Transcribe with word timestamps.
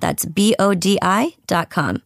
That's 0.00 0.24
B 0.24 0.54
O 0.58 0.74
D 0.74 0.98
I.com. 1.02 2.02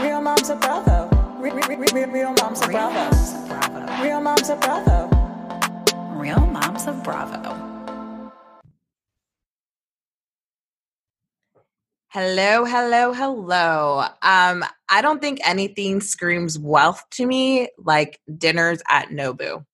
Real 0.00 0.20
moms 0.20 0.50
are 0.50 0.56
bravo. 0.56 1.08
Real, 1.38 1.54
real, 1.56 1.78
real, 1.78 2.08
real 2.08 2.34
moms 2.40 2.62
are 2.62 2.70
bravo. 2.70 4.02
Real 4.02 4.20
moms 4.20 4.48
are 4.50 4.56
bravo. 4.56 5.22
Real 6.22 6.38
Moms 6.38 6.86
of 6.86 7.02
Bravo. 7.02 7.52
Hello, 12.10 12.64
hello, 12.64 13.12
hello. 13.12 14.04
Um, 14.22 14.64
I 14.88 15.02
don't 15.02 15.20
think 15.20 15.40
anything 15.44 16.00
screams 16.00 16.60
wealth 16.60 17.02
to 17.12 17.26
me 17.26 17.70
like 17.76 18.20
dinners 18.38 18.82
at 18.88 19.08
Nobu. 19.08 19.66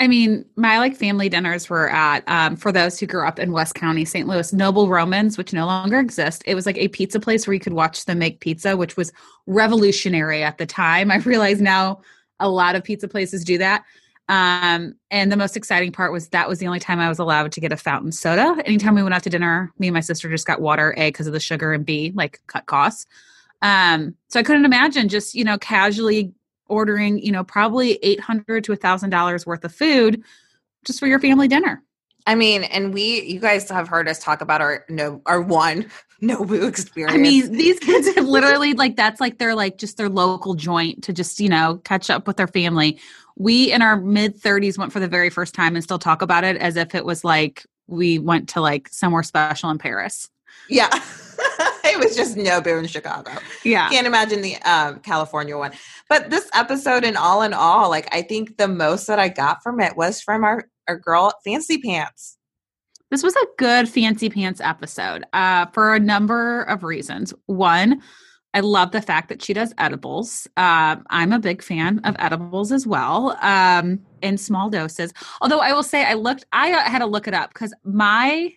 I 0.00 0.06
mean, 0.06 0.44
my 0.54 0.78
like 0.78 0.96
family 0.96 1.28
dinners 1.28 1.68
were 1.68 1.90
at 1.90 2.22
um, 2.28 2.54
for 2.54 2.70
those 2.70 3.00
who 3.00 3.06
grew 3.06 3.26
up 3.26 3.40
in 3.40 3.50
West 3.50 3.74
County, 3.74 4.04
St. 4.04 4.28
Louis, 4.28 4.52
Noble 4.52 4.88
Romans, 4.88 5.36
which 5.36 5.52
no 5.52 5.66
longer 5.66 5.98
exist. 5.98 6.42
It 6.46 6.54
was 6.54 6.66
like 6.66 6.78
a 6.78 6.88
pizza 6.88 7.18
place 7.18 7.46
where 7.46 7.54
you 7.54 7.60
could 7.60 7.72
watch 7.72 8.04
them 8.04 8.20
make 8.20 8.38
pizza, 8.38 8.76
which 8.76 8.96
was 8.96 9.12
revolutionary 9.46 10.44
at 10.44 10.58
the 10.58 10.66
time. 10.66 11.10
I 11.10 11.16
realize 11.16 11.60
now 11.60 12.00
a 12.38 12.48
lot 12.48 12.76
of 12.76 12.84
pizza 12.84 13.08
places 13.08 13.44
do 13.44 13.58
that. 13.58 13.84
Um, 14.28 14.94
and 15.10 15.32
the 15.32 15.36
most 15.36 15.56
exciting 15.56 15.90
part 15.90 16.12
was 16.12 16.28
that 16.28 16.48
was 16.48 16.58
the 16.58 16.66
only 16.66 16.80
time 16.80 17.00
I 17.00 17.08
was 17.08 17.18
allowed 17.18 17.50
to 17.52 17.60
get 17.60 17.72
a 17.72 17.76
fountain 17.76 18.12
soda. 18.12 18.62
Anytime 18.66 18.94
we 18.94 19.02
went 19.02 19.14
out 19.14 19.22
to 19.24 19.30
dinner, 19.30 19.72
me 19.78 19.88
and 19.88 19.94
my 19.94 20.00
sister 20.00 20.28
just 20.28 20.46
got 20.46 20.60
water, 20.60 20.94
A, 20.96 21.08
because 21.08 21.26
of 21.26 21.32
the 21.32 21.40
sugar, 21.40 21.72
and 21.72 21.84
B, 21.84 22.12
like 22.14 22.40
cut 22.46 22.66
costs. 22.66 23.06
Um, 23.62 24.14
so 24.28 24.38
I 24.38 24.42
couldn't 24.42 24.66
imagine 24.66 25.08
just, 25.08 25.34
you 25.34 25.44
know, 25.44 25.58
casually 25.58 26.32
ordering, 26.68 27.18
you 27.18 27.32
know, 27.32 27.44
probably 27.44 27.98
eight 28.02 28.20
hundred 28.20 28.64
to 28.64 28.72
a 28.72 28.76
thousand 28.76 29.10
dollars 29.10 29.46
worth 29.46 29.64
of 29.64 29.74
food 29.74 30.22
just 30.84 31.00
for 31.00 31.06
your 31.06 31.18
family 31.18 31.48
dinner. 31.48 31.82
I 32.26 32.34
mean, 32.34 32.64
and 32.64 32.92
we, 32.92 33.22
you 33.22 33.40
guys 33.40 33.70
have 33.70 33.88
heard 33.88 34.06
us 34.06 34.18
talk 34.18 34.42
about 34.42 34.60
our 34.60 34.84
no, 34.90 35.22
our 35.24 35.40
one 35.40 35.90
Nobu 36.22 36.68
experience. 36.68 37.14
I 37.14 37.18
mean, 37.18 37.52
these 37.52 37.78
kids 37.78 38.14
have 38.14 38.26
literally 38.28 38.74
like 38.74 38.96
that's 38.96 39.20
like 39.20 39.38
their 39.38 39.54
like 39.54 39.78
just 39.78 39.96
their 39.96 40.10
local 40.10 40.54
joint 40.54 41.04
to 41.04 41.12
just 41.12 41.40
you 41.40 41.48
know 41.48 41.80
catch 41.84 42.10
up 42.10 42.26
with 42.26 42.36
their 42.36 42.46
family. 42.46 42.98
We 43.36 43.72
in 43.72 43.80
our 43.80 43.96
mid 43.96 44.36
thirties 44.36 44.76
went 44.76 44.92
for 44.92 45.00
the 45.00 45.08
very 45.08 45.30
first 45.30 45.54
time 45.54 45.74
and 45.74 45.82
still 45.82 45.98
talk 45.98 46.20
about 46.20 46.44
it 46.44 46.56
as 46.58 46.76
if 46.76 46.94
it 46.94 47.04
was 47.04 47.24
like 47.24 47.64
we 47.86 48.18
went 48.18 48.50
to 48.50 48.60
like 48.60 48.88
somewhere 48.88 49.22
special 49.22 49.70
in 49.70 49.78
Paris. 49.78 50.28
yeah, 50.68 50.90
it 51.84 51.98
was 51.98 52.16
just 52.16 52.36
no 52.36 52.60
Nobu 52.60 52.78
in 52.78 52.86
Chicago. 52.86 53.32
Yeah, 53.64 53.88
Can't 53.88 54.06
imagine 54.06 54.40
the 54.42 54.56
um, 54.62 55.00
California 55.00 55.56
one. 55.56 55.72
But 56.08 56.30
this 56.30 56.48
episode, 56.54 57.04
and 57.04 57.16
all 57.16 57.42
in 57.42 57.52
all, 57.52 57.90
like 57.90 58.08
I 58.14 58.22
think 58.22 58.56
the 58.56 58.68
most 58.68 59.06
that 59.06 59.18
I 59.18 59.28
got 59.28 59.62
from 59.62 59.80
it 59.80 59.96
was 59.96 60.20
from 60.20 60.44
our 60.44 60.68
our 60.86 60.96
girl 60.96 61.32
Fancy 61.44 61.78
Pants. 61.78 62.38
this 63.10 63.22
was 63.22 63.36
a 63.36 63.46
good 63.58 63.88
fancy 63.88 64.30
pants 64.30 64.60
episode 64.60 65.24
uh, 65.32 65.66
for 65.66 65.94
a 65.94 66.00
number 66.00 66.62
of 66.62 66.82
reasons. 66.82 67.34
One, 67.46 68.02
I 68.54 68.60
love 68.60 68.92
the 68.92 69.02
fact 69.02 69.28
that 69.28 69.42
she 69.42 69.52
does 69.52 69.74
edibles. 69.78 70.46
Um, 70.56 71.04
I'm 71.10 71.32
a 71.32 71.38
big 71.38 71.62
fan 71.62 72.00
of 72.04 72.16
edibles 72.18 72.72
as 72.72 72.86
well, 72.86 73.36
um, 73.42 74.00
in 74.22 74.38
small 74.38 74.70
doses. 74.70 75.12
Although 75.40 75.60
I 75.60 75.72
will 75.72 75.82
say, 75.82 76.04
I 76.04 76.14
looked, 76.14 76.46
I 76.52 76.72
uh, 76.72 76.80
had 76.80 77.00
to 77.00 77.06
look 77.06 77.28
it 77.28 77.34
up 77.34 77.52
because 77.52 77.74
my 77.84 78.52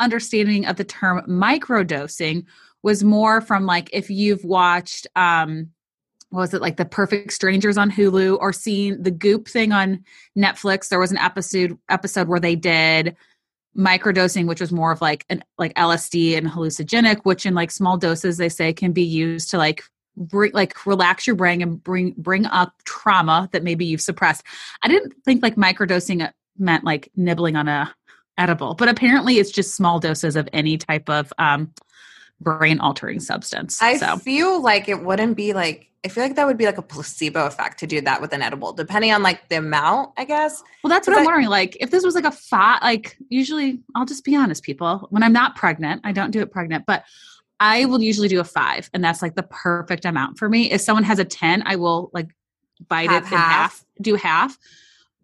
understanding 0.00 0.66
of 0.66 0.76
the 0.76 0.84
term 0.84 1.22
microdosing 1.28 2.44
was 2.82 3.02
more 3.02 3.40
from 3.40 3.66
like 3.66 3.90
if 3.92 4.10
you've 4.10 4.44
watched, 4.44 5.06
um, 5.16 5.70
what 6.30 6.40
was 6.40 6.54
it 6.54 6.60
like 6.60 6.76
the 6.76 6.84
Perfect 6.84 7.32
Strangers 7.32 7.78
on 7.78 7.90
Hulu 7.90 8.38
or 8.40 8.52
seen 8.52 9.02
the 9.02 9.10
Goop 9.10 9.48
thing 9.48 9.72
on 9.72 10.04
Netflix? 10.36 10.88
There 10.88 10.98
was 10.98 11.12
an 11.12 11.18
episode 11.18 11.78
episode 11.88 12.28
where 12.28 12.40
they 12.40 12.56
did 12.56 13.16
microdosing 13.76 14.46
which 14.46 14.60
was 14.60 14.72
more 14.72 14.90
of 14.90 15.02
like 15.02 15.26
an 15.28 15.44
like 15.58 15.74
lsd 15.74 16.36
and 16.36 16.48
hallucinogenic 16.48 17.20
which 17.24 17.44
in 17.44 17.54
like 17.54 17.70
small 17.70 17.98
doses 17.98 18.38
they 18.38 18.48
say 18.48 18.72
can 18.72 18.90
be 18.92 19.02
used 19.02 19.50
to 19.50 19.58
like 19.58 19.84
bring 20.16 20.50
like 20.52 20.86
relax 20.86 21.26
your 21.26 21.36
brain 21.36 21.60
and 21.60 21.84
bring 21.84 22.14
bring 22.16 22.46
up 22.46 22.72
trauma 22.84 23.48
that 23.52 23.62
maybe 23.62 23.84
you've 23.84 24.00
suppressed 24.00 24.42
i 24.82 24.88
didn't 24.88 25.12
think 25.24 25.42
like 25.42 25.56
microdosing 25.56 26.30
meant 26.58 26.84
like 26.84 27.10
nibbling 27.16 27.54
on 27.54 27.68
a 27.68 27.94
edible 28.38 28.74
but 28.74 28.88
apparently 28.88 29.38
it's 29.38 29.50
just 29.50 29.74
small 29.74 29.98
doses 29.98 30.36
of 30.36 30.48
any 30.52 30.76
type 30.76 31.08
of 31.08 31.32
um 31.38 31.72
brain 32.40 32.78
altering 32.80 33.20
substance 33.20 33.80
I 33.80 33.96
so 33.96 34.16
feel 34.18 34.60
like 34.62 34.88
it 34.88 35.02
wouldn't 35.02 35.36
be 35.36 35.52
like 35.52 35.90
I 36.04 36.08
feel 36.08 36.22
like 36.22 36.36
that 36.36 36.46
would 36.46 36.56
be 36.56 36.66
like 36.66 36.78
a 36.78 36.82
placebo 36.82 37.46
effect 37.46 37.80
to 37.80 37.86
do 37.88 38.00
that 38.02 38.20
with 38.20 38.32
an 38.32 38.40
edible, 38.40 38.72
depending 38.72 39.10
on 39.10 39.24
like 39.24 39.48
the 39.48 39.56
amount, 39.56 40.12
I 40.16 40.24
guess. 40.24 40.62
Well, 40.84 40.88
that's 40.88 41.08
what 41.08 41.16
I'm 41.16 41.22
I- 41.22 41.24
wondering. 41.24 41.48
Like, 41.48 41.76
if 41.80 41.90
this 41.90 42.04
was 42.04 42.14
like 42.14 42.24
a 42.24 42.30
five, 42.30 42.80
like 42.80 43.16
usually, 43.28 43.80
I'll 43.96 44.06
just 44.06 44.22
be 44.22 44.36
honest, 44.36 44.62
people. 44.62 45.08
When 45.10 45.24
I'm 45.24 45.32
not 45.32 45.56
pregnant, 45.56 46.02
I 46.04 46.12
don't 46.12 46.30
do 46.30 46.40
it 46.42 46.52
pregnant, 46.52 46.84
but 46.86 47.02
I 47.58 47.86
will 47.86 48.00
usually 48.00 48.28
do 48.28 48.38
a 48.38 48.44
five, 48.44 48.88
and 48.94 49.02
that's 49.02 49.20
like 49.20 49.34
the 49.34 49.42
perfect 49.42 50.04
amount 50.04 50.38
for 50.38 50.48
me. 50.48 50.70
If 50.70 50.80
someone 50.80 51.02
has 51.02 51.18
a 51.18 51.24
ten, 51.24 51.64
I 51.66 51.74
will 51.74 52.10
like 52.12 52.28
bite 52.86 53.10
it 53.10 53.16
in 53.16 53.24
half, 53.24 53.50
half. 53.50 53.84
do 54.00 54.14
half. 54.14 54.56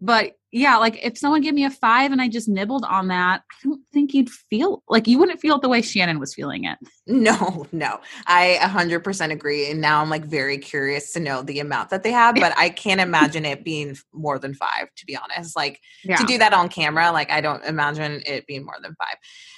But 0.05 0.33
yeah, 0.51 0.75
like 0.77 0.99
if 1.01 1.17
someone 1.17 1.39
gave 1.41 1.53
me 1.53 1.63
a 1.63 1.69
five 1.69 2.11
and 2.11 2.21
I 2.21 2.27
just 2.27 2.49
nibbled 2.49 2.83
on 2.83 3.07
that, 3.07 3.41
I 3.49 3.55
don't 3.63 3.81
think 3.93 4.13
you'd 4.13 4.29
feel 4.29 4.83
like 4.89 5.07
you 5.07 5.17
wouldn't 5.17 5.39
feel 5.39 5.55
it 5.55 5.61
the 5.61 5.69
way 5.69 5.81
Shannon 5.81 6.19
was 6.19 6.33
feeling 6.35 6.65
it. 6.65 6.77
No, 7.07 7.65
no. 7.71 7.99
I 8.27 8.57
100% 8.61 9.31
agree. 9.31 9.71
And 9.71 9.79
now 9.81 10.01
I'm 10.01 10.09
like 10.09 10.25
very 10.25 10.57
curious 10.57 11.13
to 11.13 11.19
know 11.21 11.41
the 11.41 11.59
amount 11.59 11.89
that 11.89 12.03
they 12.03 12.11
have, 12.11 12.35
but 12.35 12.53
I 12.57 12.69
can't 12.69 12.99
imagine 13.01 13.45
it 13.45 13.63
being 13.63 13.95
more 14.13 14.37
than 14.39 14.53
five, 14.53 14.87
to 14.97 15.05
be 15.05 15.15
honest. 15.17 15.55
Like 15.55 15.79
Yeah. 16.03 16.17
to 16.17 16.25
do 16.25 16.37
that 16.37 16.53
on 16.53 16.67
camera, 16.69 17.11
like 17.11 17.31
I 17.31 17.39
don't 17.41 17.63
imagine 17.63 18.21
it 18.25 18.45
being 18.45 18.65
more 18.65 18.77
than 18.81 18.93
five. 18.95 19.15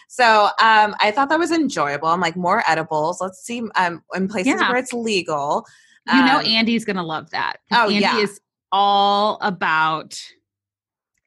So 0.10 0.46
um, 0.62 0.96
I 1.00 1.12
thought 1.12 1.30
that 1.30 1.40
was 1.40 1.52
enjoyable. 1.52 2.08
I'm 2.10 2.22
like, 2.22 2.36
more 2.38 2.64
edibles. 2.68 3.20
Let's 3.20 3.40
see 3.44 3.64
um, 3.76 4.04
in 4.14 4.28
places 4.28 4.54
Yeah. 4.62 4.70
where 4.70 4.78
it's 4.78 4.94
legal. 4.94 5.66
You 6.14 6.24
know, 6.24 6.38
Um, 6.38 6.46
Andy's 6.46 6.86
gonna 6.86 7.04
love 7.04 7.32
that. 7.32 7.58
Oh, 7.72 7.86
Andy 7.90 7.96
yeah. 7.96 8.20
is 8.20 8.40
all 8.72 9.38
about 9.42 10.20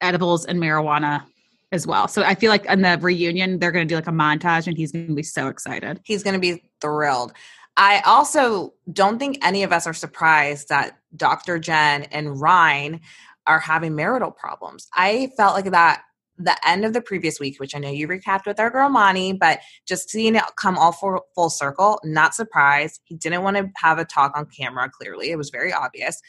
edibles 0.00 0.44
and 0.44 0.60
marijuana 0.60 1.24
as 1.72 1.86
well. 1.86 2.08
So 2.08 2.22
I 2.22 2.34
feel 2.34 2.50
like 2.50 2.64
in 2.66 2.82
the 2.82 2.98
reunion, 3.00 3.58
they're 3.58 3.72
gonna 3.72 3.84
do 3.84 3.94
like 3.94 4.06
a 4.06 4.12
montage, 4.12 4.66
and 4.66 4.76
he's 4.76 4.92
gonna 4.92 5.14
be 5.14 5.22
so 5.22 5.48
excited. 5.48 6.00
he's 6.04 6.22
going 6.22 6.34
to 6.34 6.40
be 6.40 6.62
thrilled. 6.80 7.32
I 7.76 8.00
also 8.00 8.74
don't 8.92 9.18
think 9.18 9.38
any 9.40 9.62
of 9.62 9.72
us 9.72 9.86
are 9.86 9.94
surprised 9.94 10.68
that 10.68 10.98
Dr. 11.16 11.60
Jen 11.60 12.04
and 12.04 12.40
Ryan 12.40 13.00
are 13.46 13.60
having 13.60 13.94
marital 13.94 14.32
problems. 14.32 14.88
I 14.94 15.30
felt 15.36 15.54
like 15.54 15.70
that 15.70 16.02
the 16.38 16.56
end 16.68 16.84
of 16.84 16.92
the 16.92 17.00
previous 17.00 17.40
week, 17.40 17.58
which 17.58 17.74
I 17.74 17.78
know 17.78 17.90
you 17.90 18.06
recapped 18.06 18.46
with 18.46 18.60
our 18.60 18.70
girl 18.70 18.88
Monty, 18.88 19.32
but 19.32 19.60
just 19.86 20.08
seeing 20.10 20.36
it 20.36 20.42
come 20.56 20.78
all 20.78 20.92
full, 20.92 21.26
full 21.34 21.50
circle, 21.50 22.00
not 22.04 22.34
surprised. 22.34 23.00
He 23.04 23.16
didn't 23.16 23.42
want 23.42 23.56
to 23.56 23.68
have 23.76 23.98
a 23.98 24.04
talk 24.04 24.36
on 24.36 24.46
camera, 24.46 24.88
clearly. 24.90 25.30
It 25.30 25.36
was 25.36 25.50
very 25.50 25.72
obvious. 25.72 26.20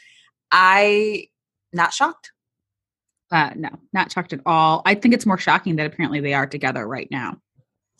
I 0.52 1.28
not 1.74 1.94
shocked. 1.94 2.32
Uh, 3.32 3.52
no, 3.56 3.70
not 3.94 4.12
shocked 4.12 4.34
at 4.34 4.42
all. 4.46 4.82
I 4.86 4.96
think 4.96 5.14
it's 5.14 5.26
more 5.26 5.38
shocking 5.38 5.76
that 5.76 5.86
apparently 5.86 6.20
they 6.20 6.34
are 6.34 6.48
together 6.48 6.88
right 6.88 7.08
now 7.12 7.38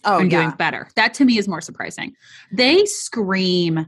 Oh, 0.04 0.20
and 0.20 0.32
yeah. 0.32 0.44
doing 0.44 0.56
better. 0.56 0.90
That 0.96 1.14
to 1.16 1.26
me 1.26 1.38
is 1.38 1.48
more 1.48 1.62
surprising. 1.62 2.14
They 2.52 2.86
scream 2.86 3.86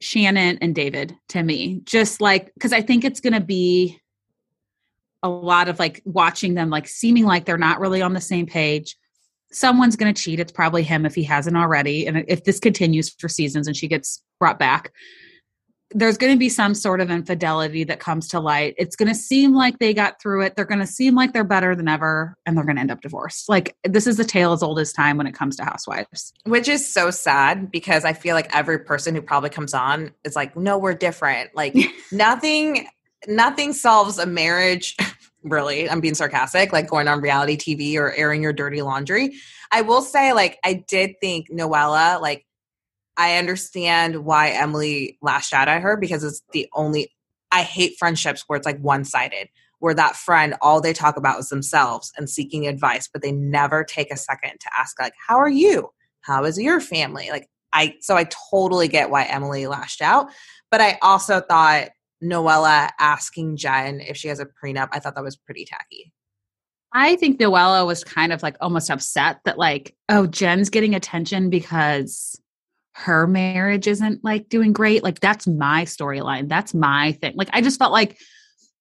Shannon 0.00 0.58
and 0.60 0.74
David 0.74 1.16
to 1.28 1.42
me, 1.42 1.80
just 1.84 2.20
like 2.20 2.52
because 2.54 2.72
I 2.72 2.80
think 2.82 3.04
it's 3.04 3.20
going 3.20 3.34
to 3.34 3.40
be 3.40 4.00
a 5.22 5.28
lot 5.28 5.68
of 5.68 5.78
like 5.78 6.02
watching 6.04 6.54
them 6.54 6.68
like 6.68 6.88
seeming 6.88 7.24
like 7.24 7.44
they're 7.44 7.56
not 7.56 7.80
really 7.80 8.02
on 8.02 8.12
the 8.12 8.20
same 8.20 8.46
page 8.46 8.96
someone's 9.54 9.96
going 9.96 10.12
to 10.12 10.22
cheat. 10.22 10.40
It's 10.40 10.52
probably 10.52 10.82
him 10.82 11.06
if 11.06 11.14
he 11.14 11.22
hasn't 11.22 11.56
already. 11.56 12.06
And 12.06 12.24
if 12.28 12.44
this 12.44 12.58
continues 12.58 13.10
for 13.10 13.28
seasons 13.28 13.66
and 13.66 13.76
she 13.76 13.88
gets 13.88 14.22
brought 14.38 14.58
back, 14.58 14.92
there's 15.94 16.18
going 16.18 16.32
to 16.32 16.38
be 16.38 16.48
some 16.48 16.74
sort 16.74 17.00
of 17.00 17.08
infidelity 17.08 17.84
that 17.84 18.00
comes 18.00 18.26
to 18.28 18.40
light. 18.40 18.74
It's 18.76 18.96
going 18.96 19.08
to 19.08 19.14
seem 19.14 19.54
like 19.54 19.78
they 19.78 19.94
got 19.94 20.20
through 20.20 20.42
it. 20.42 20.56
They're 20.56 20.64
going 20.64 20.80
to 20.80 20.86
seem 20.86 21.14
like 21.14 21.32
they're 21.32 21.44
better 21.44 21.76
than 21.76 21.86
ever 21.86 22.36
and 22.44 22.56
they're 22.56 22.64
going 22.64 22.76
to 22.76 22.80
end 22.80 22.90
up 22.90 23.00
divorced. 23.00 23.48
Like 23.48 23.76
this 23.84 24.08
is 24.08 24.18
a 24.18 24.24
tale 24.24 24.52
as 24.52 24.62
old 24.62 24.80
as 24.80 24.92
time 24.92 25.16
when 25.16 25.28
it 25.28 25.34
comes 25.34 25.56
to 25.56 25.64
housewives. 25.64 26.32
Which 26.44 26.66
is 26.66 26.86
so 26.86 27.12
sad 27.12 27.70
because 27.70 28.04
I 28.04 28.12
feel 28.12 28.34
like 28.34 28.54
every 28.54 28.80
person 28.80 29.14
who 29.14 29.22
probably 29.22 29.50
comes 29.50 29.72
on 29.72 30.12
is 30.24 30.34
like, 30.34 30.56
no, 30.56 30.76
we're 30.76 30.94
different. 30.94 31.50
Like 31.54 31.76
nothing, 32.12 32.88
nothing 33.28 33.72
solves 33.72 34.18
a 34.18 34.26
marriage. 34.26 34.96
Really, 35.46 35.90
I'm 35.90 36.00
being 36.00 36.14
sarcastic, 36.14 36.72
like 36.72 36.88
going 36.88 37.06
on 37.06 37.20
reality 37.20 37.58
TV 37.58 37.98
or 37.98 38.14
airing 38.14 38.42
your 38.42 38.54
dirty 38.54 38.80
laundry. 38.80 39.34
I 39.70 39.82
will 39.82 40.00
say, 40.00 40.32
like, 40.32 40.58
I 40.64 40.82
did 40.88 41.16
think 41.20 41.50
Noella, 41.50 42.18
like, 42.18 42.46
I 43.16 43.36
understand 43.36 44.24
why 44.24 44.50
Emily 44.50 45.18
lashed 45.22 45.52
out 45.52 45.68
at 45.68 45.82
her 45.82 45.96
because 45.96 46.24
it's 46.24 46.42
the 46.52 46.68
only 46.74 47.12
I 47.52 47.62
hate 47.62 47.96
friendships 47.98 48.44
where 48.46 48.56
it's 48.56 48.66
like 48.66 48.80
one 48.80 49.04
sided, 49.04 49.48
where 49.78 49.94
that 49.94 50.16
friend 50.16 50.54
all 50.60 50.80
they 50.80 50.92
talk 50.92 51.16
about 51.16 51.38
is 51.38 51.48
themselves 51.48 52.12
and 52.16 52.28
seeking 52.28 52.66
advice, 52.66 53.08
but 53.12 53.22
they 53.22 53.30
never 53.30 53.84
take 53.84 54.12
a 54.12 54.16
second 54.16 54.58
to 54.60 54.68
ask, 54.76 54.98
like, 55.00 55.14
how 55.28 55.36
are 55.36 55.48
you? 55.48 55.90
How 56.22 56.44
is 56.44 56.58
your 56.58 56.80
family? 56.80 57.28
Like, 57.30 57.48
I 57.72 57.94
so 58.00 58.16
I 58.16 58.26
totally 58.50 58.88
get 58.88 59.10
why 59.10 59.24
Emily 59.24 59.66
lashed 59.66 60.02
out, 60.02 60.28
but 60.70 60.80
I 60.80 60.98
also 61.02 61.40
thought 61.40 61.90
Noella 62.22 62.90
asking 62.98 63.56
Jen 63.56 64.00
if 64.00 64.16
she 64.16 64.28
has 64.28 64.40
a 64.40 64.46
prenup, 64.46 64.88
I 64.92 64.98
thought 64.98 65.14
that 65.14 65.24
was 65.24 65.36
pretty 65.36 65.64
tacky. 65.64 66.12
I 66.92 67.16
think 67.16 67.40
Noella 67.40 67.86
was 67.86 68.04
kind 68.04 68.32
of 68.32 68.42
like 68.42 68.56
almost 68.60 68.90
upset 68.90 69.40
that 69.44 69.58
like, 69.58 69.96
oh, 70.08 70.26
Jen's 70.26 70.70
getting 70.70 70.94
attention 70.94 71.50
because 71.50 72.40
her 72.94 73.26
marriage 73.26 73.88
isn't 73.88 74.22
like 74.22 74.48
doing 74.48 74.72
great. 74.72 75.02
Like 75.02 75.20
that's 75.20 75.46
my 75.46 75.84
storyline. 75.84 76.48
That's 76.48 76.72
my 76.72 77.12
thing. 77.12 77.34
Like 77.36 77.50
I 77.52 77.60
just 77.60 77.78
felt 77.78 77.92
like 77.92 78.18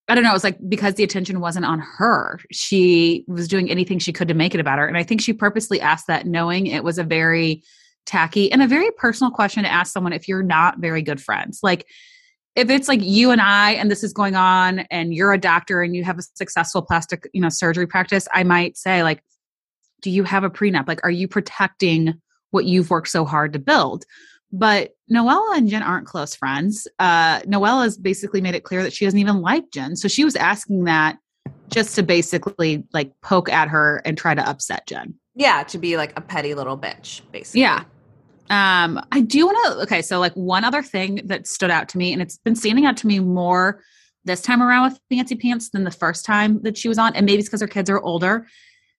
I 0.07 0.15
don't 0.15 0.23
know, 0.23 0.31
it 0.31 0.33
was 0.33 0.43
like 0.43 0.57
because 0.67 0.95
the 0.95 1.03
attention 1.03 1.39
wasn't 1.39 1.65
on 1.65 1.79
her. 1.79 2.39
She 2.51 3.23
was 3.27 3.47
doing 3.47 3.71
anything 3.71 3.99
she 3.99 4.13
could 4.13 4.27
to 4.27 4.33
make 4.33 4.53
it 4.53 4.59
about 4.59 4.77
her. 4.77 4.85
And 4.85 4.97
I 4.97 5.03
think 5.03 5.21
she 5.21 5.33
purposely 5.33 5.79
asked 5.81 6.07
that 6.07 6.27
knowing 6.27 6.67
it 6.67 6.83
was 6.83 6.97
a 6.97 7.03
very 7.03 7.63
tacky 8.05 8.51
and 8.51 8.61
a 8.61 8.67
very 8.67 8.91
personal 8.91 9.31
question 9.31 9.63
to 9.63 9.71
ask 9.71 9.91
someone 9.91 10.13
if 10.13 10.27
you're 10.27 10.43
not 10.43 10.79
very 10.79 11.01
good 11.01 11.21
friends. 11.21 11.61
Like 11.63 11.87
if 12.55 12.69
it's 12.69 12.87
like 12.87 13.01
you 13.01 13.31
and 13.31 13.41
I 13.41 13.71
and 13.71 13.89
this 13.89 14.03
is 14.03 14.13
going 14.13 14.35
on 14.35 14.79
and 14.91 15.13
you're 15.13 15.33
a 15.33 15.39
doctor 15.39 15.81
and 15.81 15.95
you 15.95 16.03
have 16.03 16.19
a 16.19 16.23
successful 16.35 16.83
plastic, 16.83 17.27
you 17.33 17.41
know, 17.41 17.49
surgery 17.49 17.87
practice, 17.87 18.27
I 18.31 18.43
might 18.43 18.77
say 18.77 19.01
like 19.01 19.23
do 20.01 20.11
you 20.11 20.23
have 20.25 20.43
a 20.43 20.49
prenup? 20.49 20.87
Like 20.87 20.99
are 21.03 21.09
you 21.09 21.27
protecting 21.27 22.21
what 22.53 22.65
you've 22.65 22.89
worked 22.89 23.09
so 23.09 23.25
hard 23.25 23.53
to 23.53 23.59
build? 23.59 24.05
But 24.51 24.91
Noella 25.11 25.57
and 25.57 25.67
Jen 25.67 25.83
aren't 25.83 26.07
close 26.07 26.35
friends. 26.35 26.87
Uh 26.99 27.41
Noella 27.41 27.83
has 27.83 27.97
basically 27.97 28.41
made 28.41 28.55
it 28.55 28.63
clear 28.63 28.83
that 28.83 28.93
she 28.93 29.05
doesn't 29.05 29.19
even 29.19 29.41
like 29.41 29.71
Jen. 29.71 29.95
So 29.95 30.07
she 30.07 30.23
was 30.23 30.35
asking 30.35 30.85
that 30.85 31.17
just 31.69 31.95
to 31.95 32.03
basically 32.03 32.83
like 32.93 33.11
poke 33.21 33.49
at 33.49 33.67
her 33.67 34.01
and 34.05 34.17
try 34.17 34.35
to 34.35 34.47
upset 34.47 34.87
Jen. 34.87 35.15
Yeah, 35.35 35.63
to 35.63 35.77
be 35.77 35.97
like 35.97 36.13
a 36.15 36.21
petty 36.21 36.53
little 36.53 36.77
bitch, 36.77 37.21
basically. 37.31 37.61
Yeah. 37.61 37.83
Um, 38.49 39.03
I 39.11 39.21
do 39.21 39.45
want 39.45 39.57
to. 39.65 39.81
Okay, 39.83 40.01
so 40.01 40.19
like 40.19 40.33
one 40.33 40.63
other 40.63 40.83
thing 40.83 41.21
that 41.25 41.47
stood 41.47 41.71
out 41.71 41.89
to 41.89 41.97
me, 41.97 42.13
and 42.13 42.21
it's 42.21 42.37
been 42.37 42.55
standing 42.55 42.85
out 42.85 42.97
to 42.97 43.07
me 43.07 43.19
more 43.19 43.81
this 44.25 44.41
time 44.41 44.61
around 44.61 44.91
with 44.91 44.99
Fancy 45.09 45.35
Pants 45.35 45.69
than 45.69 45.83
the 45.83 45.91
first 45.91 46.25
time 46.25 46.61
that 46.61 46.77
she 46.77 46.87
was 46.87 46.97
on, 46.97 47.15
and 47.15 47.25
maybe 47.25 47.39
it's 47.39 47.49
because 47.49 47.61
her 47.61 47.67
kids 47.67 47.89
are 47.89 47.99
older. 47.99 48.47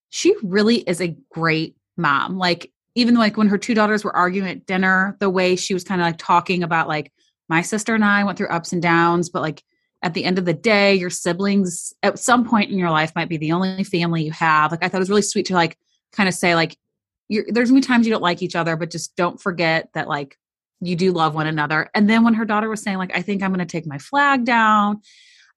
She 0.09 0.35
really 0.43 0.77
is 0.77 1.01
a 1.01 1.15
great 1.31 1.75
mom. 1.95 2.37
Like 2.37 2.71
even 2.95 3.15
like 3.15 3.37
when 3.37 3.47
her 3.47 3.57
two 3.57 3.73
daughters 3.73 4.03
were 4.03 4.15
arguing 4.15 4.49
at 4.49 4.65
dinner, 4.65 5.17
the 5.19 5.29
way 5.29 5.55
she 5.55 5.73
was 5.73 5.83
kind 5.83 6.01
of 6.01 6.07
like 6.07 6.17
talking 6.17 6.63
about 6.63 6.87
like 6.87 7.11
my 7.49 7.61
sister 7.61 7.93
and 7.93 8.03
I 8.03 8.23
went 8.23 8.37
through 8.37 8.47
ups 8.47 8.73
and 8.73 8.81
downs, 8.81 9.29
but 9.29 9.41
like 9.41 9.63
at 10.01 10.13
the 10.13 10.23
end 10.23 10.39
of 10.39 10.45
the 10.45 10.53
day, 10.53 10.95
your 10.95 11.09
siblings 11.09 11.93
at 12.03 12.19
some 12.19 12.47
point 12.47 12.71
in 12.71 12.79
your 12.79 12.91
life 12.91 13.11
might 13.15 13.29
be 13.29 13.37
the 13.37 13.51
only 13.51 13.83
family 13.83 14.23
you 14.23 14.31
have. 14.31 14.71
Like 14.71 14.83
I 14.83 14.87
thought 14.87 14.97
it 14.97 14.99
was 14.99 15.09
really 15.09 15.21
sweet 15.21 15.47
to 15.47 15.53
like 15.53 15.77
kind 16.13 16.29
of 16.29 16.35
say 16.35 16.55
like 16.55 16.77
you're, 17.27 17.45
there's 17.47 17.69
gonna 17.69 17.81
be 17.81 17.85
times 17.85 18.07
you 18.07 18.13
don't 18.13 18.21
like 18.23 18.41
each 18.41 18.55
other, 18.55 18.75
but 18.75 18.91
just 18.91 19.15
don't 19.15 19.41
forget 19.41 19.89
that 19.93 20.07
like 20.07 20.37
you 20.79 20.95
do 20.95 21.11
love 21.11 21.35
one 21.35 21.47
another. 21.47 21.89
And 21.93 22.09
then 22.09 22.23
when 22.23 22.35
her 22.35 22.45
daughter 22.45 22.69
was 22.69 22.81
saying 22.81 22.97
like, 22.97 23.15
I 23.15 23.21
think 23.21 23.43
I'm 23.43 23.51
gonna 23.51 23.65
take 23.65 23.85
my 23.85 23.97
flag 23.97 24.45
down, 24.45 25.01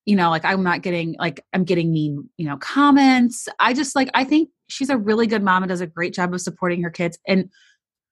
you 0.08 0.16
know, 0.16 0.30
like 0.30 0.46
I'm 0.46 0.62
not 0.62 0.80
getting 0.80 1.16
like 1.18 1.44
I'm 1.52 1.64
getting 1.64 1.92
mean, 1.92 2.30
you 2.38 2.46
know, 2.46 2.56
comments. 2.56 3.46
I 3.60 3.74
just 3.74 3.94
like 3.94 4.08
I 4.14 4.24
think 4.24 4.48
she's 4.66 4.88
a 4.88 4.96
really 4.96 5.26
good 5.26 5.42
mom 5.42 5.62
and 5.62 5.68
does 5.68 5.82
a 5.82 5.86
great 5.86 6.14
job 6.14 6.32
of 6.32 6.40
supporting 6.40 6.82
her 6.82 6.88
kids. 6.88 7.18
And 7.28 7.50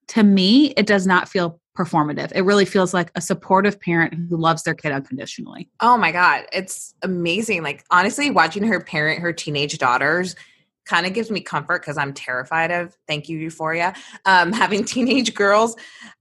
to 0.08 0.22
me, 0.22 0.74
it 0.76 0.84
does 0.84 1.06
not 1.06 1.26
feel 1.26 1.58
performative. 1.74 2.32
It 2.34 2.42
really 2.42 2.66
feels 2.66 2.92
like 2.92 3.10
a 3.14 3.22
supportive 3.22 3.80
parent 3.80 4.12
who 4.28 4.36
loves 4.36 4.62
their 4.64 4.74
kid 4.74 4.92
unconditionally. 4.92 5.70
Oh 5.80 5.96
my 5.96 6.12
God. 6.12 6.44
It's 6.52 6.94
amazing. 7.02 7.62
Like, 7.62 7.82
honestly, 7.90 8.30
watching 8.30 8.64
her 8.64 8.78
parent 8.78 9.22
her 9.22 9.32
teenage 9.32 9.78
daughters 9.78 10.36
kind 10.84 11.06
of 11.06 11.14
gives 11.14 11.30
me 11.30 11.40
comfort 11.40 11.80
because 11.80 11.96
I'm 11.96 12.12
terrified 12.12 12.72
of, 12.72 12.94
thank 13.08 13.30
you, 13.30 13.38
Euphoria, 13.38 13.94
um, 14.26 14.52
having 14.52 14.84
teenage 14.84 15.32
girls. 15.32 15.76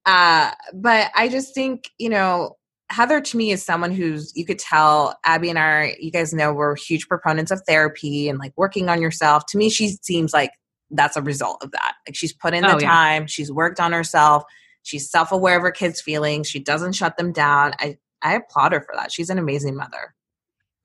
Uh, 0.06 0.52
but 0.74 1.12
I 1.14 1.28
just 1.28 1.54
think, 1.54 1.92
you 1.98 2.08
know, 2.08 2.56
Heather 2.90 3.20
to 3.20 3.38
me 3.38 3.52
is 3.52 3.64
someone 3.64 3.92
who's, 3.92 4.32
you 4.36 4.46
could 4.46 4.60
tell, 4.60 5.18
Abby 5.26 5.50
and 5.50 5.58
I, 5.58 5.96
you 6.00 6.12
guys 6.12 6.34
know, 6.34 6.54
we're 6.54 6.76
huge 6.76 7.08
proponents 7.08 7.52
of 7.52 7.62
therapy 7.68 8.30
and 8.30 8.38
like 8.38 8.54
working 8.56 8.90
on 8.90 9.02
yourself. 9.02 9.46
To 9.48 9.58
me, 9.58 9.70
she 9.70 9.90
seems 10.04 10.34
like 10.34 10.52
that's 10.92 11.18
a 11.18 11.22
result 11.22 11.64
of 11.64 11.72
that. 11.72 11.96
Like 12.08 12.16
she's 12.16 12.32
put 12.34 12.54
in 12.54 12.62
the 12.62 12.76
Oh, 12.76 12.80
yeah. 12.80 12.88
time, 12.88 13.28
she's 13.28 13.52
worked 13.52 13.80
on 13.80 13.92
herself, 13.92 14.44
she's 14.84 15.10
self 15.10 15.32
aware 15.32 15.58
of 15.58 15.64
her 15.64 15.72
kids' 15.72 16.00
feelings, 16.00 16.48
she 16.48 16.60
doesn't 16.60 16.94
shut 16.94 17.18
them 17.18 17.32
down. 17.32 17.74
I, 17.80 17.98
I 18.22 18.36
applaud 18.36 18.72
her 18.74 18.82
for 18.82 18.94
that. 18.96 19.12
She's 19.12 19.30
an 19.30 19.40
amazing 19.40 19.76
mother. 19.76 20.14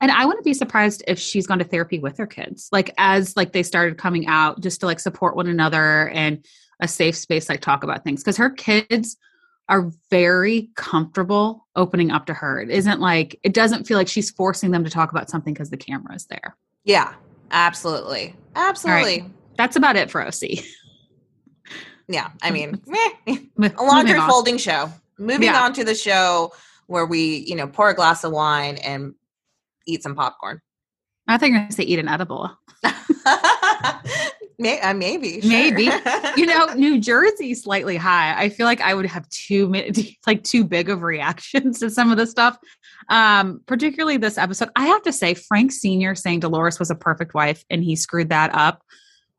And 0.00 0.10
I 0.10 0.24
wouldn't 0.24 0.46
be 0.46 0.54
surprised 0.54 1.02
if 1.06 1.18
she's 1.18 1.46
gone 1.46 1.58
to 1.58 1.64
therapy 1.64 1.98
with 1.98 2.16
her 2.16 2.26
kids, 2.26 2.68
like 2.72 2.94
as 2.96 3.36
like 3.36 3.52
they 3.52 3.62
started 3.62 3.98
coming 3.98 4.26
out, 4.26 4.62
just 4.62 4.80
to 4.80 4.86
like 4.86 5.00
support 5.00 5.36
one 5.36 5.46
another 5.46 6.08
and 6.08 6.42
a 6.80 6.88
safe 6.88 7.14
space, 7.16 7.50
like 7.50 7.60
talk 7.60 7.84
about 7.84 8.02
things. 8.02 8.22
Because 8.22 8.38
her 8.38 8.48
kids 8.48 9.18
are 9.70 9.90
very 10.10 10.68
comfortable 10.74 11.66
opening 11.76 12.10
up 12.10 12.26
to 12.26 12.34
her. 12.34 12.60
It 12.60 12.70
isn't 12.70 13.00
like 13.00 13.38
it 13.44 13.54
doesn't 13.54 13.86
feel 13.86 13.96
like 13.96 14.08
she's 14.08 14.30
forcing 14.30 14.72
them 14.72 14.84
to 14.84 14.90
talk 14.90 15.12
about 15.12 15.30
something 15.30 15.54
because 15.54 15.70
the 15.70 15.76
camera 15.76 16.14
is 16.14 16.26
there. 16.26 16.56
Yeah, 16.84 17.14
absolutely. 17.52 18.34
Absolutely. 18.56 19.24
That's 19.56 19.76
about 19.76 19.96
it 19.96 20.10
for 20.10 20.26
OC. 20.26 20.64
Yeah, 22.08 22.30
I 22.42 22.48
um, 22.48 22.54
mean, 22.54 22.82
meh, 22.88 23.38
a 23.78 23.84
laundry 23.84 24.18
folding 24.18 24.58
show. 24.58 24.90
Moving 25.16 25.44
Yeah. 25.44 25.62
on 25.62 25.72
to 25.74 25.84
the 25.84 25.94
show 25.94 26.52
where 26.88 27.06
we, 27.06 27.44
you 27.46 27.54
know, 27.54 27.68
pour 27.68 27.88
a 27.88 27.94
glass 27.94 28.24
of 28.24 28.32
wine 28.32 28.78
and 28.78 29.14
eat 29.86 30.02
some 30.02 30.16
popcorn. 30.16 30.60
I 31.28 31.38
think 31.38 31.54
I'm 31.54 31.60
going 31.60 31.68
to 31.68 31.74
say 31.76 31.84
eat 31.84 32.00
an 32.00 32.08
edible. 32.08 32.50
May- 34.60 34.80
uh, 34.80 34.92
maybe, 34.94 35.40
sure. 35.40 35.50
Maybe. 35.50 35.84
you 36.36 36.44
know, 36.44 36.66
New 36.74 37.00
Jersey 37.00 37.54
slightly 37.54 37.96
high. 37.96 38.38
I 38.38 38.50
feel 38.50 38.66
like 38.66 38.82
I 38.82 38.92
would 38.94 39.06
have 39.06 39.28
too 39.30 39.68
many, 39.68 40.18
like 40.26 40.44
too 40.44 40.64
big 40.64 40.90
of 40.90 41.02
reactions 41.02 41.80
to 41.80 41.90
some 41.90 42.10
of 42.10 42.18
the 42.18 42.26
stuff. 42.26 42.58
Um, 43.08 43.62
particularly 43.66 44.18
this 44.18 44.38
episode. 44.38 44.68
I 44.76 44.86
have 44.86 45.02
to 45.02 45.12
say, 45.12 45.34
Frank 45.34 45.72
Senior 45.72 46.14
saying 46.14 46.40
Dolores 46.40 46.78
was 46.78 46.90
a 46.90 46.94
perfect 46.94 47.34
wife 47.34 47.64
and 47.70 47.82
he 47.82 47.96
screwed 47.96 48.28
that 48.28 48.54
up 48.54 48.82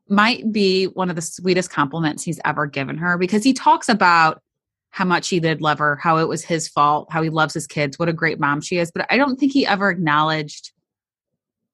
might 0.09 0.51
be 0.51 0.85
one 0.85 1.09
of 1.09 1.15
the 1.15 1.21
sweetest 1.21 1.71
compliments 1.71 2.23
he's 2.23 2.39
ever 2.43 2.65
given 2.65 2.97
her 2.97 3.17
because 3.17 3.43
he 3.43 3.53
talks 3.53 3.87
about 3.87 4.41
how 4.89 5.05
much 5.05 5.29
he 5.29 5.39
did 5.39 5.61
love 5.61 5.79
her, 5.79 5.95
how 5.95 6.17
it 6.17 6.27
was 6.27 6.43
his 6.43 6.67
fault, 6.67 7.07
how 7.09 7.21
he 7.21 7.29
loves 7.29 7.53
his 7.53 7.65
kids, 7.65 7.97
what 7.97 8.09
a 8.09 8.13
great 8.13 8.39
mom 8.39 8.59
she 8.59 8.77
is. 8.77 8.91
But 8.91 9.05
I 9.09 9.15
don't 9.15 9.39
think 9.39 9.53
he 9.53 9.65
ever 9.65 9.89
acknowledged 9.89 10.73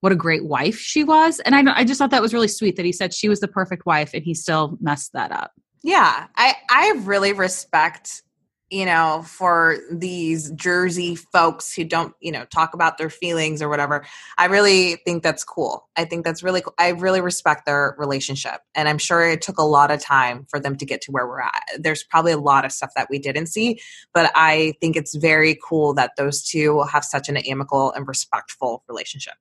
what 0.00 0.12
a 0.12 0.16
great 0.16 0.44
wife 0.44 0.78
she 0.78 1.04
was. 1.04 1.40
And 1.40 1.54
I, 1.54 1.80
I 1.80 1.84
just 1.84 1.98
thought 1.98 2.10
that 2.10 2.22
was 2.22 2.34
really 2.34 2.48
sweet 2.48 2.76
that 2.76 2.84
he 2.84 2.92
said 2.92 3.12
she 3.12 3.28
was 3.28 3.40
the 3.40 3.48
perfect 3.48 3.86
wife 3.86 4.10
and 4.14 4.22
he 4.22 4.34
still 4.34 4.76
messed 4.80 5.12
that 5.12 5.32
up. 5.32 5.52
Yeah, 5.82 6.26
I 6.36 6.54
I 6.70 6.92
really 7.04 7.32
respect 7.32 8.22
you 8.70 8.84
know 8.84 9.22
for 9.26 9.78
these 9.90 10.50
Jersey 10.50 11.14
folks 11.14 11.72
who 11.72 11.84
don't 11.84 12.14
you 12.20 12.32
know 12.32 12.44
talk 12.46 12.74
about 12.74 12.98
their 12.98 13.10
feelings 13.10 13.62
or 13.62 13.68
whatever. 13.68 14.04
I 14.36 14.46
really 14.46 14.96
think 15.04 15.22
that's 15.22 15.44
cool. 15.44 15.88
I 15.96 16.04
think 16.04 16.24
that's 16.24 16.42
really 16.42 16.60
cool. 16.60 16.74
I 16.78 16.90
really 16.90 17.20
respect 17.20 17.64
their 17.64 17.94
relationship, 17.96 18.60
and 18.74 18.88
I'm 18.88 18.98
sure 18.98 19.26
it 19.28 19.40
took 19.40 19.58
a 19.58 19.62
lot 19.62 19.90
of 19.90 20.00
time 20.00 20.46
for 20.50 20.60
them 20.60 20.76
to 20.76 20.84
get 20.84 21.00
to 21.02 21.12
where 21.12 21.26
we're 21.26 21.40
at. 21.40 21.62
There's 21.78 22.02
probably 22.02 22.32
a 22.32 22.38
lot 22.38 22.64
of 22.64 22.72
stuff 22.72 22.90
that 22.96 23.08
we 23.08 23.18
didn't 23.18 23.46
see, 23.46 23.80
but 24.12 24.30
I 24.34 24.74
think 24.80 24.96
it's 24.96 25.14
very 25.14 25.58
cool 25.64 25.94
that 25.94 26.12
those 26.16 26.42
two 26.42 26.82
have 26.82 27.04
such 27.04 27.28
an 27.28 27.36
amicable 27.36 27.92
and 27.92 28.06
respectful 28.06 28.82
relationship. 28.88 29.34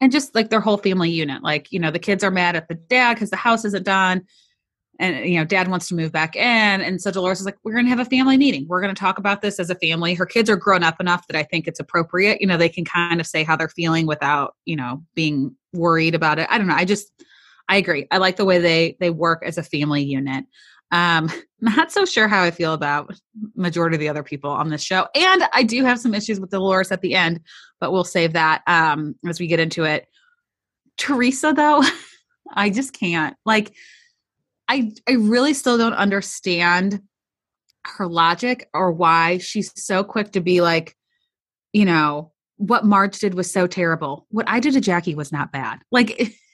And 0.00 0.10
just 0.10 0.34
like 0.34 0.48
their 0.48 0.60
whole 0.60 0.78
family 0.78 1.10
unit. 1.10 1.42
Like, 1.42 1.70
you 1.70 1.78
know, 1.78 1.90
the 1.90 1.98
kids 1.98 2.24
are 2.24 2.30
mad 2.30 2.56
at 2.56 2.68
the 2.68 2.74
dad 2.74 3.14
because 3.14 3.30
the 3.30 3.36
house 3.36 3.64
isn't 3.64 3.84
done. 3.84 4.22
And, 4.98 5.26
you 5.26 5.38
know, 5.38 5.44
dad 5.44 5.68
wants 5.68 5.88
to 5.88 5.94
move 5.94 6.12
back 6.12 6.36
in. 6.36 6.42
And 6.80 7.00
so 7.00 7.10
Dolores 7.10 7.40
is 7.40 7.46
like, 7.46 7.56
we're 7.64 7.72
going 7.72 7.86
to 7.86 7.90
have 7.90 8.00
a 8.00 8.04
family 8.04 8.36
meeting. 8.36 8.66
We're 8.68 8.82
going 8.82 8.94
to 8.94 8.98
talk 9.00 9.18
about 9.18 9.40
this 9.40 9.58
as 9.58 9.70
a 9.70 9.74
family. 9.74 10.14
Her 10.14 10.26
kids 10.26 10.50
are 10.50 10.56
grown 10.56 10.82
up 10.82 11.00
enough 11.00 11.26
that 11.26 11.36
I 11.36 11.42
think 11.42 11.66
it's 11.66 11.80
appropriate. 11.80 12.40
You 12.40 12.46
know, 12.46 12.58
they 12.58 12.68
can 12.68 12.84
kind 12.84 13.20
of 13.20 13.26
say 13.26 13.42
how 13.42 13.56
they're 13.56 13.68
feeling 13.68 14.06
without, 14.06 14.56
you 14.66 14.76
know, 14.76 15.02
being 15.14 15.54
worried 15.72 16.14
about 16.14 16.38
it. 16.38 16.46
I 16.50 16.58
don't 16.58 16.66
know. 16.66 16.74
I 16.74 16.84
just, 16.84 17.12
I 17.70 17.76
agree. 17.76 18.06
I 18.10 18.18
like 18.18 18.36
the 18.36 18.44
way 18.44 18.58
they 18.58 18.96
they 19.00 19.10
work 19.10 19.42
as 19.46 19.56
a 19.56 19.62
family 19.62 20.02
unit. 20.02 20.44
Um, 20.90 21.30
not 21.60 21.92
so 21.92 22.04
sure 22.04 22.28
how 22.28 22.42
I 22.42 22.50
feel 22.50 22.72
about 22.72 23.14
majority 23.54 23.96
of 23.96 24.00
the 24.00 24.08
other 24.08 24.22
people 24.22 24.50
on 24.50 24.70
this 24.70 24.82
show, 24.82 25.08
and 25.14 25.44
I 25.52 25.62
do 25.62 25.84
have 25.84 26.00
some 26.00 26.14
issues 26.14 26.40
with 26.40 26.50
Dolores 26.50 26.92
at 26.92 27.02
the 27.02 27.14
end, 27.14 27.40
but 27.80 27.92
we'll 27.92 28.04
save 28.04 28.32
that 28.32 28.62
um, 28.66 29.14
as 29.26 29.38
we 29.40 29.46
get 29.46 29.60
into 29.60 29.84
it. 29.84 30.06
Teresa, 30.96 31.52
though, 31.54 31.82
I 32.52 32.70
just 32.70 32.92
can't. 32.92 33.36
Like, 33.44 33.74
I 34.68 34.92
I 35.08 35.12
really 35.12 35.54
still 35.54 35.78
don't 35.78 35.94
understand 35.94 37.00
her 37.86 38.06
logic 38.06 38.68
or 38.74 38.92
why 38.92 39.38
she's 39.38 39.72
so 39.82 40.04
quick 40.04 40.32
to 40.32 40.40
be 40.40 40.60
like, 40.60 40.96
you 41.72 41.84
know, 41.84 42.32
what 42.56 42.84
Marge 42.84 43.18
did 43.18 43.34
was 43.34 43.50
so 43.50 43.66
terrible. 43.66 44.26
What 44.30 44.48
I 44.48 44.60
did 44.60 44.74
to 44.74 44.80
Jackie 44.80 45.14
was 45.14 45.32
not 45.32 45.52
bad. 45.52 45.80
Like 45.90 46.32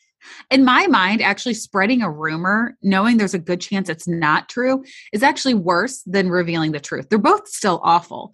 in 0.51 0.65
my 0.65 0.87
mind, 0.87 1.23
actually 1.23 1.55
spreading 1.55 2.03
a 2.03 2.11
rumor, 2.11 2.77
knowing 2.83 3.17
there's 3.17 3.35
a 3.35 3.39
good 3.39 3.61
chance 3.61 3.89
it's 3.89 4.09
not 4.09 4.49
true, 4.49 4.85
is 5.13 5.23
actually 5.23 5.55
worse 5.55 6.03
than 6.03 6.31
revealing 6.31 6.73
the 6.73 6.81
truth. 6.81 7.09
They're 7.09 7.19
both 7.19 7.49
still 7.49 7.81
awful. 7.83 8.33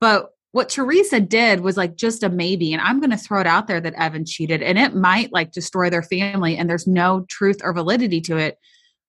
But 0.00 0.30
what 0.52 0.68
Teresa 0.68 1.20
did 1.20 1.60
was 1.60 1.76
like 1.76 1.96
just 1.96 2.22
a 2.22 2.28
maybe. 2.28 2.72
And 2.72 2.82
I'm 2.82 3.00
going 3.00 3.10
to 3.10 3.16
throw 3.16 3.40
it 3.40 3.46
out 3.46 3.66
there 3.66 3.80
that 3.80 3.94
Evan 3.94 4.24
cheated 4.24 4.62
and 4.62 4.78
it 4.78 4.94
might 4.94 5.32
like 5.32 5.52
destroy 5.52 5.90
their 5.90 6.02
family 6.02 6.56
and 6.56 6.68
there's 6.68 6.86
no 6.86 7.24
truth 7.28 7.58
or 7.62 7.72
validity 7.72 8.20
to 8.22 8.36
it. 8.36 8.58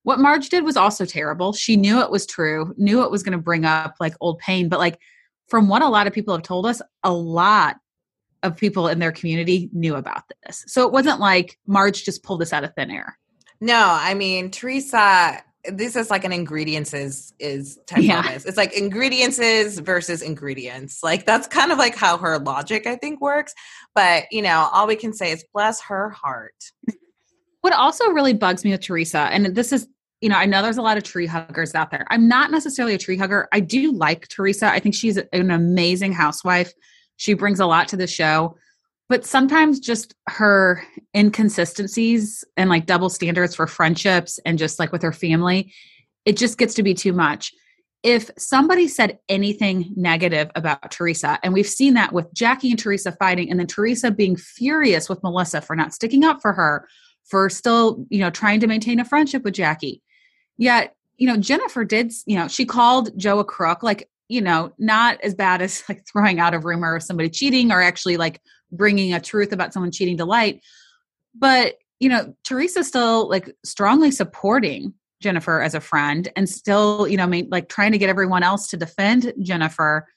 What 0.04 0.20
Marge 0.20 0.50
did 0.50 0.64
was 0.64 0.78
also 0.78 1.06
terrible. 1.06 1.54
She 1.54 1.76
knew 1.76 2.00
it 2.00 2.12
was 2.12 2.26
true, 2.26 2.74
knew 2.78 3.04
it 3.04 3.12
was 3.12 3.24
going 3.24 3.38
to 3.38 3.44
bring 3.44 3.66
up 3.66 3.96
like 4.00 4.14
old 4.20 4.40
pain. 4.40 4.70
But 4.70 4.80
like 4.80 5.00
from 5.48 5.68
what 5.68 5.82
a 5.82 5.90
lot 5.90 6.08
of 6.08 6.14
people 6.14 6.34
have 6.34 6.44
told 6.44 6.66
us, 6.66 6.82
a 7.04 7.12
lot 7.12 7.78
of 8.44 8.58
people 8.58 8.88
in 8.88 9.00
their 9.00 9.12
community 9.12 9.70
knew 9.74 9.96
about 9.96 10.24
this. 10.46 10.64
So 10.68 10.86
it 10.86 10.92
wasn't 10.92 11.20
like 11.20 11.58
Marge 11.68 12.04
just 12.04 12.24
pulled 12.24 12.42
this 12.42 12.54
out 12.54 12.64
of 12.64 12.74
thin 12.76 12.90
air. 12.92 13.18
No, 13.60 13.86
I 13.90 14.14
mean 14.14 14.50
Teresa. 14.52 15.44
This 15.72 15.96
is 15.96 16.10
like 16.10 16.24
an 16.24 16.32
ingredients 16.34 16.92
is 16.92 17.34
is 17.38 17.78
type 17.86 18.02
Yeah. 18.02 18.24
premise. 18.24 18.46
It's 18.46 18.58
like 18.58 18.74
ingredients 18.74 19.38
versus 19.80 20.24
ingredients. 20.24 21.04
Like 21.04 21.28
that's 21.28 21.48
kind 21.48 21.72
of 21.72 21.78
like 21.78 21.96
how 21.96 22.18
her 22.18 22.40
logic 22.40 22.88
I 22.88 22.96
think 22.96 23.22
works. 23.22 23.54
But 23.94 24.24
you 24.32 24.42
know, 24.42 24.70
all 24.74 24.88
we 24.88 24.96
can 24.96 25.14
say 25.14 25.32
is 25.32 25.46
bless 25.54 25.80
her 25.82 26.10
heart. 26.10 26.56
What 27.62 27.74
also 27.74 28.10
really 28.10 28.34
bugs 28.34 28.64
me 28.66 28.72
with 28.72 28.82
Teresa, 28.82 29.20
and 29.20 29.56
this 29.56 29.72
is, 29.72 29.88
you 30.20 30.30
know, 30.30 30.36
I 30.36 30.48
know 30.48 30.64
there's 30.64 30.78
a 30.78 30.82
lot 30.82 30.98
of 30.98 31.04
tree 31.04 31.28
huggers 31.28 31.76
out 31.76 31.92
there. 31.92 32.08
I'm 32.10 32.28
not 32.28 32.50
necessarily 32.50 32.96
a 32.96 32.98
tree 32.98 33.18
hugger. 33.18 33.48
I 33.52 33.60
do 33.60 33.92
like 33.92 34.28
Teresa. 34.30 34.72
I 34.72 34.80
think 34.80 34.96
she's 34.96 35.18
an 35.18 35.52
amazing 35.52 36.12
housewife. 36.12 36.74
She 37.22 37.36
brings 37.36 37.60
a 37.60 37.68
lot 37.68 37.88
to 37.90 37.98
the 37.98 38.08
show. 38.08 38.58
But 39.08 39.26
sometimes 39.26 39.80
just 39.80 40.16
her 40.28 40.84
inconsistencies 41.16 42.44
and 42.58 42.68
like 42.68 42.88
double 42.88 43.10
standards 43.10 43.54
for 43.54 43.68
friendships 43.68 44.40
and 44.44 44.58
just 44.58 44.80
like 44.80 44.92
with 44.92 45.04
her 45.04 45.12
family, 45.12 45.72
it 46.26 46.36
just 46.36 46.58
gets 46.58 46.74
to 46.74 46.84
be 46.84 46.96
too 46.96 47.14
much. 47.14 47.54
If 48.02 48.32
somebody 48.40 48.88
said 48.88 49.20
anything 49.30 49.94
negative 49.96 50.50
about 50.56 50.90
Teresa, 50.90 51.38
and 51.44 51.54
we've 51.54 51.68
seen 51.68 51.94
that 51.94 52.12
with 52.12 52.34
Jackie 52.34 52.72
and 52.72 52.80
Teresa 52.80 53.12
fighting, 53.12 53.52
and 53.52 53.60
then 53.60 53.68
Teresa 53.68 54.10
being 54.10 54.36
furious 54.36 55.08
with 55.08 55.22
Melissa 55.22 55.62
for 55.62 55.76
not 55.76 55.94
sticking 55.94 56.24
up 56.24 56.42
for 56.42 56.54
her, 56.54 56.88
for 57.26 57.52
still, 57.52 58.04
you 58.10 58.18
know, 58.18 58.32
trying 58.32 58.62
to 58.62 58.68
maintain 58.68 59.00
a 59.00 59.06
friendship 59.06 59.44
with 59.44 59.54
Jackie. 59.54 60.02
Yet, 60.58 60.96
you 61.18 61.28
know, 61.28 61.38
Jennifer 61.38 61.86
did, 61.86 62.12
you 62.26 62.36
know, 62.36 62.48
she 62.48 62.66
called 62.66 63.16
Joe 63.16 63.38
a 63.38 63.46
crook, 63.46 63.84
like, 63.84 64.10
you 64.32 64.42
know, 64.42 64.72
not 64.78 65.20
as 65.22 65.36
bad 65.36 65.62
as 65.62 65.84
like 65.90 66.06
throwing 66.08 66.40
out 66.40 66.54
a 66.54 66.60
rumor 66.60 66.96
of 66.96 67.04
somebody 67.04 67.30
cheating 67.30 67.72
or 67.72 67.82
actually 67.82 68.18
like 68.18 68.42
bringing 68.72 69.14
a 69.14 69.20
truth 69.20 69.52
about 69.52 69.74
someone 69.74 69.92
cheating 69.92 70.18
to 70.18 70.26
light. 70.26 70.64
But, 71.36 71.76
you 72.00 72.08
know, 72.10 72.34
Teresa's 72.46 72.88
still 72.88 73.30
like 73.30 73.54
strongly 73.66 74.10
supporting 74.10 74.94
Jennifer 75.22 75.62
as 75.62 75.76
a 75.76 75.82
friend 75.82 76.32
and 76.36 76.50
still, 76.50 77.08
you 77.08 77.18
know, 77.18 77.28
like 77.50 77.68
trying 77.68 77.92
to 77.92 77.98
get 77.98 78.10
everyone 78.10 78.42
else 78.42 78.70
to 78.70 78.78
defend 78.78 79.34
Jennifer. 79.42 80.08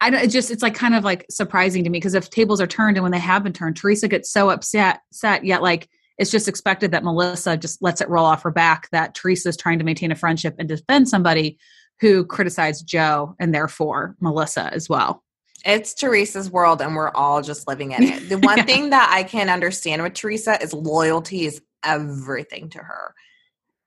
I 0.00 0.10
don't, 0.10 0.24
it 0.24 0.30
just, 0.30 0.50
it's 0.50 0.62
like 0.62 0.74
kind 0.74 0.94
of 0.94 1.02
like 1.02 1.26
surprising 1.28 1.82
to 1.84 1.90
me 1.90 1.98
because 1.98 2.14
if 2.14 2.30
tables 2.30 2.60
are 2.60 2.66
turned 2.66 2.96
and 2.96 3.02
when 3.02 3.12
they 3.12 3.18
have 3.18 3.42
been 3.42 3.52
turned, 3.52 3.76
Teresa 3.76 4.06
gets 4.06 4.30
so 4.30 4.50
upset, 4.50 5.00
set, 5.12 5.44
yet 5.44 5.62
like 5.62 5.88
it's 6.18 6.30
just 6.30 6.48
expected 6.48 6.92
that 6.92 7.02
Melissa 7.02 7.56
just 7.56 7.82
lets 7.82 8.00
it 8.00 8.08
roll 8.08 8.24
off 8.24 8.44
her 8.44 8.50
back 8.50 8.88
that 8.92 9.14
Teresa's 9.14 9.56
trying 9.56 9.78
to 9.80 9.84
maintain 9.84 10.12
a 10.12 10.16
friendship 10.16 10.54
and 10.58 10.68
defend 10.68 11.08
somebody 11.08 11.58
who 12.04 12.22
criticized 12.26 12.86
Joe 12.86 13.34
and 13.40 13.54
therefore 13.54 14.14
Melissa 14.20 14.70
as 14.74 14.90
well. 14.90 15.22
It's 15.64 15.94
Teresa's 15.94 16.50
world 16.50 16.82
and 16.82 16.94
we're 16.94 17.08
all 17.12 17.40
just 17.40 17.66
living 17.66 17.92
in 17.92 18.02
it. 18.02 18.28
The 18.28 18.36
one 18.38 18.58
Yeah. 18.58 18.64
thing 18.64 18.90
that 18.90 19.10
I 19.10 19.22
can 19.22 19.48
understand 19.48 20.02
with 20.02 20.12
Teresa 20.12 20.60
is 20.62 20.74
loyalty 20.74 21.46
is 21.46 21.62
everything 21.82 22.68
to 22.70 22.78
her. 22.78 23.14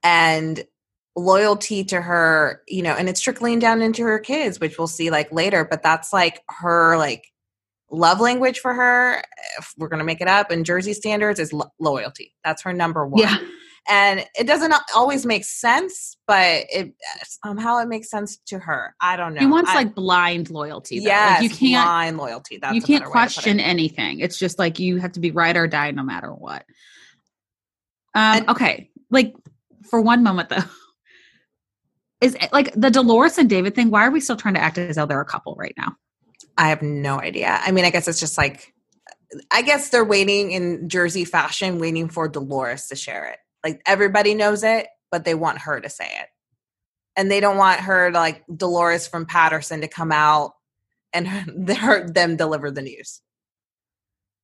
And 0.01 0.65
loyalty 1.15 1.83
to 1.83 2.01
her, 2.01 2.63
you 2.67 2.81
know, 2.81 2.93
and 2.93 3.07
it's 3.07 3.21
trickling 3.21 3.59
down 3.59 3.83
into 3.83 4.01
her 4.01 4.17
kids, 4.17 4.59
which 4.59 4.79
we'll 4.79 4.87
see 4.87 5.11
like 5.11 5.31
later, 5.31 5.63
but 5.69 5.83
that's 5.83 6.11
like 6.11 6.41
her 6.49 6.97
like 6.97 7.25
love 7.91 8.19
language 8.19 8.57
for 8.59 8.73
her. 8.73 9.21
If 9.59 9.73
we're 9.77 9.89
going 9.89 9.99
to 9.99 10.05
make 10.05 10.21
it 10.21 10.27
up 10.27 10.51
in 10.51 10.63
Jersey 10.63 10.93
standards 10.93 11.39
is 11.39 11.53
lo- 11.53 11.71
loyalty. 11.79 12.33
That's 12.43 12.63
her 12.63 12.73
number 12.73 13.05
one. 13.05 13.21
Yeah. 13.21 13.37
And 13.89 14.25
it 14.37 14.45
doesn't 14.47 14.73
always 14.95 15.25
make 15.25 15.45
sense, 15.45 16.17
but 16.27 16.65
it 16.69 16.93
somehow 17.43 17.77
it 17.79 17.87
makes 17.87 18.09
sense 18.09 18.37
to 18.47 18.59
her. 18.59 18.93
I 18.99 19.15
don't 19.15 19.33
know. 19.33 19.39
He 19.39 19.45
wants 19.45 19.71
I- 19.71 19.75
like 19.75 19.95
blind 19.95 20.49
loyalty. 20.49 20.97
Yes, 20.97 21.41
like 21.41 21.49
you 21.51 21.55
can't 21.55 21.85
blind 21.85 22.17
loyalty. 22.17 22.57
That's 22.57 22.75
you 22.75 22.81
can't 22.81 23.03
better 23.03 23.11
way 23.11 23.21
to 23.21 23.25
put 23.27 23.31
it. 23.31 23.33
question 23.33 23.59
anything. 23.61 24.19
It's 24.19 24.37
just 24.37 24.59
like 24.59 24.79
you 24.79 24.97
have 24.97 25.13
to 25.13 25.19
be 25.21 25.31
right 25.31 25.55
or 25.55 25.67
die 25.67 25.91
no 25.91 26.03
matter 26.03 26.31
what. 26.31 26.65
Um, 28.13 28.37
And- 28.37 28.49
okay, 28.49 28.89
like 29.09 29.35
for 29.89 30.01
one 30.01 30.21
moment 30.23 30.49
though, 30.49 30.57
is 32.21 32.35
it- 32.35 32.51
like 32.51 32.73
the 32.73 32.91
Dolores 32.91 33.37
and 33.37 33.49
David 33.49 33.73
thing. 33.73 33.89
Why 33.89 34.05
are 34.05 34.11
we 34.11 34.19
still 34.19 34.37
trying 34.37 34.55
to 34.55 34.61
act 34.61 34.77
as 34.77 34.97
though 34.97 35.05
they're 35.05 35.21
a 35.21 35.25
couple 35.25 35.55
right 35.55 35.75
now? 35.77 35.95
I 36.57 36.69
have 36.69 36.81
no 36.81 37.19
idea. 37.21 37.57
I 37.61 37.71
mean, 37.71 37.85
I 37.85 37.89
guess 37.91 38.07
it's 38.07 38.19
just 38.19 38.37
like, 38.37 38.73
I 39.51 39.61
guess 39.61 39.89
they're 39.89 40.03
waiting 40.03 40.51
in 40.51 40.89
Jersey 40.89 41.23
fashion, 41.23 41.79
waiting 41.79 42.09
for 42.09 42.27
Dolores 42.27 42.87
to 42.87 42.95
share 42.95 43.25
it. 43.27 43.37
Like 43.63 43.81
everybody 43.85 44.33
knows 44.33 44.63
it, 44.63 44.87
but 45.11 45.25
they 45.25 45.35
want 45.35 45.59
her 45.59 45.79
to 45.79 45.89
say 45.89 46.05
it. 46.05 46.27
And 47.15 47.31
they 47.31 47.39
don't 47.39 47.57
want 47.57 47.79
her 47.81 48.11
to 48.11 48.17
like 48.17 48.43
Dolores 48.55 49.07
from 49.07 49.25
Paterson 49.25 49.81
to 49.81 49.87
come 49.87 50.11
out 50.11 50.53
and 51.13 51.27
her, 51.69 52.07
them 52.07 52.35
deliver 52.35 52.71
the 52.71 52.81
news. 52.81 53.21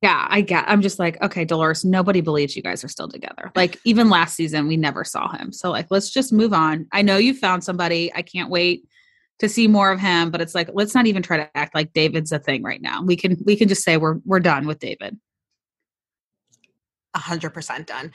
Yeah, 0.01 0.27
I 0.29 0.41
get. 0.41 0.65
I'm 0.67 0.81
just 0.81 0.99
like, 0.99 1.21
okay, 1.21 1.45
Dolores. 1.45 1.85
Nobody 1.85 2.19
believes 2.19 2.57
you 2.57 2.61
guys 2.61 2.83
are 2.83 2.89
still 2.89 3.07
together. 3.07 3.51
Like 3.55 3.79
even 3.85 4.09
last 4.09 4.35
season, 4.35 4.67
we 4.67 4.75
never 4.75 5.05
saw 5.05 5.31
him. 5.31 5.53
So 5.53 5.71
like, 5.71 5.87
let's 5.91 6.09
just 6.09 6.33
move 6.33 6.51
on. 6.51 6.87
I 6.91 7.03
know 7.03 7.15
you 7.15 7.33
found 7.33 7.63
somebody. 7.63 8.13
I 8.13 8.21
can't 8.21 8.49
wait 8.49 8.85
to 9.39 9.47
see 9.47 9.65
more 9.67 9.93
of 9.93 10.01
him. 10.01 10.29
But 10.29 10.41
it's 10.41 10.53
like, 10.53 10.69
let's 10.73 10.93
not 10.93 11.05
even 11.05 11.23
try 11.23 11.37
to 11.37 11.49
act 11.55 11.73
like 11.73 11.93
David's 11.93 12.33
a 12.33 12.39
thing 12.39 12.63
right 12.63 12.81
now. 12.81 13.01
We 13.01 13.15
can 13.15 13.37
we 13.45 13.55
can 13.55 13.69
just 13.69 13.83
say 13.83 13.95
we're 13.95 14.17
we're 14.25 14.41
done 14.41 14.67
with 14.67 14.79
David. 14.79 15.17
A 17.13 17.19
hundred 17.19 17.51
percent 17.51 17.87
done. 17.87 18.11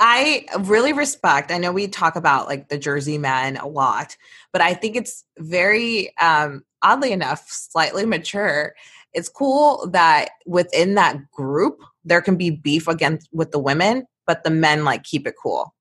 I 0.00 0.46
really 0.60 0.94
respect. 0.94 1.52
I 1.52 1.58
know 1.58 1.72
we 1.72 1.86
talk 1.86 2.16
about 2.16 2.48
like 2.48 2.68
the 2.70 2.78
Jersey 2.78 3.18
men 3.18 3.58
a 3.58 3.66
lot, 3.66 4.16
but 4.52 4.62
I 4.62 4.72
think 4.74 4.96
it's 4.96 5.24
very 5.38 6.16
um 6.18 6.64
oddly 6.82 7.12
enough 7.12 7.46
slightly 7.48 8.06
mature. 8.06 8.74
It's 9.12 9.28
cool 9.28 9.88
that 9.92 10.30
within 10.46 10.94
that 10.94 11.30
group 11.30 11.80
there 12.04 12.22
can 12.22 12.36
be 12.36 12.50
beef 12.50 12.88
against 12.88 13.28
with 13.32 13.50
the 13.50 13.58
women, 13.58 14.06
but 14.26 14.42
the 14.42 14.50
men 14.50 14.84
like 14.84 15.04
keep 15.04 15.26
it 15.26 15.34
cool. 15.40 15.74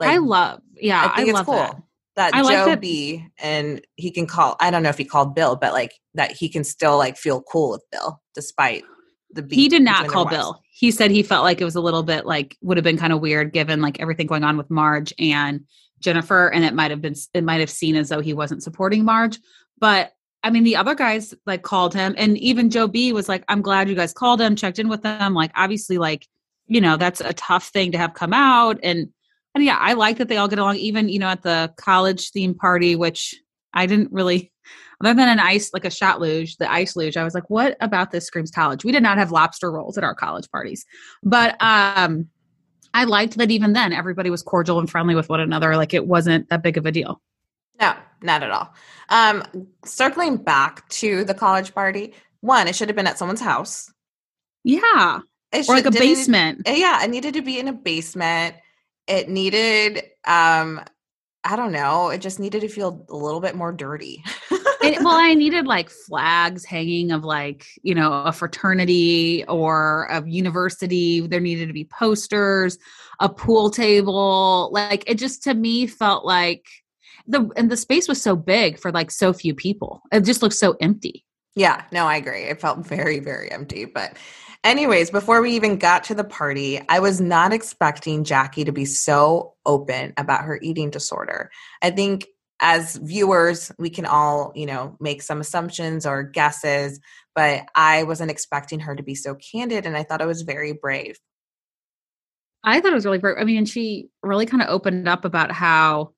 Like, 0.00 0.10
I 0.10 0.16
love, 0.18 0.60
yeah, 0.74 1.12
I 1.14 1.20
I, 1.20 1.24
it's 1.24 1.32
love 1.32 1.46
cool. 1.46 1.54
that. 1.54 1.82
that 2.16 2.34
I 2.34 2.40
like 2.42 2.64
that- 2.64 2.80
B 2.80 3.24
and 3.38 3.80
he 3.94 4.10
can 4.10 4.26
call 4.26 4.56
I 4.58 4.72
don't 4.72 4.82
know 4.82 4.88
if 4.88 4.98
he 4.98 5.04
called 5.04 5.36
Bill, 5.36 5.54
but 5.54 5.72
like 5.72 5.92
that 6.14 6.32
he 6.32 6.48
can 6.48 6.64
still 6.64 6.98
like 6.98 7.16
feel 7.16 7.42
cool 7.42 7.70
with 7.70 7.84
Bill 7.92 8.20
despite 8.34 8.82
the 9.30 9.42
beef. 9.42 9.56
He 9.56 9.68
did 9.68 9.82
not 9.82 10.08
call. 10.08 10.26
Bill. 10.26 10.62
He 10.70 10.90
said 10.90 11.10
he 11.10 11.22
felt 11.22 11.44
like 11.44 11.60
it 11.60 11.64
was 11.64 11.74
a 11.74 11.80
little 11.80 12.02
bit 12.02 12.24
like 12.24 12.56
would 12.62 12.76
have 12.76 12.84
been 12.84 12.98
kind 12.98 13.12
of 13.12 13.20
weird 13.20 13.52
given 13.52 13.80
like 13.80 14.00
everything 14.00 14.26
going 14.26 14.44
on 14.44 14.56
with 14.56 14.70
Marge 14.70 15.12
and 15.18 15.64
Jennifer, 16.00 16.48
and 16.48 16.64
it 16.64 16.74
might 16.74 16.90
have 16.90 17.00
been 17.00 17.14
it 17.34 17.44
might 17.44 17.60
have 17.60 17.70
seen 17.70 17.96
as 17.96 18.08
though 18.08 18.20
he 18.20 18.34
wasn't 18.34 18.62
supporting 18.62 19.04
Marge. 19.04 19.38
But 19.78 20.12
I 20.42 20.50
mean, 20.50 20.64
the 20.64 20.76
other 20.76 20.94
guys 20.94 21.34
like 21.46 21.62
called 21.62 21.94
him, 21.94 22.14
and 22.16 22.38
even 22.38 22.70
Joe 22.70 22.88
B 22.88 23.12
was 23.12 23.28
like, 23.28 23.44
"I'm 23.48 23.62
glad 23.62 23.88
you 23.88 23.94
guys 23.94 24.12
called 24.12 24.40
him, 24.40 24.56
checked 24.56 24.78
in 24.78 24.88
with 24.88 25.02
them." 25.02 25.34
Like, 25.34 25.50
obviously, 25.54 25.98
like 25.98 26.26
you 26.66 26.80
know, 26.80 26.96
that's 26.96 27.20
a 27.20 27.32
tough 27.32 27.68
thing 27.68 27.92
to 27.92 27.98
have 27.98 28.14
come 28.14 28.32
out, 28.32 28.78
and 28.82 29.08
and 29.54 29.64
yeah, 29.64 29.76
I 29.78 29.94
like 29.94 30.18
that 30.18 30.28
they 30.28 30.36
all 30.36 30.48
get 30.48 30.58
along. 30.58 30.76
Even 30.76 31.08
you 31.08 31.18
know, 31.18 31.28
at 31.28 31.42
the 31.42 31.72
college 31.76 32.30
theme 32.30 32.54
party, 32.54 32.94
which 32.94 33.34
I 33.74 33.86
didn't 33.86 34.12
really 34.12 34.52
other 35.00 35.14
than 35.14 35.28
an 35.28 35.38
ice 35.40 35.70
like 35.72 35.84
a 35.84 35.90
shot 35.90 36.20
luge 36.20 36.56
the 36.56 36.70
ice 36.70 36.96
luge 36.96 37.16
i 37.16 37.24
was 37.24 37.34
like 37.34 37.48
what 37.50 37.76
about 37.80 38.10
this 38.10 38.24
screams 38.26 38.50
college 38.50 38.84
we 38.84 38.92
did 38.92 39.02
not 39.02 39.18
have 39.18 39.30
lobster 39.32 39.70
rolls 39.70 39.96
at 39.98 40.04
our 40.04 40.14
college 40.14 40.50
parties 40.50 40.84
but 41.22 41.56
um 41.60 42.26
i 42.94 43.04
liked 43.04 43.36
that 43.38 43.50
even 43.50 43.72
then 43.74 43.92
everybody 43.92 44.30
was 44.30 44.42
cordial 44.42 44.78
and 44.78 44.90
friendly 44.90 45.14
with 45.14 45.28
one 45.28 45.40
another 45.40 45.76
like 45.76 45.94
it 45.94 46.06
wasn't 46.06 46.48
that 46.48 46.62
big 46.62 46.76
of 46.76 46.86
a 46.86 46.92
deal 46.92 47.20
No, 47.80 47.94
not 48.22 48.42
at 48.42 48.50
all. 48.50 48.74
Um, 49.10 49.44
circling 49.84 50.38
back 50.38 50.88
to 51.00 51.22
the 51.24 51.32
college 51.34 51.72
party, 51.72 52.12
one, 52.40 52.66
it 52.66 52.74
should 52.74 52.88
have 52.88 52.96
been 52.96 53.06
at 53.06 53.16
someone's 53.18 53.40
house. 53.40 53.92
yeah 54.64 55.20
It 55.52 55.68
or 55.68 55.76
like 55.76 55.84
a 55.84 55.88
it- 55.88 55.98
basement. 55.98 56.68
Uh, 56.68 56.72
yeah 56.72 57.04
it 57.04 57.10
needed 57.10 57.34
to 57.34 57.42
be 57.42 57.58
in 57.60 57.68
a 57.68 57.72
basement 57.72 58.56
it 59.06 59.28
needed 59.28 60.02
um 60.26 60.80
i 61.44 61.54
don't 61.56 61.72
know 61.72 62.08
it 62.10 62.18
just 62.20 62.40
needed 62.40 62.60
to 62.62 62.68
feel 62.68 63.06
a 63.08 63.16
little 63.16 63.40
bit 63.40 63.54
more 63.54 63.72
dirty 63.72 64.24
It- 64.94 65.02
well, 65.02 65.14
I 65.16 65.34
needed 65.34 65.66
like 65.66 65.90
flags 65.90 66.64
hanging 66.64 67.10
of 67.12 67.24
like, 67.24 67.66
you 67.82 67.94
know, 67.94 68.12
a 68.24 68.32
fraternity 68.32 69.44
or 69.48 70.06
a 70.10 70.26
university. 70.26 71.20
There 71.20 71.40
needed 71.40 71.66
to 71.68 71.72
be 71.72 71.84
posters, 71.84 72.78
a 73.20 73.28
pool 73.28 73.70
table. 73.70 74.70
Like 74.72 75.04
it 75.08 75.16
just 75.18 75.42
to 75.44 75.54
me 75.54 75.86
felt 75.86 76.24
like 76.24 76.66
the 77.26 77.50
and 77.56 77.70
the 77.70 77.76
space 77.76 78.08
was 78.08 78.20
so 78.22 78.36
big 78.36 78.78
for 78.78 78.90
like 78.92 79.10
so 79.10 79.32
few 79.32 79.54
people. 79.54 80.02
It 80.12 80.24
just 80.24 80.42
looked 80.42 80.54
so 80.54 80.76
empty. 80.80 81.24
yeah 81.56 81.82
no 81.92 82.06
i 82.06 82.16
agree 82.16 82.42
it 82.44 82.60
felt 82.60 82.86
very 82.86 83.18
very 83.20 83.50
empty 83.50 83.84
but 83.86 84.16
anyways 84.64 85.10
before 85.10 85.40
we 85.40 85.50
even 85.56 85.76
got 85.78 86.04
to 86.04 86.14
the 86.14 86.22
party 86.22 86.80
i 86.88 87.00
was 87.00 87.20
not 87.20 87.52
expecting 87.52 88.22
jackie 88.22 88.64
to 88.64 88.70
be 88.72 88.84
so 88.84 89.54
open 89.64 90.12
about 90.16 90.44
her 90.44 90.58
eating 90.62 90.90
disorder 90.90 91.50
i 91.82 91.90
think 91.90 92.26
as 92.60 92.96
viewers 92.96 93.70
we 93.78 93.88
can 93.88 94.04
all 94.04 94.52
you 94.54 94.66
know 94.66 94.96
make 95.00 95.22
some 95.22 95.40
assumptions 95.40 96.04
or 96.04 96.22
guesses 96.22 96.98
but 97.34 97.66
i 97.74 98.02
wasn't 98.02 98.30
expecting 98.30 98.80
her 98.80 98.96
to 98.96 99.02
be 99.02 99.14
so 99.14 99.34
candid 99.36 99.86
and 99.86 99.96
i 99.96 100.02
thought 100.02 100.20
it 100.20 100.26
was 100.26 100.42
very 100.42 100.72
brave 100.72 101.18
I 102.64 102.80
thought 102.80 102.92
it 102.92 102.96
was 102.96 103.04
really 103.04 103.18
brave. 103.18 103.36
I 103.38 103.44
mean, 103.44 103.58
and 103.58 103.68
she 103.68 104.08
really 104.22 104.46
kind 104.46 104.62
of 104.62 104.68
opened 104.68 105.08
up 105.08 105.24
about 105.24 105.52
how 105.52 106.12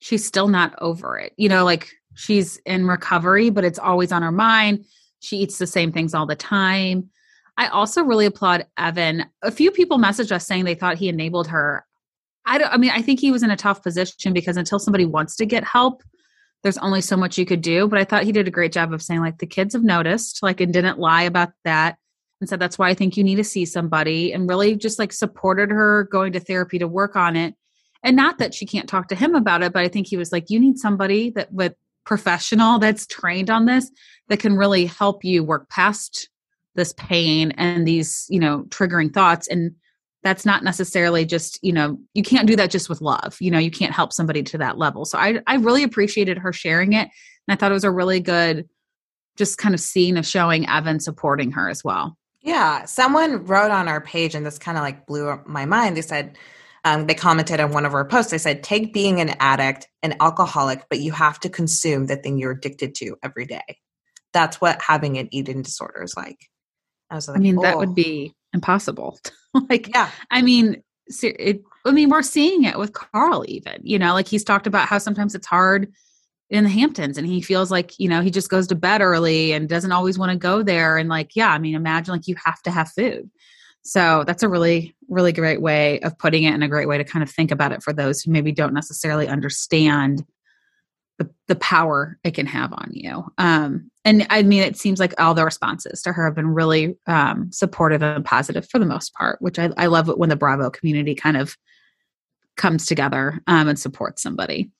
she's 0.00 0.26
still 0.26 0.48
not 0.48 0.74
over 0.80 1.18
it. 1.18 1.32
You 1.36 1.48
know, 1.48 1.64
like 1.64 1.90
she's 2.14 2.56
in 2.66 2.86
recovery, 2.86 3.50
but 3.50 3.64
it's 3.64 3.78
always 3.78 4.12
on 4.12 4.22
her 4.22 4.32
mind. 4.32 4.84
She 5.20 5.38
eats 5.38 5.58
the 5.58 5.66
same 5.66 5.92
things 5.92 6.14
all 6.14 6.26
the 6.26 6.36
time. 6.36 7.10
I 7.56 7.66
also 7.68 8.02
really 8.02 8.26
applaud 8.26 8.66
Evan. 8.76 9.26
A 9.42 9.50
few 9.50 9.70
people 9.70 9.98
messaged 9.98 10.32
us 10.32 10.46
saying 10.46 10.64
they 10.64 10.74
thought 10.74 10.96
he 10.96 11.08
enabled 11.08 11.48
her. 11.48 11.84
I 12.48 12.58
don't 12.58 12.72
I 12.72 12.76
mean, 12.76 12.90
I 12.90 13.02
think 13.02 13.20
he 13.20 13.30
was 13.30 13.42
in 13.42 13.50
a 13.50 13.56
tough 13.56 13.82
position 13.82 14.32
because 14.32 14.56
until 14.56 14.78
somebody 14.78 15.04
wants 15.04 15.36
to 15.36 15.46
get 15.46 15.64
help, 15.64 16.02
there's 16.62 16.78
only 16.78 17.00
so 17.00 17.16
much 17.16 17.38
you 17.38 17.46
could 17.46 17.62
do. 17.62 17.86
But 17.86 17.98
I 17.98 18.04
thought 18.04 18.24
he 18.24 18.32
did 18.32 18.48
a 18.48 18.52
great 18.52 18.72
job 18.72 18.92
of 18.92 19.02
saying, 19.02 19.20
like, 19.20 19.38
the 19.38 19.46
kids 19.46 19.74
have 19.74 19.84
noticed, 19.84 20.42
like, 20.42 20.60
and 20.60 20.72
didn't 20.72 20.98
lie 20.98 21.22
about 21.22 21.50
that 21.64 21.96
and 22.40 22.48
said 22.48 22.60
that's 22.60 22.78
why 22.78 22.88
I 22.88 22.94
think 22.94 23.16
you 23.16 23.24
need 23.24 23.36
to 23.36 23.44
see 23.44 23.64
somebody 23.64 24.32
and 24.32 24.48
really 24.48 24.76
just 24.76 24.98
like 24.98 25.12
supported 25.12 25.70
her 25.70 26.08
going 26.10 26.32
to 26.32 26.40
therapy 26.40 26.78
to 26.78 26.88
work 26.88 27.16
on 27.16 27.36
it. 27.36 27.54
And 28.02 28.16
not 28.16 28.38
that 28.38 28.54
she 28.54 28.64
can't 28.64 28.88
talk 28.88 29.08
to 29.08 29.16
him 29.16 29.34
about 29.34 29.62
it, 29.62 29.72
but 29.72 29.82
I 29.82 29.88
think 29.88 30.06
he 30.06 30.16
was 30.16 30.30
like, 30.30 30.50
you 30.50 30.60
need 30.60 30.78
somebody 30.78 31.30
that 31.30 31.52
with 31.52 31.74
professional 32.06 32.78
that's 32.78 33.06
trained 33.06 33.50
on 33.50 33.66
this 33.66 33.90
that 34.28 34.38
can 34.38 34.56
really 34.56 34.86
help 34.86 35.24
you 35.24 35.42
work 35.42 35.68
past 35.68 36.28
this 36.76 36.92
pain 36.92 37.50
and 37.52 37.86
these, 37.86 38.26
you 38.28 38.38
know, 38.38 38.62
triggering 38.68 39.12
thoughts. 39.12 39.48
And 39.48 39.72
that's 40.28 40.44
not 40.44 40.62
necessarily 40.62 41.24
just, 41.24 41.58
you 41.62 41.72
know, 41.72 41.98
you 42.12 42.22
can't 42.22 42.46
do 42.46 42.54
that 42.56 42.70
just 42.70 42.90
with 42.90 43.00
love. 43.00 43.38
You 43.40 43.50
know, 43.50 43.58
you 43.58 43.70
can't 43.70 43.94
help 43.94 44.12
somebody 44.12 44.42
to 44.42 44.58
that 44.58 44.76
level. 44.76 45.06
So 45.06 45.16
I 45.18 45.40
I 45.46 45.56
really 45.56 45.82
appreciated 45.82 46.36
her 46.36 46.52
sharing 46.52 46.92
it. 46.92 47.08
And 47.08 47.54
I 47.54 47.56
thought 47.56 47.70
it 47.70 47.74
was 47.74 47.84
a 47.84 47.90
really 47.90 48.20
good 48.20 48.68
just 49.38 49.56
kind 49.56 49.74
of 49.74 49.80
scene 49.80 50.18
of 50.18 50.26
showing 50.26 50.68
Evan 50.68 51.00
supporting 51.00 51.52
her 51.52 51.70
as 51.70 51.82
well. 51.82 52.18
Yeah, 52.42 52.84
someone 52.84 53.46
wrote 53.46 53.70
on 53.70 53.88
our 53.88 54.00
page, 54.00 54.34
and 54.34 54.44
this 54.44 54.58
kind 54.58 54.76
of 54.76 54.82
like 54.82 55.06
blew 55.06 55.40
my 55.46 55.64
mind. 55.64 55.96
They 55.96 56.02
said, 56.02 56.36
um, 56.84 57.06
they 57.06 57.14
commented 57.14 57.60
on 57.60 57.72
one 57.72 57.86
of 57.86 57.94
our 57.94 58.04
posts. 58.04 58.30
They 58.30 58.38
said, 58.38 58.62
take 58.62 58.92
being 58.92 59.20
an 59.20 59.30
addict, 59.40 59.88
an 60.02 60.14
alcoholic, 60.20 60.86
but 60.88 61.00
you 61.00 61.12
have 61.12 61.40
to 61.40 61.48
consume 61.48 62.06
the 62.06 62.16
thing 62.16 62.38
you're 62.38 62.52
addicted 62.52 62.94
to 62.96 63.16
every 63.22 63.46
day. 63.46 63.78
That's 64.32 64.60
what 64.60 64.80
having 64.82 65.18
an 65.18 65.28
eating 65.32 65.62
disorder 65.62 66.02
is 66.02 66.16
like. 66.16 66.48
I 67.10 67.14
was 67.16 67.28
like, 67.28 67.38
I 67.38 67.40
mean, 67.40 67.56
that 67.56 67.74
"Oh." 67.74 67.78
would 67.78 67.94
be 67.94 68.34
impossible. 68.52 69.18
like, 69.70 69.88
yeah, 69.88 70.10
I 70.30 70.42
mean, 70.42 70.82
it, 71.22 71.62
I 71.84 71.90
mean, 71.90 72.10
we're 72.10 72.22
seeing 72.22 72.64
it 72.64 72.78
with 72.78 72.92
Carl, 72.92 73.44
even, 73.48 73.80
you 73.82 73.98
know, 73.98 74.12
like 74.12 74.28
he's 74.28 74.44
talked 74.44 74.66
about 74.66 74.88
how 74.88 74.98
sometimes 74.98 75.34
it's 75.34 75.46
hard 75.46 75.92
in 76.50 76.64
the 76.64 76.70
Hamptons 76.70 77.18
and 77.18 77.26
he 77.26 77.40
feels 77.40 77.70
like, 77.70 77.98
you 77.98 78.08
know, 78.08 78.20
he 78.20 78.30
just 78.30 78.50
goes 78.50 78.66
to 78.68 78.74
bed 78.74 79.00
early 79.00 79.52
and 79.52 79.68
doesn't 79.68 79.92
always 79.92 80.18
want 80.18 80.32
to 80.32 80.38
go 80.38 80.62
there. 80.62 80.96
And 80.96 81.08
like, 81.08 81.36
yeah, 81.36 81.50
I 81.50 81.58
mean, 81.58 81.74
imagine 81.74 82.12
like 82.12 82.26
you 82.26 82.36
have 82.42 82.62
to 82.62 82.70
have 82.70 82.90
food. 82.90 83.30
So 83.82 84.24
that's 84.26 84.42
a 84.42 84.48
really, 84.48 84.94
really 85.08 85.32
great 85.32 85.62
way 85.62 86.00
of 86.00 86.18
putting 86.18 86.44
it 86.44 86.52
and 86.52 86.64
a 86.64 86.68
great 86.68 86.88
way 86.88 86.98
to 86.98 87.04
kind 87.04 87.22
of 87.22 87.30
think 87.30 87.50
about 87.50 87.72
it 87.72 87.82
for 87.82 87.92
those 87.92 88.20
who 88.20 88.30
maybe 88.30 88.52
don't 88.52 88.74
necessarily 88.74 89.28
understand 89.28 90.24
the, 91.18 91.28
the 91.48 91.56
power 91.56 92.18
it 92.24 92.34
can 92.34 92.46
have 92.46 92.72
on 92.72 92.90
you. 92.92 93.24
Um, 93.38 93.90
and 94.04 94.26
I 94.30 94.42
mean, 94.42 94.62
it 94.62 94.76
seems 94.76 95.00
like 95.00 95.20
all 95.20 95.34
the 95.34 95.44
responses 95.44 96.00
to 96.02 96.12
her 96.12 96.24
have 96.24 96.34
been 96.34 96.54
really 96.54 96.96
um, 97.06 97.50
supportive 97.52 98.02
and 98.02 98.24
positive 98.24 98.68
for 98.68 98.78
the 98.78 98.86
most 98.86 99.12
part, 99.14 99.42
which 99.42 99.58
I, 99.58 99.70
I 99.76 99.86
love 99.86 100.08
it 100.08 100.18
when 100.18 100.28
the 100.28 100.36
Bravo 100.36 100.70
community 100.70 101.14
kind 101.14 101.36
of 101.36 101.56
comes 102.56 102.86
together 102.86 103.40
um, 103.46 103.68
and 103.68 103.78
supports 103.78 104.22
somebody. 104.22 104.70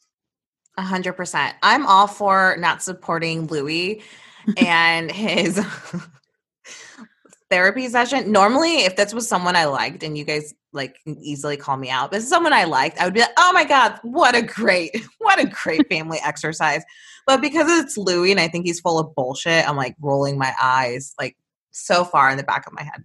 a 0.76 0.82
hundred 0.82 1.14
percent. 1.14 1.54
I'm 1.62 1.86
all 1.86 2.06
for 2.06 2.56
not 2.58 2.82
supporting 2.82 3.46
Luis 3.46 4.02
and 4.56 5.10
his 5.10 5.64
therapy 7.50 7.88
session. 7.88 8.30
Normally, 8.30 8.78
if 8.84 8.96
this 8.96 9.14
was 9.14 9.28
someone 9.28 9.56
I 9.56 9.64
liked, 9.64 10.02
and 10.02 10.16
you 10.16 10.24
guys 10.24 10.54
like 10.72 10.96
easily 11.06 11.56
call 11.56 11.76
me 11.76 11.90
out, 11.90 12.10
but 12.10 12.22
someone 12.22 12.52
I 12.52 12.64
liked, 12.64 13.00
I 13.00 13.04
would 13.04 13.14
be 13.14 13.20
like, 13.20 13.30
"Oh 13.38 13.52
my 13.52 13.64
god, 13.64 13.98
what 14.02 14.34
a 14.34 14.42
great, 14.42 14.90
what 15.18 15.40
a 15.40 15.46
great 15.46 15.88
family 15.88 16.18
exercise!" 16.24 16.82
But 17.26 17.40
because 17.40 17.68
it's 17.80 17.96
Luis, 17.96 18.30
and 18.30 18.40
I 18.40 18.48
think 18.48 18.66
he's 18.66 18.80
full 18.80 18.98
of 18.98 19.14
bullshit, 19.14 19.68
I'm 19.68 19.76
like 19.76 19.96
rolling 20.00 20.38
my 20.38 20.54
eyes 20.60 21.14
like 21.18 21.36
so 21.70 22.04
far 22.04 22.30
in 22.30 22.36
the 22.36 22.42
back 22.42 22.66
of 22.66 22.72
my 22.72 22.82
head. 22.82 23.04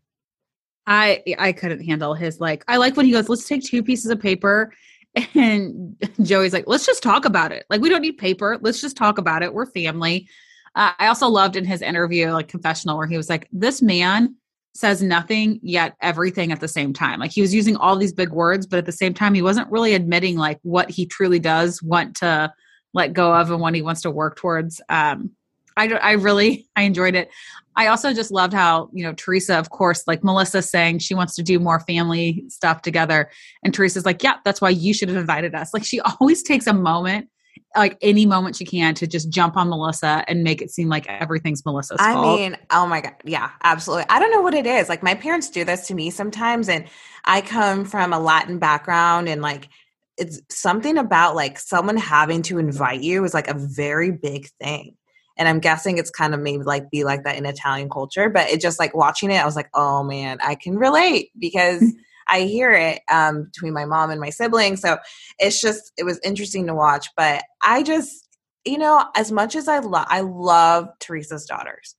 I 0.86 1.24
I 1.38 1.52
couldn't 1.54 1.86
handle 1.86 2.14
his 2.14 2.40
like. 2.40 2.64
I 2.68 2.78
like 2.78 2.98
when 2.98 3.06
he 3.06 3.12
goes, 3.12 3.30
"Let's 3.30 3.48
take 3.48 3.64
two 3.64 3.84
pieces 3.84 4.12
of 4.12 4.20
paper," 4.20 4.74
and 5.34 5.96
Joey's 6.22 6.54
like, 6.54 6.66
"Let's 6.68 6.86
just 6.86 7.04
talk 7.04 7.26
about 7.26 7.52
it. 7.52 7.66
Like 7.70 7.82
we 7.82 7.90
don't 7.90 8.02
need 8.02 8.18
paper. 8.18 8.58
Let's 8.62 8.82
just 8.82 8.98
talk 8.98 9.18
about 9.18 9.44
it. 9.44 9.54
We're 9.54 9.66
family." 9.66 10.28
Uh, 10.76 10.92
I 10.98 11.08
also 11.08 11.28
loved 11.28 11.56
in 11.56 11.66
his 11.66 11.82
interview, 11.82 12.32
like 12.32 12.48
confessional, 12.48 12.98
where 12.98 13.08
he 13.08 13.18
was 13.18 13.30
like, 13.30 13.48
"This 13.52 13.82
man 13.82 14.36
says 14.76 15.04
nothing 15.04 15.60
yet 15.62 15.96
everything 16.02 16.52
at 16.52 16.60
the 16.60 16.68
same 16.68 16.94
time." 16.94 17.20
Like 17.20 17.32
he 17.32 17.42
was 17.42 17.54
using 17.54 17.76
all 17.78 17.96
these 17.96 18.14
big 18.14 18.32
words, 18.32 18.66
but 18.66 18.80
at 18.80 18.86
the 18.86 18.92
same 18.92 19.14
time, 19.14 19.34
he 19.34 19.42
wasn't 19.42 19.72
really 19.72 19.94
admitting 19.94 20.38
like 20.38 20.60
what 20.64 20.90
he 20.90 21.06
truly 21.06 21.40
does 21.40 21.82
want 21.84 22.16
to 22.18 22.52
let 22.94 23.14
go 23.14 23.34
of 23.34 23.52
and 23.52 23.60
what 23.60 23.76
he 23.76 23.82
wants 23.82 24.02
to 24.02 24.12
work 24.12 24.38
towards. 24.38 24.82
Um, 24.90 25.32
I 25.78 25.88
I 25.90 26.12
really 26.14 26.68
I 26.76 26.84
enjoyed 26.84 27.16
it. 27.16 27.30
I 27.76 27.88
also 27.88 28.14
just 28.14 28.32
loved 28.32 28.54
how, 28.54 28.90
you 28.94 29.04
know, 29.04 29.14
Teresa, 29.14 29.58
of 29.58 29.70
course, 29.72 30.04
like 30.06 30.24
Melissa 30.24 30.62
saying 30.62 31.00
she 31.00 31.16
wants 31.16 31.36
to 31.36 31.44
do 31.44 31.60
more 31.60 31.80
family 31.80 32.46
stuff 32.48 32.84
together. 32.84 33.32
And 33.64 33.74
Teresa's 33.74 34.06
like, 34.06 34.24
yeah, 34.24 34.36
that's 34.46 34.62
why 34.62 34.70
you 34.70 34.94
should 34.94 35.10
have 35.10 35.18
invited 35.18 35.56
us. 35.56 35.74
Like 35.74 35.84
she 35.84 36.00
always 36.20 36.44
takes 36.44 36.68
a 36.68 36.74
moment, 36.74 37.30
like 37.76 37.98
any 38.02 38.26
moment 38.26 38.56
she 38.56 38.66
can 38.66 38.94
to 38.96 39.08
just 39.08 39.30
jump 39.30 39.58
on 39.58 39.70
Melissa 39.70 40.24
and 40.28 40.44
make 40.44 40.62
it 40.62 40.72
seem 40.72 40.90
like 40.90 41.08
everything's 41.08 41.66
Melissa's 41.66 41.98
I 42.00 42.14
fault. 42.14 42.40
mean, 42.40 42.58
oh 42.72 42.86
my 42.86 43.02
god, 43.02 43.16
yeah, 43.24 43.50
absolutely. 43.64 44.06
I 44.10 44.20
don't 44.20 44.32
know 44.32 44.42
what 44.42 44.54
it 44.54 44.66
is. 44.66 44.90
Like 44.90 45.04
my 45.04 45.16
parents 45.16 45.50
do 45.50 45.64
this 45.64 45.88
to 45.88 45.96
me 45.96 46.10
sometimes, 46.10 46.70
and 46.70 46.86
I 47.26 47.42
come 47.42 47.86
from 47.86 48.14
a 48.14 48.20
Latin 48.20 48.60
background, 48.60 49.28
and 49.28 49.42
like 49.42 49.70
it's 50.18 50.42
something 50.50 50.98
about 50.98 51.36
like 51.36 51.60
someone 51.60 51.98
having 51.98 52.44
to 52.44 52.60
invite 52.60 53.02
you 53.02 53.24
is 53.24 53.34
like 53.34 53.48
a 53.48 53.56
very 53.58 54.12
big 54.12 54.48
thing. 54.62 54.96
And 55.36 55.48
I'm 55.48 55.60
guessing 55.60 55.98
it's 55.98 56.12
kind 56.12 56.36
of 56.36 56.40
maybe 56.40 56.64
like 56.64 56.92
be 56.92 57.04
like 57.04 57.24
that 57.24 57.38
in 57.38 57.46
Italian 57.48 57.90
culture, 57.90 58.30
but 58.30 58.50
it 58.50 58.62
just 58.62 58.78
like 58.78 58.96
watching 58.96 59.32
it, 59.32 59.42
I 59.42 59.46
was 59.46 59.56
like, 59.56 59.70
oh 59.74 60.04
man, 60.04 60.38
I 60.44 60.54
can 60.56 60.78
relate 60.78 61.32
because 61.38 61.84
I 62.28 62.42
hear 62.42 62.72
it 62.72 63.02
um, 63.12 63.46
between 63.46 63.74
my 63.74 63.86
mom 63.86 64.10
and 64.10 64.20
my 64.20 64.30
siblings. 64.30 64.82
So 64.82 64.98
it's 65.40 65.62
just 65.62 65.92
it 65.98 66.04
was 66.04 66.20
interesting 66.24 66.68
to 66.68 66.76
watch. 66.76 67.08
But 67.16 67.44
I 67.62 67.84
just 67.84 68.28
you 68.66 68.78
know, 68.78 69.06
as 69.16 69.32
much 69.32 69.56
as 69.56 69.68
I 69.68 69.80
love 69.80 70.08
I 70.10 70.22
love 70.22 70.88
Teresa's 71.00 71.46
daughters, 71.46 71.96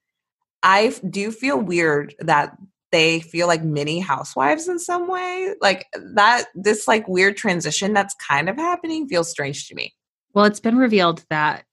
I 0.62 0.94
do 1.08 1.30
feel 1.30 1.60
weird 1.60 2.14
that 2.20 2.56
they 2.90 3.20
feel 3.20 3.48
like 3.48 3.64
mini 3.64 3.98
housewives 3.98 4.68
in 4.68 4.78
some 4.78 5.08
way. 5.08 5.54
Like 5.60 5.87
that 6.14 6.46
this 6.54 6.87
like 6.87 7.08
weird 7.08 7.37
transition 7.37 7.92
that's 7.92 8.14
kind 8.14 8.48
of 8.48 8.56
happening 8.56 9.08
feels 9.08 9.30
strange 9.30 9.68
to 9.68 9.74
me. 9.74 9.94
well, 10.32 10.44
it's 10.44 10.60
been 10.60 10.78
revealed 10.78 11.24
that 11.28 11.64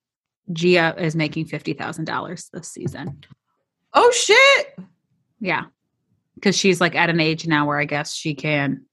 Gia 0.51 0.95
is 0.97 1.15
making 1.15 1.47
$50,000 1.47 2.51
this 2.51 2.67
season. 2.67 3.23
Oh 3.93 4.11
shit. 4.11 4.79
Yeah. 5.39 5.65
Because 6.41 6.57
she's 6.57 6.81
like 6.81 6.95
at 6.95 7.11
an 7.11 7.19
age 7.19 7.45
now 7.45 7.67
where 7.67 7.77
I 7.77 7.85
guess 7.85 8.13
she 8.15 8.33
can, 8.33 8.85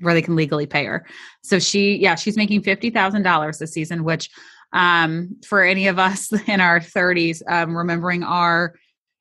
where 0.00 0.14
they 0.14 0.22
can 0.22 0.36
legally 0.36 0.66
pay 0.66 0.84
her. 0.84 1.04
So 1.42 1.58
she, 1.58 1.96
yeah, 1.96 2.14
she's 2.14 2.36
making 2.36 2.62
$50,000 2.62 3.58
this 3.58 3.72
season, 3.72 4.04
which 4.04 4.30
um, 4.72 5.36
for 5.44 5.62
any 5.62 5.88
of 5.88 5.98
us 5.98 6.32
in 6.48 6.60
our 6.60 6.80
30s, 6.80 7.42
um, 7.48 7.76
remembering 7.76 8.22
our, 8.22 8.74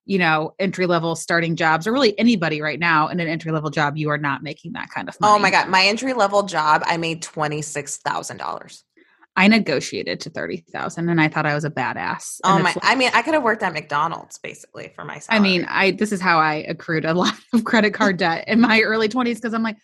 you 0.05 0.19
know, 0.19 0.53
entry 0.59 0.85
level 0.85 1.15
starting 1.15 1.55
jobs, 1.55 1.87
or 1.87 1.91
really 1.91 2.17
anybody 2.17 2.61
right 2.61 2.79
now 2.79 3.07
in 3.07 3.19
an 3.19 3.27
entry 3.27 3.51
level 3.51 3.69
job, 3.69 3.97
you 3.97 4.09
are 4.09 4.17
not 4.17 4.43
making 4.43 4.73
that 4.73 4.89
kind 4.89 5.09
of 5.09 5.19
money. 5.19 5.33
Oh 5.33 5.39
my 5.39 5.51
god, 5.51 5.67
my 5.67 5.85
entry 5.85 6.13
level 6.13 6.43
job, 6.43 6.81
I 6.85 6.95
made 6.95 7.21
twenty 7.21 7.61
six 7.61 7.97
thousand 7.97 8.37
dollars. 8.37 8.85
I 9.37 9.47
negotiated 9.47 10.19
to 10.21 10.31
30,000 10.31 11.09
and 11.09 11.21
I 11.21 11.27
thought 11.27 11.45
I 11.45 11.53
was 11.53 11.63
a 11.63 11.69
badass. 11.69 12.39
Oh 12.43 12.57
my! 12.57 12.71
it's 12.71 12.79
I 12.81 12.95
mean, 12.95 13.11
I 13.13 13.21
could 13.21 13.35
have 13.35 13.43
worked 13.43 13.61
at 13.61 13.71
McDonald's 13.71 14.39
basically 14.39 14.91
for 14.95 15.05
myself. 15.05 15.27
I 15.29 15.39
mean, 15.39 15.63
I 15.69 15.91
this 15.91 16.11
is 16.11 16.19
how 16.19 16.39
I 16.39 16.55
accrued 16.67 17.05
a 17.05 17.13
lot 17.13 17.35
of 17.53 17.63
credit 17.63 17.93
card 17.93 18.17
debt 18.17 18.45
in 18.47 18.59
my 18.59 18.81
early 18.81 19.07
20s 19.07 19.35
because 19.35 19.53
I'm 19.53 19.61
like, 19.61 19.77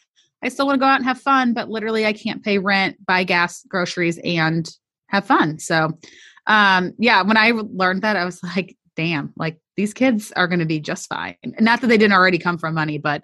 I 0.43 0.49
still 0.49 0.65
want 0.65 0.77
to 0.77 0.79
go 0.79 0.87
out 0.87 0.97
and 0.97 1.05
have 1.05 1.21
fun, 1.21 1.53
but 1.53 1.69
literally 1.69 2.05
I 2.05 2.13
can't 2.13 2.43
pay 2.43 2.57
rent, 2.57 2.97
buy 3.05 3.23
gas, 3.23 3.63
groceries, 3.69 4.19
and 4.23 4.67
have 5.07 5.25
fun. 5.25 5.59
So, 5.59 5.99
um, 6.47 6.93
yeah, 6.97 7.21
when 7.21 7.37
I 7.37 7.51
learned 7.51 8.01
that, 8.01 8.17
I 8.17 8.25
was 8.25 8.41
like, 8.55 8.75
damn, 8.95 9.33
like 9.37 9.59
these 9.77 9.93
kids 9.93 10.31
are 10.31 10.47
going 10.47 10.59
to 10.59 10.65
be 10.65 10.79
just 10.79 11.07
fine. 11.07 11.35
Not 11.59 11.81
that 11.81 11.87
they 11.87 11.97
didn't 11.97 12.13
already 12.13 12.39
come 12.39 12.57
from 12.57 12.73
money, 12.73 12.97
but 12.97 13.23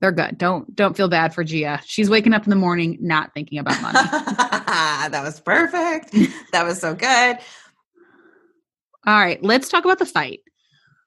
they're 0.00 0.12
good. 0.12 0.38
Don't 0.38 0.74
don't 0.74 0.96
feel 0.96 1.08
bad 1.08 1.34
for 1.34 1.42
Gia. 1.42 1.80
She's 1.84 2.08
waking 2.08 2.32
up 2.32 2.44
in 2.44 2.50
the 2.50 2.56
morning 2.56 2.98
not 3.00 3.34
thinking 3.34 3.58
about 3.58 3.80
money. 3.82 3.98
that 4.02 5.20
was 5.22 5.40
perfect. 5.40 6.14
That 6.52 6.64
was 6.64 6.80
so 6.80 6.94
good. 6.94 7.38
All 9.06 9.18
right, 9.18 9.42
let's 9.42 9.68
talk 9.68 9.84
about 9.84 9.98
the 9.98 10.06
fight 10.06 10.40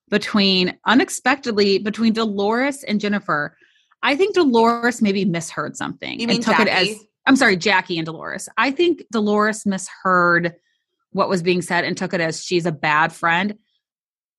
between 0.09 0.77
unexpectedly 0.85 1.79
between 1.79 2.13
Dolores 2.13 2.83
and 2.83 2.99
Jennifer. 2.99 3.55
I 4.03 4.15
think 4.15 4.35
Dolores 4.35 5.01
maybe 5.01 5.25
misheard 5.25 5.77
something. 5.77 6.19
You 6.19 6.27
mean 6.27 6.37
and 6.37 6.45
took 6.45 6.59
it 6.59 6.67
as 6.67 6.87
Jackie? 6.87 7.09
I'm 7.27 7.35
sorry, 7.35 7.55
Jackie 7.55 7.97
and 7.97 8.05
Dolores. 8.05 8.49
I 8.57 8.71
think 8.71 9.03
Dolores 9.11 9.65
misheard 9.65 10.55
what 11.11 11.29
was 11.29 11.41
being 11.41 11.61
said 11.61 11.85
and 11.85 11.95
took 11.95 12.13
it 12.13 12.21
as 12.21 12.43
she's 12.43 12.65
a 12.65 12.71
bad 12.71 13.13
friend. 13.13 13.57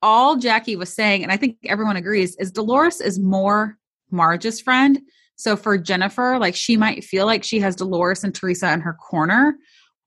All 0.03 0.37
Jackie 0.37 0.77
was 0.77 0.93
saying, 0.93 1.23
and 1.23 1.31
I 1.31 1.37
think 1.37 1.59
everyone 1.65 1.97
agrees, 1.97 2.35
is 2.37 2.51
Dolores 2.51 3.01
is 3.01 3.21
more 3.21 3.79
Marge's 4.13 4.61
friend. 4.61 5.01
So 5.37 5.57
for 5.57 5.79
Jennifer, 5.79 6.39
like 6.39 6.55
she 6.55 6.77
might 6.77 7.05
feel 7.05 7.27
like 7.27 7.43
she 7.43 7.61
has 7.61 7.75
Dolores 7.75 8.23
and 8.23 8.35
Teresa 8.35 8.73
in 8.73 8.81
her 8.81 8.93
corner, 8.95 9.57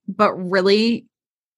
but 0.07 0.33
really 0.33 1.07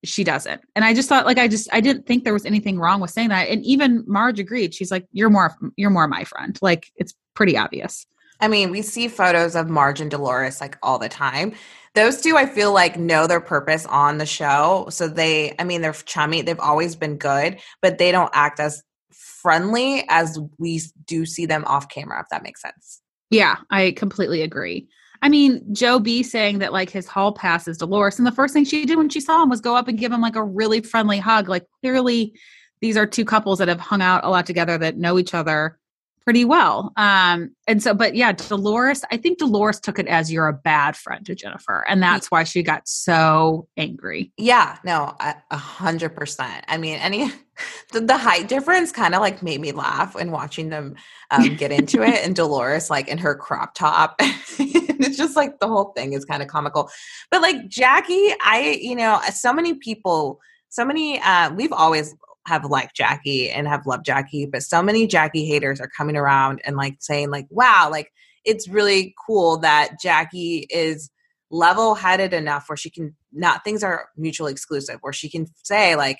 she 0.04 0.24
doesn't. 0.24 0.62
And 0.76 0.86
I 0.86 0.94
just 0.94 1.10
thought 1.10 1.26
like 1.26 1.38
I 1.38 1.48
just 1.48 1.68
I 1.72 1.82
didn't 1.82 2.06
think 2.06 2.24
there 2.24 2.34
was 2.34 2.46
anything 2.46 2.80
wrong 2.80 3.02
with 3.02 3.12
saying 3.12 3.30
that. 3.30 3.50
And 3.50 3.64
even 3.66 4.04
Marge 4.08 4.40
agreed. 4.40 4.74
She's 4.74 4.92
like, 4.92 5.06
You're 5.12 5.30
more 5.30 5.56
you're 5.76 5.90
more 5.90 6.08
my 6.08 6.24
friend. 6.24 6.58
Like 6.62 6.88
it's 6.96 7.14
pretty 7.36 7.58
obvious. 7.58 8.06
I 8.40 8.48
mean, 8.48 8.70
we 8.70 8.82
see 8.82 9.08
photos 9.08 9.56
of 9.56 9.70
Marge 9.70 10.00
and 10.00 10.12
Dolores 10.12 10.62
like 10.62 10.78
all 10.84 11.00
the 11.00 11.10
time. 11.10 11.54
Those 11.96 12.22
two, 12.22 12.38
I 12.38 12.46
feel 12.46 12.72
like, 12.72 12.98
know 12.98 13.26
their 13.26 13.42
purpose 13.42 13.88
on 13.88 14.20
the 14.20 14.26
show. 14.26 14.86
So 14.92 15.08
they, 15.08 15.56
I 15.58 15.64
mean, 15.64 15.82
they're 15.82 15.94
chummy. 15.94 16.44
They've 16.44 16.60
always 16.60 16.96
been 16.96 17.18
good, 17.18 17.60
but 17.82 17.98
they 17.98 18.12
don't 18.12 18.30
act 18.34 18.60
as 18.60 18.84
friendly 19.18 20.06
as 20.10 20.40
we 20.58 20.82
do 21.06 21.26
see 21.26 21.46
them 21.46 21.64
off 21.66 21.90
camera, 21.90 22.22
if 22.22 22.28
that 22.30 22.44
makes 22.44 22.62
sense. 22.62 23.02
Yeah, 23.30 23.58
I 23.70 23.92
completely 23.92 24.42
agree. 24.42 24.88
I 25.22 25.30
mean, 25.30 25.74
Joe 25.74 26.00
B 26.00 26.22
saying 26.24 26.60
that 26.60 26.74
like 26.74 26.90
his 26.90 27.08
hall 27.08 27.32
pass 27.32 27.68
is 27.68 27.78
Dolores, 27.78 28.20
and 28.20 28.28
the 28.28 28.32
first 28.32 28.54
thing 28.54 28.66
she 28.66 28.86
did 28.86 28.98
when 28.98 29.10
she 29.10 29.20
saw 29.20 29.42
him 29.42 29.50
was 29.50 29.62
go 29.62 29.76
up 29.76 29.88
and 29.88 29.98
give 29.98 30.12
him 30.12 30.22
like 30.22 30.36
a 30.36 30.44
really 30.44 30.82
friendly 30.82 31.18
hug. 31.18 31.50
Like 31.50 31.66
clearly, 31.82 32.34
these 32.82 32.98
are 32.98 33.08
two 33.08 33.26
couples 33.26 33.60
that 33.60 33.68
have 33.68 33.80
hung 33.80 34.02
out 34.02 34.24
a 34.24 34.30
lot 34.30 34.46
together 34.46 34.78
that 34.78 34.98
know 34.98 35.18
each 35.18 35.34
other 35.34 35.80
pretty 36.28 36.44
well. 36.44 36.92
Um, 36.98 37.56
and 37.68 37.82
so, 37.82 37.94
but 37.94 38.14
yeah, 38.14 38.34
Dolores, 38.34 39.02
I 39.14 39.16
think 39.16 39.38
Dolores 39.38 39.80
took 39.80 39.98
it 39.98 40.08
as 40.08 40.30
you're 40.30 40.50
a 40.50 40.54
bad 40.54 40.98
friend 40.98 41.26
to 41.26 41.34
Jennifer, 41.34 41.86
and 41.88 42.04
that's 42.04 42.30
why 42.30 42.44
she 42.44 42.64
got 42.64 42.86
so 42.86 43.70
angry. 43.78 44.34
Yeah, 44.36 44.78
no, 44.84 45.16
a 45.22 45.58
hundred 45.58 46.18
percent. 46.18 46.66
I 46.68 46.80
mean, 46.80 47.00
any 47.00 47.32
the, 47.94 48.02
the 48.02 48.18
height 48.18 48.50
difference 48.50 48.92
kind 48.92 49.16
of 49.16 49.22
like 49.22 49.42
made 49.42 49.62
me 49.62 49.72
laugh 49.72 50.16
when 50.16 50.32
watching 50.32 50.68
them 50.68 50.96
um, 51.32 51.56
get 51.56 51.72
into 51.80 52.04
it, 52.04 52.26
and 52.26 52.36
Dolores 52.36 52.90
like 52.90 53.08
in 53.08 53.20
her 53.20 53.34
crop 53.34 53.74
top. 53.74 54.16
it's 54.20 55.16
just 55.16 55.38
like 55.38 55.62
the 55.62 55.70
whole 55.70 55.94
thing 55.96 56.12
is 56.12 56.26
kind 56.26 56.44
of 56.44 56.50
comical. 56.50 56.90
But 57.32 57.42
like 57.42 57.70
Jackie, 57.70 58.34
I 58.42 58.78
you 58.82 58.98
know, 58.98 59.22
so 59.34 59.54
many 59.54 59.76
people, 59.76 60.42
so 60.68 60.84
many. 60.84 61.22
Uh, 61.22 61.54
we've 61.54 61.72
always 61.72 62.14
have 62.48 62.66
liked 62.66 62.96
Jackie 62.96 63.50
and 63.50 63.68
have 63.68 63.86
loved 63.86 64.06
Jackie, 64.06 64.46
but 64.46 64.64
so 64.64 64.82
many 64.82 65.06
Jackie 65.06 65.46
haters 65.46 65.80
are 65.80 65.90
coming 65.96 66.16
around 66.16 66.62
and 66.66 66.76
like 66.76 66.96
saying 67.00 67.30
like, 67.30 67.46
wow, 67.50 67.90
like 67.92 68.12
it's 68.46 68.68
really 68.68 69.14
cool 69.26 69.58
that 69.58 70.00
Jackie 70.02 70.66
is 70.70 71.12
level 71.52 71.96
headed 71.96 72.34
enough 72.34 72.68
where 72.68 72.78
she 72.78 72.90
can 72.90 73.16
not 73.32 73.64
things 73.64 73.84
are 73.84 74.10
mutually 74.18 74.52
exclusive 74.52 74.98
where 75.00 75.14
she 75.14 75.30
can 75.30 75.46
say 75.64 75.96
like 75.96 76.18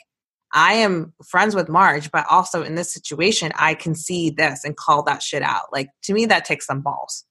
i 0.54 0.72
am 0.72 1.14
friends 1.28 1.54
with 1.54 1.68
marge 1.68 2.10
but 2.12 2.26
also 2.30 2.64
in 2.64 2.76
this 2.76 2.94
situation 2.94 3.52
i 3.56 3.74
can 3.74 3.94
see 3.94 4.30
this 4.30 4.64
and 4.64 4.78
call 4.78 5.04
that 5.04 5.22
shit 5.22 5.44
out 5.44 5.64
like 5.74 5.90
to 6.02 6.14
me 6.14 6.26
that 6.26 6.46
takes 6.46 6.66
some 6.66 6.80
balls 6.80 7.26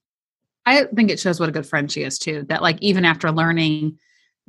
I 0.67 0.83
think 0.83 1.09
it 1.09 1.19
shows 1.19 1.39
what 1.39 1.47
a 1.47 1.53
good 1.53 1.65
friend 1.65 1.89
she 1.89 2.03
is 2.03 2.19
too. 2.19 2.45
That 2.49 2.61
like 2.61 2.77
even 2.81 3.05
after 3.05 3.31
learning 3.31 3.97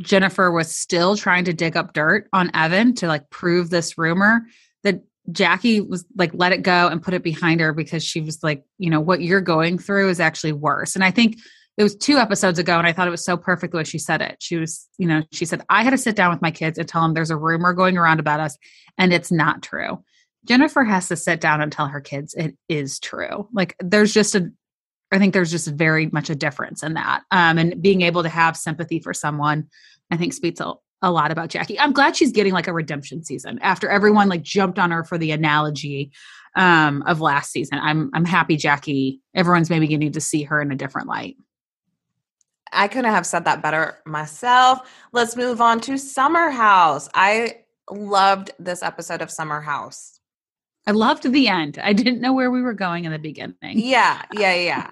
Jennifer 0.00 0.50
was 0.50 0.72
still 0.72 1.16
trying 1.16 1.44
to 1.44 1.52
dig 1.52 1.76
up 1.76 1.92
dirt 1.92 2.28
on 2.32 2.50
Evan 2.54 2.94
to 2.96 3.06
like 3.06 3.30
prove 3.30 3.70
this 3.70 3.98
rumor 3.98 4.42
that 4.84 5.02
Jackie 5.32 5.80
was 5.80 6.04
like 6.16 6.30
let 6.34 6.52
it 6.52 6.62
go 6.62 6.88
and 6.88 7.02
put 7.02 7.14
it 7.14 7.22
behind 7.22 7.60
her 7.60 7.72
because 7.72 8.04
she 8.04 8.20
was 8.20 8.42
like, 8.42 8.64
you 8.78 8.90
know, 8.90 9.00
what 9.00 9.20
you're 9.20 9.40
going 9.40 9.78
through 9.78 10.08
is 10.08 10.20
actually 10.20 10.52
worse. 10.52 10.94
And 10.94 11.04
I 11.04 11.10
think 11.10 11.38
it 11.76 11.82
was 11.82 11.96
two 11.96 12.16
episodes 12.16 12.58
ago 12.58 12.78
and 12.78 12.86
I 12.86 12.92
thought 12.92 13.06
it 13.06 13.12
was 13.12 13.24
so 13.24 13.36
perfect 13.36 13.72
the 13.72 13.78
way 13.78 13.84
she 13.84 13.98
said 13.98 14.20
it. 14.20 14.36
She 14.40 14.56
was, 14.56 14.88
you 14.98 15.06
know, 15.06 15.22
she 15.32 15.44
said, 15.44 15.62
I 15.68 15.84
had 15.84 15.90
to 15.90 15.98
sit 15.98 16.16
down 16.16 16.30
with 16.30 16.42
my 16.42 16.50
kids 16.50 16.78
and 16.78 16.88
tell 16.88 17.02
them 17.02 17.14
there's 17.14 17.30
a 17.30 17.36
rumor 17.36 17.72
going 17.72 17.96
around 17.96 18.20
about 18.20 18.40
us 18.40 18.56
and 18.96 19.12
it's 19.12 19.30
not 19.30 19.62
true. 19.62 20.02
Jennifer 20.44 20.82
has 20.82 21.08
to 21.08 21.16
sit 21.16 21.40
down 21.40 21.60
and 21.60 21.70
tell 21.70 21.86
her 21.86 22.00
kids 22.00 22.34
it 22.34 22.56
is 22.68 22.98
true. 22.98 23.48
Like 23.52 23.76
there's 23.80 24.12
just 24.12 24.34
a 24.34 24.50
I 25.12 25.18
think 25.18 25.32
there's 25.32 25.50
just 25.50 25.68
very 25.68 26.06
much 26.12 26.30
a 26.30 26.34
difference 26.34 26.82
in 26.82 26.94
that. 26.94 27.22
Um, 27.30 27.58
and 27.58 27.80
being 27.80 28.02
able 28.02 28.22
to 28.22 28.28
have 28.28 28.56
sympathy 28.56 29.00
for 29.00 29.14
someone, 29.14 29.68
I 30.10 30.16
think 30.16 30.32
speaks 30.32 30.60
a, 30.60 30.74
a 31.02 31.10
lot 31.10 31.30
about 31.30 31.48
Jackie. 31.48 31.78
I'm 31.78 31.92
glad 31.92 32.16
she's 32.16 32.32
getting 32.32 32.52
like 32.52 32.68
a 32.68 32.72
redemption 32.72 33.24
season 33.24 33.58
after 33.62 33.88
everyone 33.88 34.28
like 34.28 34.42
jumped 34.42 34.78
on 34.78 34.90
her 34.90 35.04
for 35.04 35.16
the 35.16 35.30
analogy 35.30 36.12
um, 36.56 37.02
of 37.06 37.20
last 37.20 37.52
season. 37.52 37.78
I'm 37.80 38.10
I'm 38.14 38.24
happy 38.24 38.56
Jackie. 38.56 39.20
Everyone's 39.34 39.70
maybe 39.70 39.86
getting 39.86 40.12
to 40.12 40.20
see 40.20 40.42
her 40.44 40.60
in 40.60 40.72
a 40.72 40.76
different 40.76 41.08
light. 41.08 41.36
i 42.72 42.88
couldn't 42.88 43.10
have 43.10 43.24
said 43.24 43.44
that 43.44 43.62
better 43.62 43.98
myself 44.04 44.80
let's 45.12 45.36
move 45.36 45.60
on 45.60 45.80
to 45.80 45.96
summer 45.96 46.50
house 46.50 47.08
i 47.14 47.56
loved 47.90 48.50
this 48.58 48.82
episode 48.82 49.22
of 49.22 49.30
summer 49.30 49.60
house 49.60 50.18
I 50.86 50.92
loved 50.92 51.30
the 51.30 51.48
end. 51.48 51.78
I 51.82 51.92
didn't 51.92 52.22
know 52.22 52.32
where 52.32 52.50
we 52.50 52.62
were 52.62 52.72
going 52.72 53.04
in 53.04 53.12
the 53.12 53.18
beginning. 53.18 53.54
Yeah, 53.62 54.22
yeah, 54.32 54.54
yeah. 54.54 54.90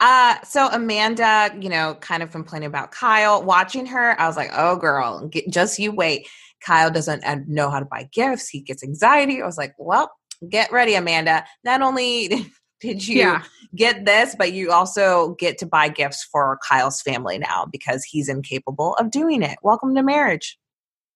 Uh, 0.00 0.36
so 0.44 0.68
Amanda, 0.68 1.50
you 1.60 1.68
know, 1.68 1.96
kind 2.00 2.22
of 2.22 2.30
complaining 2.30 2.68
about 2.68 2.92
Kyle. 2.92 3.42
Watching 3.42 3.86
her, 3.86 4.20
I 4.20 4.26
was 4.26 4.36
like, 4.36 4.50
"Oh, 4.54 4.76
girl, 4.76 5.26
get, 5.28 5.50
just 5.50 5.78
you 5.78 5.92
wait." 5.92 6.28
Kyle 6.64 6.90
doesn't 6.90 7.24
uh, 7.24 7.36
know 7.46 7.70
how 7.70 7.78
to 7.80 7.84
buy 7.84 8.08
gifts. 8.12 8.48
He 8.48 8.60
gets 8.60 8.82
anxiety. 8.84 9.42
I 9.42 9.46
was 9.46 9.58
like, 9.58 9.74
"Well, 9.78 10.10
get 10.48 10.70
ready, 10.70 10.94
Amanda. 10.94 11.44
Not 11.64 11.82
only 11.82 12.28
did 12.80 13.06
you 13.06 13.18
Yeah. 13.18 13.42
get 13.74 14.04
this, 14.04 14.36
but 14.38 14.52
you 14.52 14.70
also 14.70 15.34
get 15.38 15.58
to 15.58 15.66
buy 15.66 15.88
gifts 15.88 16.24
for 16.30 16.58
Kyle's 16.68 17.02
family 17.02 17.38
now 17.38 17.66
because 17.70 18.04
he's 18.04 18.28
incapable 18.28 18.94
of 18.96 19.10
doing 19.10 19.42
it. 19.42 19.58
Welcome 19.62 19.94
to 19.96 20.02
marriage." 20.02 20.58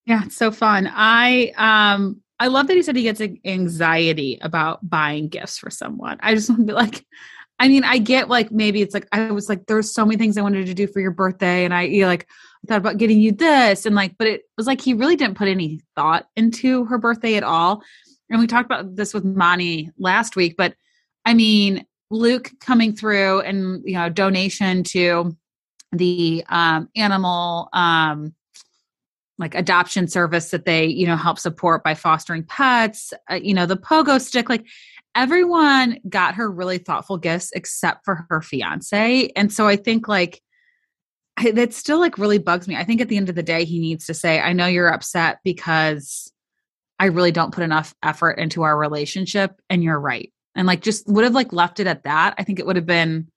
Yeah, 0.07 0.25
it's 0.25 0.37
so 0.37 0.51
fun. 0.51 0.91
I 0.93 1.53
um 1.57 2.21
I 2.41 2.49
love 2.49 2.67
that 2.67 2.75
he 2.77 2.83
said 2.83 2.97
he 2.97 3.05
gets 3.05 3.23
anxiety 3.45 4.39
about 4.43 4.89
buying 4.91 5.29
gifts 5.29 5.59
for 5.59 5.71
someone. 5.71 6.19
I 6.21 6.35
just 6.35 6.49
want 6.51 6.63
to 6.63 6.67
be 6.67 6.73
like, 6.73 7.07
I 7.59 7.69
mean, 7.69 7.85
I 7.85 7.99
get 7.99 8.29
like 8.29 8.51
maybe 8.51 8.83
it's 8.83 8.95
like 8.95 9.07
I 9.13 9.31
was 9.31 9.49
like, 9.49 9.67
there's 9.67 9.93
so 9.93 10.05
many 10.05 10.19
things 10.19 10.37
I 10.37 10.43
wanted 10.43 10.67
to 10.67 10.75
do 10.75 10.87
for 10.87 11.01
your 11.01 11.13
birthday, 11.13 11.65
and 11.65 11.73
I 11.73 11.83
you 11.83 12.03
know, 12.03 12.09
like 12.09 12.27
I 12.65 12.67
thought 12.67 12.79
about 12.79 12.99
getting 12.99 13.21
you 13.21 13.33
this, 13.33 13.87
and 13.87 13.95
like, 13.95 14.17
but 14.19 14.27
it 14.27 14.43
was 14.57 14.67
like 14.67 14.81
he 14.81 14.95
really 14.95 15.17
didn't 15.17 15.37
put 15.37 15.49
any 15.49 15.81
thought 15.95 16.27
into 16.37 16.85
her 16.87 16.99
birthday 16.99 17.37
at 17.37 17.45
all. 17.45 17.83
And 18.31 18.41
we 18.41 18.47
talked 18.47 18.67
about 18.67 18.97
this 18.97 19.15
with 19.15 19.25
Monty 19.25 19.91
last 19.99 20.37
week, 20.37 20.57
but 20.57 20.75
I 21.25 21.35
mean, 21.35 21.87
Luke 22.11 22.51
coming 22.61 22.95
through 22.95 23.41
and 23.41 23.83
you 23.85 23.95
know 23.95 24.09
donation 24.09 24.83
to 24.85 25.37
the 25.93 26.45
um 26.49 26.89
animal 26.97 27.69
um 27.73 28.35
like 29.39 29.55
adoption 29.55 30.09
service 30.09 30.51
that 30.51 30.65
they 30.65 30.87
you 30.87 31.07
know 31.07 31.17
help 31.17 31.39
support 31.39 31.83
by 31.83 31.95
fostering 31.95 32.45
pets 32.45 33.13
uh, 33.31 33.35
you 33.35 33.55
know 33.55 33.67
the 33.67 33.77
pogo 33.77 34.21
stick 34.21 34.49
like 34.49 34.65
everyone 35.15 35.99
got 36.09 36.35
her 36.35 36.51
really 36.51 36.79
thoughtful 36.79 37.19
gifts 37.19 37.51
except 37.55 38.05
for 38.05 38.27
her 38.29 38.41
fiance. 38.41 39.31
And 39.37 39.53
so 39.53 39.67
i 39.67 39.77
think 39.77 40.09
like 40.09 40.41
that 41.55 41.73
still 41.73 41.99
like 41.99 42.19
really 42.19 42.39
bugs 42.39 42.69
me. 42.69 42.77
I 42.77 42.85
think 42.85 43.01
at 43.01 43.09
the 43.09 43.17
end 43.17 43.29
of 43.29 43.35
the 43.35 43.43
day 43.43 43.65
he 43.65 43.79
needs 43.79 44.07
to 44.07 44.15
say 44.15 44.41
i 44.41 44.53
know 44.53 44.67
you're 44.67 44.93
upset 44.93 45.39
because 45.45 46.33
i 46.99 47.07
really 47.07 47.33
don't 47.33 47.55
put 47.55 47.65
enough 47.65 47.95
effort 48.03 48.33
into 48.33 48.63
our 48.63 48.77
relationship 48.77 49.61
and 49.71 49.83
you're 49.83 50.01
right. 50.01 50.33
And 50.55 50.67
like 50.67 50.83
just 50.83 51.09
would 51.09 51.25
have 51.25 51.35
like 51.35 51.53
left 51.53 51.81
it 51.81 51.87
at 51.87 52.05
that. 52.05 52.35
I 52.39 52.45
think 52.45 52.59
it 52.59 52.67
would 52.67 52.77
have 52.77 52.87
been 52.87 53.29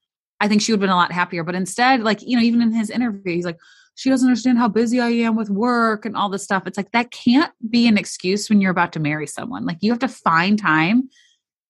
i 0.42 0.48
think 0.48 0.62
she 0.62 0.72
would 0.72 0.78
have 0.78 0.88
been 0.88 0.94
a 0.94 0.96
lot 0.96 1.12
happier. 1.12 1.44
But 1.44 1.56
instead 1.56 2.02
like 2.02 2.22
you 2.22 2.38
know 2.38 2.44
even 2.44 2.62
in 2.62 2.74
his 2.74 2.90
interview 2.90 3.34
he's 3.34 3.46
like 3.46 3.60
she 3.98 4.10
doesn't 4.10 4.28
understand 4.28 4.58
how 4.58 4.68
busy 4.68 5.00
I 5.00 5.08
am 5.08 5.38
with 5.38 5.50
work 5.50 6.06
and 6.06 6.18
all 6.18 6.28
this 6.28 6.44
stuff. 6.44 6.68
It's 6.68 6.76
like 6.76 6.92
that 6.92 7.12
can't 7.12 7.54
be 7.70 7.88
an 7.88 7.98
excuse 7.98 8.50
when 8.50 8.60
you're 8.60 8.72
about 8.72 8.92
to 8.94 9.00
marry 9.00 9.26
someone. 9.26 9.66
Like 9.66 9.78
you 9.80 9.90
have 9.92 10.00
to 10.00 10.10
find 10.10 10.60
time 10.60 11.10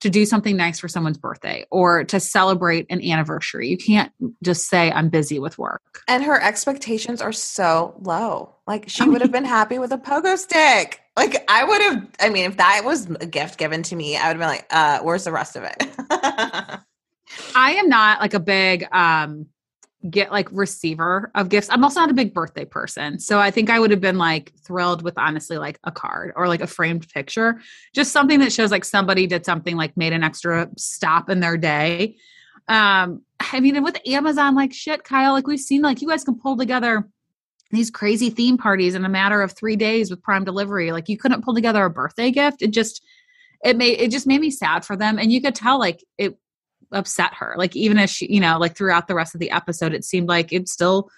to 0.02 0.10
do 0.10 0.26
something 0.26 0.56
nice 0.58 0.80
for 0.80 0.88
someone's 0.88 1.18
birthday 1.18 1.66
or 1.72 2.04
to 2.04 2.20
celebrate 2.20 2.86
an 2.90 3.02
anniversary. 3.02 3.70
You 3.70 3.78
can't 3.78 4.12
just 4.44 4.68
say 4.68 4.92
I'm 4.92 5.10
busy 5.10 5.40
with 5.40 5.58
work. 5.58 6.02
And 6.08 6.24
her 6.24 6.42
expectations 6.42 7.22
are 7.22 7.32
so 7.32 7.96
low. 8.02 8.56
Like 8.68 8.90
she 8.90 9.08
would 9.08 9.22
have 9.22 9.32
been 9.32 9.46
happy 9.46 9.80
with 9.80 9.92
a 9.92 9.98
pogo 9.98 10.38
stick. 10.38 11.02
Like 11.16 11.44
I 11.50 11.64
would 11.64 11.82
have 11.82 12.08
I 12.20 12.30
mean 12.30 12.46
if 12.46 12.58
that 12.58 12.82
was 12.84 13.10
a 13.10 13.26
gift 13.26 13.58
given 13.58 13.84
to 13.84 13.96
me, 13.96 14.18
I 14.18 14.28
would 14.28 14.38
have 14.38 14.40
been 14.40 14.48
like, 14.48 14.68
uh, 14.70 15.00
where's 15.00 15.24
the 15.24 15.32
rest 15.32 15.56
of 15.56 15.64
it? 15.64 15.84
I 17.56 17.74
am 17.74 17.90
not 17.90 18.20
like 18.20 18.34
a 18.34 18.40
big 18.40 18.86
um 18.92 19.48
get 20.10 20.32
like 20.32 20.48
receiver 20.52 21.32
of 21.36 21.50
gifts. 21.50 21.70
I'm 21.70 21.84
also 21.84 22.00
not 22.00 22.12
a 22.12 22.14
big 22.14 22.34
birthday 22.34 22.66
person. 22.66 23.20
So 23.20 23.40
I 23.40 23.50
think 23.50 23.70
I 23.70 23.80
would 23.80 23.92
have 23.92 24.02
been 24.02 24.18
like 24.18 24.54
thrilled 24.66 25.02
with 25.02 25.18
honestly 25.18 25.58
like 25.58 25.80
a 25.84 25.92
card 25.92 26.34
or 26.36 26.48
like 26.48 26.62
a 26.62 26.68
framed 26.68 27.10
picture. 27.10 27.60
Just 27.94 28.12
something 28.12 28.40
that 28.40 28.54
shows 28.54 28.72
like 28.72 28.86
somebody 28.86 29.26
did 29.26 29.46
something 29.46 29.76
like 29.76 29.98
made 29.98 30.14
an 30.14 30.24
extra 30.24 30.70
stop 30.78 31.30
in 31.30 31.40
their 31.40 31.58
day. 31.58 32.18
Um 32.68 33.22
I 33.40 33.60
mean 33.60 33.82
with 33.84 33.98
Amazon 34.08 34.56
like 34.56 34.74
shit 34.74 35.04
Kyle 35.04 35.34
like 35.34 35.48
we've 35.48 35.60
seen 35.60 35.82
like 35.82 36.02
you 36.02 36.08
guys 36.08 36.24
can 36.24 36.40
pull 36.40 36.58
together 36.58 37.10
these 37.72 37.90
crazy 37.90 38.30
theme 38.30 38.58
parties 38.58 38.96
in 38.96 39.06
a 39.06 39.10
matter 39.10 39.42
of 39.42 39.54
3 39.54 39.76
days 39.76 40.12
with 40.12 40.22
prime 40.22 40.44
delivery. 40.44 40.92
Like 40.92 41.10
you 41.10 41.18
couldn't 41.18 41.44
pull 41.44 41.56
together 41.56 41.84
a 41.84 41.90
birthday 41.90 42.32
gift. 42.32 42.62
It 42.62 42.72
just 42.72 43.04
it 43.64 43.76
made 43.76 44.00
it 44.00 44.12
just 44.12 44.28
made 44.28 44.42
me 44.42 44.52
sad 44.52 44.86
for 44.86 44.96
them 44.96 45.18
and 45.18 45.32
you 45.32 45.42
could 45.42 45.56
tell 45.56 45.80
like 45.80 46.04
it 46.18 46.38
upset 46.92 47.34
her. 47.36 47.56
Like 47.58 47.76
even 47.76 47.98
as 47.98 48.10
she, 48.10 48.32
you 48.32 48.40
know, 48.40 48.58
like 48.58 48.76
throughout 48.76 49.08
the 49.08 49.16
rest 49.16 49.36
of 49.36 49.40
the 49.40 49.52
episode, 49.52 49.94
it 49.94 50.04
seemed 50.04 50.28
like 50.28 50.54
it 50.54 50.70
still 50.70 51.10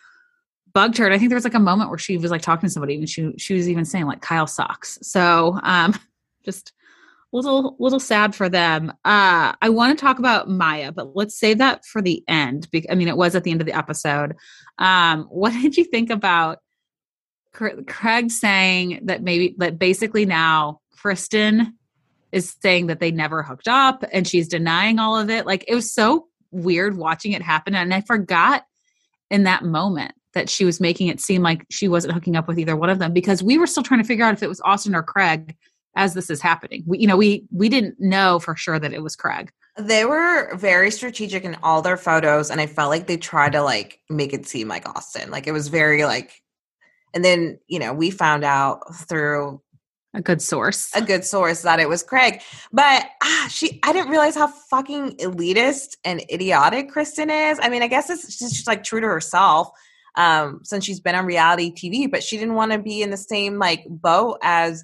bugged 0.73 0.97
her. 0.97 1.05
And 1.05 1.13
I 1.13 1.17
think 1.17 1.29
there 1.29 1.37
was 1.37 1.43
like 1.43 1.53
a 1.53 1.59
moment 1.59 1.89
where 1.89 1.99
she 1.99 2.17
was 2.17 2.31
like 2.31 2.41
talking 2.41 2.67
to 2.67 2.73
somebody 2.73 2.95
and 2.95 3.09
she 3.09 3.33
she 3.37 3.53
was 3.53 3.69
even 3.69 3.85
saying 3.85 4.05
like 4.05 4.21
Kyle 4.21 4.47
sucks. 4.47 4.99
So 5.01 5.59
um 5.63 5.93
just 6.45 6.73
little 7.31 7.75
little 7.79 7.99
sad 7.99 8.35
for 8.35 8.49
them. 8.49 8.91
Uh 9.03 9.53
I 9.61 9.69
want 9.69 9.97
to 9.97 10.01
talk 10.01 10.19
about 10.19 10.49
Mya, 10.49 10.91
but 10.91 11.15
let's 11.15 11.39
save 11.39 11.57
that 11.59 11.85
for 11.85 12.01
the 12.01 12.23
end. 12.27 12.67
Because 12.71 12.89
I 12.91 12.95
mean 12.95 13.07
it 13.07 13.17
was 13.17 13.35
at 13.35 13.43
the 13.43 13.51
end 13.51 13.61
of 13.61 13.67
the 13.67 13.77
episode. 13.77 14.35
Um 14.77 15.23
what 15.25 15.51
did 15.61 15.77
you 15.77 15.83
think 15.83 16.09
about 16.09 16.59
Craig 17.53 18.29
saying 18.29 18.99
that 19.05 19.23
maybe 19.23 19.55
that 19.57 19.79
basically 19.79 20.25
now 20.25 20.81
Kristen 20.95 21.76
is 22.37 22.55
saying 22.61 22.87
that 22.87 22.99
they 22.99 23.11
never 23.11 23.43
hooked 23.43 23.67
up 23.67 24.03
and 24.13 24.27
she's 24.27 24.47
denying 24.47 24.99
all 24.99 25.17
of 25.17 25.29
it. 25.29 25.45
Like 25.45 25.65
it 25.67 25.75
was 25.75 25.91
so 25.91 26.27
weird 26.51 26.97
watching 26.97 27.33
it 27.33 27.41
happen. 27.41 27.75
And 27.75 27.93
I 27.93 28.01
forgot 28.01 28.63
in 29.29 29.43
that 29.43 29.63
moment 29.63 30.13
that 30.33 30.49
she 30.49 30.65
was 30.65 30.79
making 30.79 31.07
it 31.07 31.19
seem 31.19 31.41
like 31.41 31.65
she 31.69 31.87
wasn't 31.87 32.13
hooking 32.13 32.35
up 32.35 32.47
with 32.47 32.59
either 32.59 32.75
one 32.75 32.89
of 32.89 32.99
them 32.99 33.11
because 33.11 33.43
we 33.43 33.57
were 33.57 33.67
still 33.67 33.83
trying 33.83 34.01
to 34.01 34.07
figure 34.07 34.23
out 34.23 34.33
if 34.33 34.43
it 34.43 34.49
was 34.49 34.61
Austin 34.61 34.95
or 34.95 35.03
Craig 35.03 35.55
as 35.95 36.13
this 36.13 36.29
is 36.29 36.41
happening. 36.41 36.83
We, 36.85 36.99
you 36.99 37.07
know, 37.07 37.17
we 37.17 37.45
we 37.51 37.69
didn't 37.69 37.99
know 37.99 38.39
for 38.39 38.55
sure 38.55 38.79
that 38.79 38.93
it 38.93 39.01
was 39.01 39.15
Craig. 39.15 39.51
They 39.77 40.05
were 40.05 40.55
very 40.55 40.91
strategic 40.91 41.43
in 41.43 41.57
all 41.63 41.81
their 41.81 41.97
photos, 41.97 42.49
and 42.49 42.61
I 42.61 42.67
felt 42.67 42.91
like 42.91 43.07
they 43.07 43.17
tried 43.17 43.53
to 43.53 43.61
like 43.61 43.99
make 44.09 44.31
it 44.31 44.47
seem 44.47 44.67
like 44.67 44.87
Austin. 44.87 45.31
Like 45.31 45.47
it 45.47 45.51
was 45.51 45.67
very 45.67 46.03
like, 46.03 46.41
and 47.13 47.25
then 47.25 47.59
you 47.67 47.79
know 47.79 47.93
we 47.93 48.11
found 48.11 48.43
out 48.43 48.95
through 49.09 49.61
a 50.17 50.21
good 50.21 50.41
source. 50.41 50.89
A 50.95 51.01
good 51.01 51.23
source 51.23 51.61
that 51.61 51.79
it 51.79 51.87
was 51.87 52.01
craig. 52.01 52.41
But 52.73 53.05
ah, 53.23 53.47
she 53.49 53.79
i 53.83 53.93
didn't 53.93 54.09
realize 54.09 54.35
how 54.35 54.47
fucking 54.47 55.17
elitist 55.17 55.95
and 56.03 56.21
idiotic 56.31 56.89
kristen 56.89 57.29
is. 57.29 57.59
I 57.61 57.69
mean 57.69 57.83
i 57.83 57.87
guess 57.87 58.09
it's 58.09 58.39
just 58.39 58.67
like 58.67 58.83
true 58.83 58.99
to 58.99 59.07
herself 59.07 59.69
um 60.15 60.61
since 60.63 60.83
she's 60.83 60.99
been 60.99 61.13
on 61.13 61.25
reality 61.25 61.71
tv 61.71 62.09
but 62.09 62.23
she 62.23 62.37
didn't 62.37 62.55
want 62.55 62.71
to 62.71 62.79
be 62.79 63.03
in 63.03 63.11
the 63.11 63.17
same 63.17 63.59
like 63.59 63.85
boat 63.87 64.39
as 64.41 64.83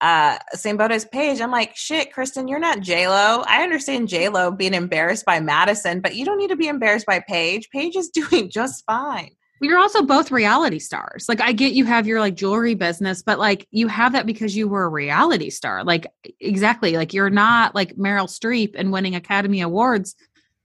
uh 0.00 0.38
same 0.52 0.76
boat 0.76 0.92
as 0.92 1.04
paige. 1.04 1.40
I'm 1.40 1.50
like 1.50 1.76
shit 1.76 2.12
kristen 2.12 2.46
you're 2.46 2.60
not 2.60 2.80
j-lo. 2.80 3.42
I 3.46 3.64
understand 3.64 4.08
j-lo 4.08 4.52
being 4.52 4.74
embarrassed 4.74 5.26
by 5.26 5.40
madison 5.40 6.00
but 6.00 6.14
you 6.14 6.24
don't 6.24 6.38
need 6.38 6.50
to 6.50 6.56
be 6.56 6.68
embarrassed 6.68 7.06
by 7.06 7.18
paige. 7.18 7.68
Paige 7.70 7.96
is 7.96 8.08
doing 8.20 8.48
just 8.48 8.84
fine 8.86 9.32
you're 9.60 9.78
also 9.78 10.02
both 10.02 10.30
reality 10.30 10.78
stars. 10.78 11.26
Like 11.28 11.40
I 11.40 11.52
get 11.52 11.72
you 11.72 11.84
have 11.84 12.06
your 12.06 12.20
like 12.20 12.34
jewelry 12.34 12.74
business, 12.74 13.22
but 13.22 13.38
like 13.38 13.66
you 13.70 13.88
have 13.88 14.12
that 14.12 14.26
because 14.26 14.56
you 14.56 14.68
were 14.68 14.84
a 14.84 14.88
reality 14.88 15.50
star. 15.50 15.84
Like 15.84 16.06
exactly, 16.40 16.96
like 16.96 17.12
you're 17.12 17.30
not 17.30 17.74
like 17.74 17.96
Meryl 17.96 18.28
Streep 18.28 18.74
and 18.76 18.92
winning 18.92 19.14
Academy 19.14 19.60
Awards 19.60 20.14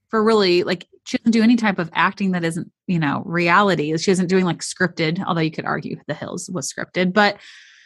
for 0.10 0.24
really 0.24 0.64
like 0.64 0.88
she 1.06 1.18
doesn't 1.18 1.32
do 1.32 1.44
any 1.44 1.56
type 1.56 1.80
of 1.80 1.90
acting 1.94 2.32
that 2.32 2.44
isn't, 2.44 2.72
you 2.88 3.00
know, 3.00 3.24
reality. 3.26 3.98
She 3.98 4.12
isn't 4.12 4.28
doing 4.28 4.46
like 4.46 4.60
scripted, 4.60 5.24
although 5.26 5.42
you 5.42 5.52
could 5.52 5.66
argue 5.66 6.00
The 6.08 6.14
Hills 6.14 6.50
was 6.50 6.72
scripted. 6.72 7.14
But 7.14 7.38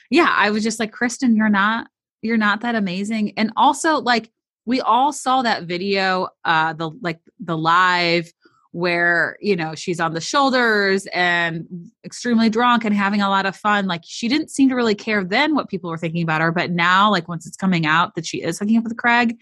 yeah, 0.09 0.29
I 0.29 0.51
was 0.51 0.63
just 0.63 0.79
like, 0.79 0.91
Kristen, 0.91 1.35
you're 1.35 1.49
not 1.49 1.87
you're 2.21 2.37
not 2.37 2.61
that 2.61 2.75
amazing. 2.75 3.33
And 3.37 3.53
also 3.55 3.99
like 3.99 4.29
we 4.65 4.81
all 4.81 5.13
saw 5.13 5.41
that 5.43 5.63
video, 5.63 6.27
uh 6.43 6.73
the 6.73 6.91
like 7.01 7.19
the 7.39 7.57
live 7.57 8.31
where 8.71 9.37
you 9.41 9.55
know 9.55 9.73
she's 9.75 9.99
on 9.99 10.13
the 10.13 10.21
shoulders 10.21 11.07
and 11.13 11.67
extremely 12.03 12.49
drunk 12.49 12.85
and 12.85 12.93
having 12.93 13.21
a 13.21 13.29
lot 13.29 13.45
of 13.45 13.55
fun 13.55 13.87
like 13.87 14.01
she 14.03 14.27
didn't 14.27 14.51
seem 14.51 14.69
to 14.69 14.75
really 14.75 14.95
care 14.95 15.23
then 15.23 15.55
what 15.55 15.69
people 15.69 15.89
were 15.89 15.97
thinking 15.97 16.21
about 16.21 16.41
her 16.41 16.51
but 16.51 16.71
now 16.71 17.09
like 17.09 17.27
once 17.27 17.47
it's 17.47 17.57
coming 17.57 17.85
out 17.85 18.15
that 18.15 18.25
she 18.25 18.41
is 18.41 18.59
hooking 18.59 18.77
up 18.77 18.83
with 18.83 18.97
craig 18.97 19.37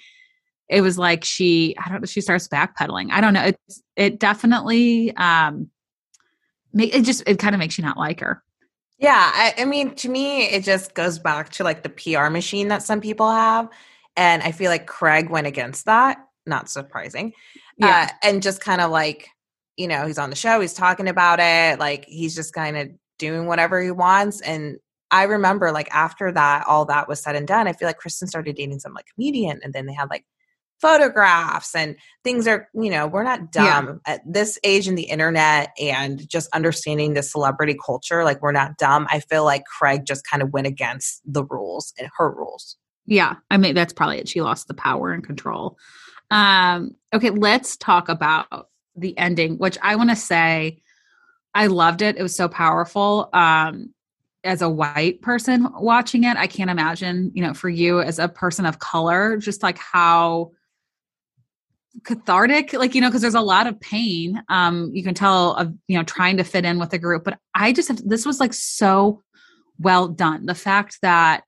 it 0.70 0.82
was 0.82 0.98
like 0.98 1.24
she 1.24 1.76
i 1.84 1.90
don't 1.90 2.02
know 2.02 2.06
she 2.06 2.22
starts 2.22 2.48
backpedaling. 2.48 3.12
I 3.12 3.22
don't 3.22 3.34
know 3.34 3.44
it's 3.44 3.84
it 3.96 4.20
definitely 4.20 5.16
um 5.16 5.70
it 6.78 7.04
just 7.04 7.24
it 7.28 7.40
kind 7.40 7.56
of 7.56 7.60
makes 7.60 7.78
you 7.78 7.84
not 7.86 7.98
like 7.98 8.20
her. 8.20 8.44
Yeah 8.98 9.32
I, 9.34 9.54
I 9.60 9.66
mean 9.66 9.96
to 9.96 10.10
me 10.10 10.46
it 10.46 10.64
just 10.64 10.94
goes 10.94 11.20
back 11.20 11.50
to 11.54 11.64
like 11.64 11.84
the 11.84 11.90
pr 11.90 12.30
machine 12.30 12.70
that 12.70 12.84
some 12.84 13.02
people 13.02 13.30
have 13.30 13.70
and 14.18 14.42
i 14.42 14.52
feel 14.52 14.72
like 14.72 14.88
craig 14.88 15.30
went 15.30 15.48
against 15.48 15.86
that 15.86 16.18
not 16.46 16.70
surprising 16.70 17.34
yeah. 17.78 18.10
Uh, 18.10 18.28
and 18.28 18.44
just 18.44 18.62
kind 18.62 18.82
of 18.82 18.92
like, 18.92 19.30
you 19.78 19.88
know, 19.88 20.08
he's 20.08 20.18
on 20.18 20.30
the 20.30 20.36
show, 20.36 20.60
he's 20.60 20.74
talking 20.74 21.08
about 21.08 21.40
it, 21.40 21.80
like 21.80 22.06
he's 22.06 22.36
just 22.36 22.54
kind 22.54 22.78
of 22.78 22.90
doing 23.20 23.46
whatever 23.48 23.82
he 23.82 23.92
wants. 23.92 24.42
And 24.42 24.78
I 25.12 25.24
remember 25.24 25.72
like 25.72 25.90
after 25.94 26.32
that, 26.32 26.66
all 26.68 26.86
that 26.86 27.08
was 27.08 27.22
said 27.22 27.36
and 27.36 27.48
done, 27.48 27.68
I 27.68 27.74
feel 27.74 27.88
like 27.88 27.98
Kristen 27.98 28.28
started 28.28 28.56
dating 28.56 28.80
some 28.80 28.94
like 28.94 29.06
comedian 29.14 29.60
and 29.64 29.74
then 29.74 29.86
they 29.86 29.94
had 29.94 30.10
like 30.10 30.26
photographs 30.82 31.74
and 31.76 31.96
things 32.24 32.48
are, 32.48 32.68
you 32.74 32.90
know, 32.90 33.08
we're 33.08 33.24
not 33.24 33.52
dumb 33.52 34.02
yeah. 34.06 34.14
at 34.14 34.22
this 34.26 34.60
age 34.64 34.88
in 34.88 34.96
the 34.96 35.04
internet 35.04 35.70
and 35.80 36.28
just 36.30 36.54
understanding 36.54 37.14
the 37.14 37.24
celebrity 37.24 37.78
culture. 37.86 38.24
Like 38.24 38.42
we're 38.42 38.52
not 38.52 38.78
dumb. 38.78 39.08
I 39.10 39.20
feel 39.22 39.46
like 39.46 39.64
Craig 39.66 40.06
just 40.06 40.28
kind 40.30 40.44
of 40.44 40.52
went 40.52 40.68
against 40.68 41.22
the 41.26 41.44
rules 41.46 41.94
and 41.98 42.10
her 42.18 42.30
rules. 42.30 42.78
Yeah. 43.06 43.36
I 43.50 43.58
mean, 43.58 43.76
that's 43.76 43.94
probably 43.94 44.20
it. 44.20 44.28
She 44.28 44.42
lost 44.42 44.68
the 44.68 44.74
power 44.74 45.12
and 45.12 45.24
control. 45.24 45.78
Um, 46.32 46.96
okay, 47.14 47.30
let's 47.30 47.78
talk 47.78 48.10
about 48.10 48.70
the 48.96 49.18
ending, 49.18 49.58
which 49.58 49.78
I 49.82 49.96
want 49.96 50.10
to 50.10 50.16
say 50.16 50.82
I 51.54 51.68
loved 51.68 52.02
it. 52.02 52.18
It 52.18 52.24
was 52.24 52.36
so 52.36 52.48
powerful. 52.48 53.30
Um, 53.34 53.94
as 54.44 54.62
a 54.62 54.70
white 54.70 55.22
person 55.22 55.68
watching 55.74 56.24
it, 56.24 56.38
I 56.38 56.48
can't 56.48 56.70
imagine, 56.70 57.32
you 57.34 57.42
know, 57.42 57.54
for 57.54 57.70
you 57.70 58.00
as 58.00 58.20
a 58.20 58.28
person 58.28 58.66
of 58.66 58.80
color, 58.80 59.38
just 59.38 59.64
like 59.64 59.78
how 59.80 60.52
cathartic 62.04 62.74
like 62.74 62.94
you 62.94 63.00
know 63.00 63.08
because 63.08 63.22
there's 63.22 63.36
a 63.36 63.42
lot 63.42 63.68
of 63.68 63.80
pain 63.80 64.44
um 64.50 64.92
you 64.94 65.02
can 65.02 65.14
tell 65.14 65.54
of 65.54 65.74
you 65.88 65.98
know 65.98 66.04
trying 66.04 66.36
to 66.36 66.44
fit 66.44 66.66
in 66.66 66.78
with 66.78 66.90
the 66.90 66.98
group 66.98 67.24
but 67.24 67.40
i 67.54 67.72
just 67.72 67.88
have, 67.88 68.02
this 68.06 68.26
was 68.26 68.40
like 68.40 68.54
so 68.54 69.24
well 69.80 70.08
done 70.08 70.46
the 70.46 70.56
fact 70.56 70.98
that 71.02 71.44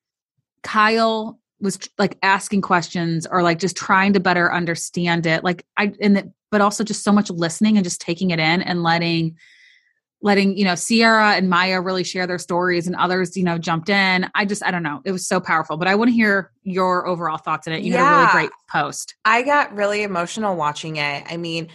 kyle 0.63 1.38
was 1.60 1.80
like 1.98 2.17
asking 2.22 2.62
questions 2.62 3.26
or 3.26 3.41
like 3.41 3.60
just 3.60 3.76
trying 3.76 4.13
to 4.13 4.20
better 4.20 4.54
understand 4.54 5.26
it 5.26 5.43
like 5.43 5.65
i 5.78 5.91
and 6.02 6.15
that 6.15 6.26
but 6.52 6.62
also 6.62 6.84
just 6.84 7.04
so 7.04 7.12
much 7.12 7.30
listening 7.30 7.78
and 7.78 7.84
just 7.84 8.02
taking 8.02 8.32
it 8.32 8.39
in 8.39 8.62
and 8.62 8.84
letting 8.84 9.36
letting 10.22 10.58
you 10.58 10.65
know 10.65 10.76
ciara 10.76 11.34
and 11.34 11.50
mya 11.50 11.80
really 11.80 12.04
share 12.04 12.26
their 12.26 12.39
stories 12.39 12.88
and 12.88 12.96
others 12.96 13.38
you 13.38 13.43
know 13.43 13.58
jumped 13.58 13.89
in. 13.89 14.30
I 14.34 14.46
just 14.46 14.63
i 14.65 14.72
don't 14.72 14.84
know. 14.84 15.02
It 15.06 15.12
was 15.12 15.28
so 15.28 15.39
powerful 15.39 15.78
but 15.78 15.88
i 15.88 15.96
want 15.96 16.10
to 16.10 16.13
hear 16.15 16.52
your 16.63 17.08
overall 17.08 17.38
thoughts 17.38 17.67
on 17.67 17.74
it. 17.74 17.84
You 17.84 17.93
yeah. 17.93 18.04
had 18.04 18.13
a 18.13 18.20
really 18.20 18.32
great 18.32 18.52
post. 18.70 19.15
I 19.26 19.41
got 19.43 19.76
really 19.76 20.04
emotional 20.04 20.56
watching 20.56 20.98
it. 20.98 21.24
I 21.28 21.38
mean 21.38 21.70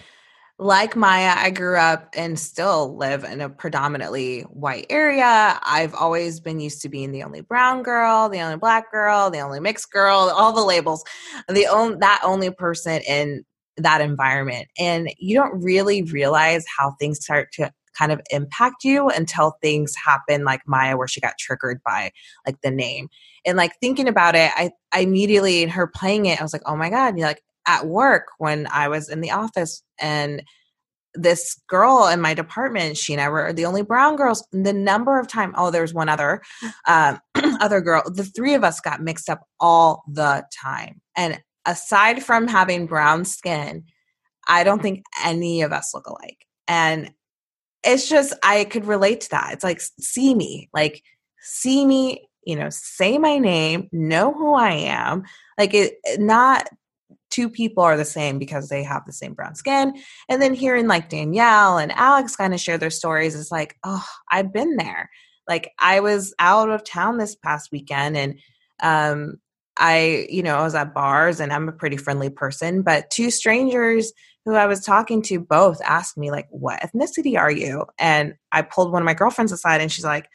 like 0.63 0.95
Mya, 0.95 1.35
I 1.37 1.51
grew 1.51 1.77
up 1.77 2.09
and 2.17 2.39
still 2.39 2.97
live 2.97 3.25
in 3.25 3.41
a 3.41 3.49
predominantly 3.49 4.43
white 4.43 4.87
area. 4.91 5.59
I've 5.63 5.95
always 5.95 6.39
been 6.39 6.61
used 6.61 6.83
to 6.83 6.89
being 6.89 7.11
the 7.11 7.25
only 7.25 7.41
brown 7.41 7.83
girl, 7.83 8.29
the 8.29 8.41
only 8.41 8.59
black 8.59 8.93
girl, 8.93 9.29
the 9.29 9.41
only 9.41 9.59
mixed 9.59 9.91
girl, 9.91 10.33
all 10.35 10.53
the 10.53 10.65
labels, 10.65 11.05
the 11.49 11.67
only 11.67 11.97
that 11.99 12.21
only 12.23 12.51
person 12.51 13.03
in 13.03 13.45
that 13.77 14.01
environment. 14.01 14.69
And 14.79 15.13
you 15.19 15.37
don't 15.37 15.61
really 15.61 16.03
realize 16.03 16.65
how 16.79 16.93
things 16.93 17.23
start 17.25 17.51
to 17.55 17.73
kind 17.99 18.13
of 18.13 18.21
impact 18.31 18.85
you 18.85 19.09
until 19.09 19.57
things 19.61 19.95
happen 19.97 20.45
like 20.45 20.61
Mya 20.67 20.97
where 20.97 21.09
she 21.09 21.21
got 21.21 21.39
triggered 21.39 21.81
by 21.85 22.13
like 22.47 22.61
the 22.63 22.71
name. 22.71 23.09
And 23.45 23.57
like 23.57 23.73
thinking 23.81 24.07
about 24.07 24.37
it, 24.37 24.53
I, 24.55 24.71
I 24.93 25.01
immediately 25.01 25.65
in 25.65 25.71
her 25.71 25.89
playing 25.89 26.27
it, 26.27 26.41
I 26.41 26.43
was 26.43 26.53
like, 26.53 26.63
oh 26.67 26.77
my 26.77 26.89
God, 26.89 27.19
you're 27.19 27.27
like 27.27 27.43
at 27.67 27.87
work 27.87 28.29
when 28.39 28.67
I 28.73 28.89
was 28.89 29.09
in 29.09 29.21
the 29.21 29.31
office 29.31 29.83
and 30.01 30.43
this 31.15 31.61
girl 31.69 32.09
in 32.09 32.21
my 32.21 32.35
department, 32.35 32.97
she 32.97 33.13
and 33.13 33.21
I 33.21 33.29
were 33.29 33.53
the 33.53 33.67
only 33.67 33.83
brown 33.83 34.17
girls. 34.17 34.47
The 34.53 34.73
number 34.73 35.19
of 35.19 35.29
time, 35.29 35.53
oh, 35.57 35.71
there's 35.71 35.93
one 35.93 36.09
other, 36.09 36.43
um, 36.87 37.21
other 37.61 37.81
girl. 37.81 38.03
The 38.07 38.25
three 38.25 38.55
of 38.55 38.65
us 38.65 38.81
got 38.81 39.03
mixed 39.03 39.29
up 39.29 39.47
all 39.61 40.05
the 40.09 40.45
time, 40.53 41.01
and 41.17 41.41
aside 41.67 42.23
from 42.23 42.49
having 42.49 42.87
brown 42.87 43.25
skin, 43.25 43.85
I 44.49 44.65
don't 44.65 44.83
think 44.83 45.05
any 45.25 45.63
of 45.63 45.73
us 45.73 45.95
look 45.95 46.07
alike. 46.07 46.47
And 46.67 47.13
it's 47.85 48.09
just, 48.09 48.33
I 48.43 48.65
could 48.65 48.87
relate 48.87 49.23
to 49.23 49.31
that. 49.31 49.53
It's 49.53 49.65
like, 49.65 49.81
see 50.01 50.35
me, 50.35 50.69
like, 50.73 51.03
see 51.41 51.85
me, 51.85 52.29
you 52.45 52.57
know, 52.57 52.69
say 52.71 53.19
my 53.19 53.39
name, 53.39 53.89
know 53.93 54.33
who 54.33 54.55
I 54.55 54.73
am. 54.73 55.25
Like, 55.59 55.75
it, 55.75 55.95
not 56.19 56.69
two 57.33 57.49
people 57.49 57.83
are 57.83 57.97
the 57.97 58.05
same 58.05 58.39
because 58.39 58.69
they 58.69 58.85
have 58.85 59.05
the 59.07 59.13
same 59.13 59.33
brown 59.33 59.57
skin. 59.57 59.95
And 60.29 60.41
then 60.41 60.55
hearing 60.55 60.87
like 60.87 61.09
Danielle 61.09 61.79
and 61.79 61.91
Alex 61.93 62.37
kind 62.37 62.55
of 62.55 62.61
share 62.61 62.79
their 62.79 62.91
stories 62.91 63.35
is 63.35 63.51
like, 63.51 63.77
oh, 63.83 64.05
I've 64.31 64.53
been 64.53 64.77
there. 64.77 65.11
Like 65.49 65.73
I 65.79 66.01
was 66.01 66.35
out 66.39 66.71
of 66.71 66.85
town 66.85 67.19
this 67.19 67.35
past 67.35 67.71
weekend 67.73 68.17
and 68.17 68.39
um 68.83 69.39
I, 69.79 70.27
you 70.29 70.43
know, 70.43 70.57
I 70.57 70.63
was 70.65 70.75
at 70.75 70.93
bars 70.93 71.41
and 71.41 71.51
I'm 71.51 71.67
a 71.67 71.73
pretty 71.73 71.97
friendly 71.97 72.29
person, 72.29 72.83
but 72.83 73.11
two 73.11 73.31
strangers 73.31 74.13
who 74.45 74.55
I 74.55 74.67
was 74.67 74.85
talking 74.85 75.23
to 75.23 75.41
both 75.41 75.81
asked 75.83 76.19
me 76.19 76.31
like, 76.31 76.47
"What 76.51 76.81
ethnicity 76.81 77.39
are 77.39 77.51
you?" 77.51 77.87
And 77.99 78.35
I 78.53 78.61
pulled 78.63 78.93
one 78.93 79.01
of 79.01 79.07
my 79.07 79.15
girlfriends 79.15 79.51
aside 79.51 79.81
and 79.81 79.91
she's 79.91 80.05
like, 80.05 80.29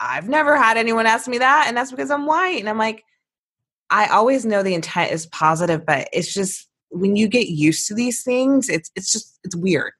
"I've 0.00 0.28
never 0.28 0.56
had 0.56 0.76
anyone 0.76 1.06
ask 1.06 1.28
me 1.28 1.38
that, 1.38 1.66
and 1.68 1.76
that's 1.76 1.92
because 1.92 2.10
I'm 2.10 2.26
white." 2.26 2.58
And 2.58 2.68
I'm 2.68 2.78
like, 2.78 3.04
I 3.90 4.06
always 4.08 4.44
know 4.46 4.62
the 4.62 4.74
intent 4.74 5.12
is 5.12 5.26
positive, 5.26 5.84
but 5.84 6.08
it's 6.12 6.32
just 6.32 6.68
when 6.90 7.16
you 7.16 7.28
get 7.28 7.48
used 7.48 7.86
to 7.88 7.94
these 7.94 8.22
things, 8.22 8.68
it's 8.68 8.90
it's 8.96 9.12
just 9.12 9.38
it's 9.44 9.56
weird. 9.56 9.92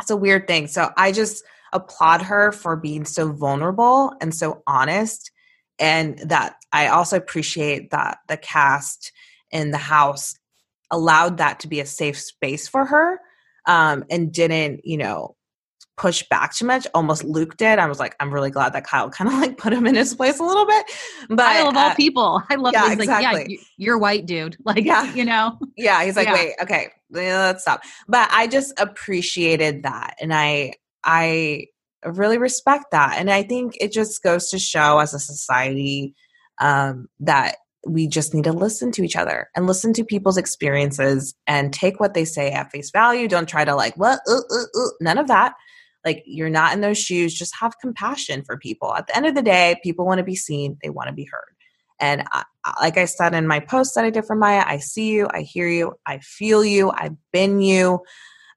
It's 0.00 0.10
a 0.10 0.16
weird 0.16 0.46
thing. 0.46 0.66
So 0.68 0.90
I 0.96 1.12
just 1.12 1.42
applaud 1.72 2.22
her 2.22 2.52
for 2.52 2.76
being 2.76 3.04
so 3.04 3.32
vulnerable 3.32 4.12
and 4.20 4.34
so 4.34 4.62
honest 4.66 5.30
and 5.78 6.18
that 6.18 6.56
I 6.72 6.88
also 6.88 7.16
appreciate 7.16 7.90
that 7.90 8.18
the 8.28 8.36
cast 8.36 9.12
in 9.50 9.70
the 9.70 9.78
house 9.78 10.34
allowed 10.90 11.38
that 11.38 11.60
to 11.60 11.68
be 11.68 11.80
a 11.80 11.86
safe 11.86 12.18
space 12.18 12.66
for 12.66 12.84
her 12.86 13.20
um, 13.66 14.04
and 14.10 14.32
didn't, 14.32 14.84
you 14.84 14.96
know, 14.96 15.36
push 15.98 16.22
back 16.30 16.54
too 16.54 16.64
much. 16.64 16.86
Almost 16.94 17.24
Luke 17.24 17.56
did. 17.56 17.78
I 17.78 17.86
was 17.86 17.98
like, 17.98 18.16
I'm 18.20 18.32
really 18.32 18.50
glad 18.50 18.72
that 18.72 18.84
Kyle 18.84 19.10
kind 19.10 19.28
of 19.28 19.38
like 19.38 19.58
put 19.58 19.72
him 19.72 19.86
in 19.86 19.94
his 19.94 20.14
place 20.14 20.38
a 20.38 20.44
little 20.44 20.64
bit. 20.64 20.86
But 21.28 21.40
I 21.40 21.62
love 21.62 21.76
all 21.76 21.90
uh, 21.90 21.94
people. 21.94 22.42
I 22.48 22.54
love 22.54 22.72
yeah, 22.72 22.92
exactly. 22.92 23.40
Like, 23.40 23.50
yeah, 23.50 23.56
you're 23.76 23.98
white, 23.98 24.24
dude. 24.24 24.56
Like, 24.68 24.84
yeah, 24.84 25.12
you 25.14 25.24
know. 25.24 25.58
Yeah, 25.78 26.04
he's 26.04 26.14
like, 26.14 26.26
Yeah. 26.26 26.34
wait, 26.34 26.52
okay, 26.60 26.88
let's 27.10 27.62
stop. 27.62 27.82
But 28.06 28.28
I 28.30 28.46
just 28.46 28.78
appreciated 28.78 29.82
that, 29.84 30.14
and 30.20 30.32
I 30.32 30.74
I 31.02 31.66
really 32.04 32.36
respect 32.36 32.86
that, 32.92 33.16
and 33.18 33.30
I 33.30 33.42
think 33.42 33.74
it 33.80 33.92
just 33.92 34.22
goes 34.22 34.50
to 34.50 34.58
show 34.58 34.98
as 34.98 35.14
a 35.14 35.18
society 35.18 36.14
um, 36.60 37.08
that 37.20 37.56
we 37.86 38.06
just 38.06 38.34
need 38.34 38.44
to 38.44 38.52
listen 38.52 38.92
to 38.92 39.02
each 39.02 39.16
other 39.16 39.48
and 39.56 39.66
listen 39.66 39.92
to 39.94 40.04
people's 40.04 40.36
experiences 40.36 41.34
and 41.46 41.72
take 41.72 41.98
what 41.98 42.12
they 42.12 42.24
say 42.24 42.50
at 42.50 42.70
face 42.70 42.90
value. 42.90 43.26
Don't 43.26 43.48
try 43.48 43.64
to 43.64 43.74
like 43.74 43.96
what 43.96 44.20
uh, 44.28 44.34
uh, 44.34 44.62
uh, 44.62 44.88
none 45.00 45.16
of 45.16 45.28
that. 45.28 45.54
Like 46.04 46.22
you're 46.26 46.50
not 46.50 46.72
in 46.72 46.80
those 46.80 46.98
shoes. 46.98 47.34
Just 47.34 47.54
have 47.60 47.78
compassion 47.80 48.42
for 48.44 48.56
people. 48.56 48.94
At 48.94 49.06
the 49.06 49.16
end 49.16 49.26
of 49.26 49.34
the 49.34 49.42
day, 49.42 49.76
people 49.82 50.06
want 50.06 50.18
to 50.18 50.24
be 50.24 50.36
seen. 50.36 50.78
They 50.82 50.90
want 50.90 51.08
to 51.08 51.14
be 51.14 51.24
heard. 51.24 51.54
And 52.00 52.24
I, 52.32 52.44
like 52.80 52.96
I 52.96 53.06
said 53.06 53.34
in 53.34 53.46
my 53.46 53.60
post 53.60 53.94
that 53.94 54.04
I 54.04 54.10
did 54.10 54.24
for 54.24 54.36
Mya, 54.36 54.64
I 54.66 54.78
see 54.78 55.10
you, 55.10 55.28
I 55.32 55.42
hear 55.42 55.68
you, 55.68 55.94
I 56.06 56.18
feel 56.18 56.64
you, 56.64 56.90
I've 56.90 57.16
been 57.32 57.60
you. 57.60 58.00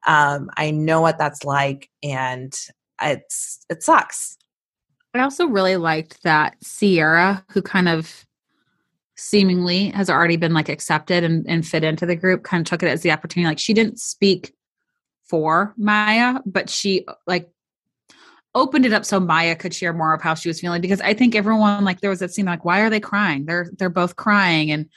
Um, 0.05 0.49
I 0.57 0.71
know 0.71 1.01
what 1.01 1.17
that's 1.17 1.43
like, 1.43 1.89
and 2.03 2.53
it's 3.01 3.65
it 3.69 3.83
sucks. 3.83 4.37
I 5.13 5.19
also 5.21 5.47
really 5.47 5.77
liked 5.77 6.23
that 6.23 6.55
Ciara, 6.63 7.43
who 7.51 7.61
kind 7.61 7.89
of 7.89 8.25
seemingly 9.17 9.89
has 9.89 10.09
already 10.09 10.37
been 10.37 10.53
like 10.53 10.69
accepted 10.69 11.23
and, 11.23 11.45
and 11.47 11.67
fit 11.67 11.83
into 11.83 12.05
the 12.05 12.15
group, 12.15 12.43
kind 12.43 12.61
of 12.61 12.69
took 12.69 12.81
it 12.81 12.89
as 12.89 13.01
the 13.01 13.11
opportunity. 13.11 13.49
Like 13.49 13.59
she 13.59 13.73
didn't 13.73 13.99
speak 13.99 14.53
for 15.31 15.73
Mya, 15.77 16.41
but 16.45 16.69
she 16.69 17.05
like 17.25 17.49
opened 18.53 18.85
it 18.85 18.91
up 18.91 19.05
so 19.05 19.17
Mya 19.17 19.55
could 19.55 19.73
share 19.73 19.93
more 19.93 20.13
of 20.13 20.21
how 20.21 20.35
she 20.35 20.49
was 20.49 20.59
feeling. 20.59 20.81
Because 20.81 20.99
I 20.99 21.13
think 21.13 21.35
everyone 21.35 21.85
like 21.85 22.01
there 22.01 22.09
was 22.09 22.19
that 22.19 22.33
scene 22.33 22.45
like, 22.45 22.65
why 22.65 22.81
are 22.81 22.89
they 22.89 22.99
crying? 22.99 23.45
They're 23.45 23.71
they're 23.79 23.89
both 23.89 24.17
crying 24.17 24.71
and 24.71 24.87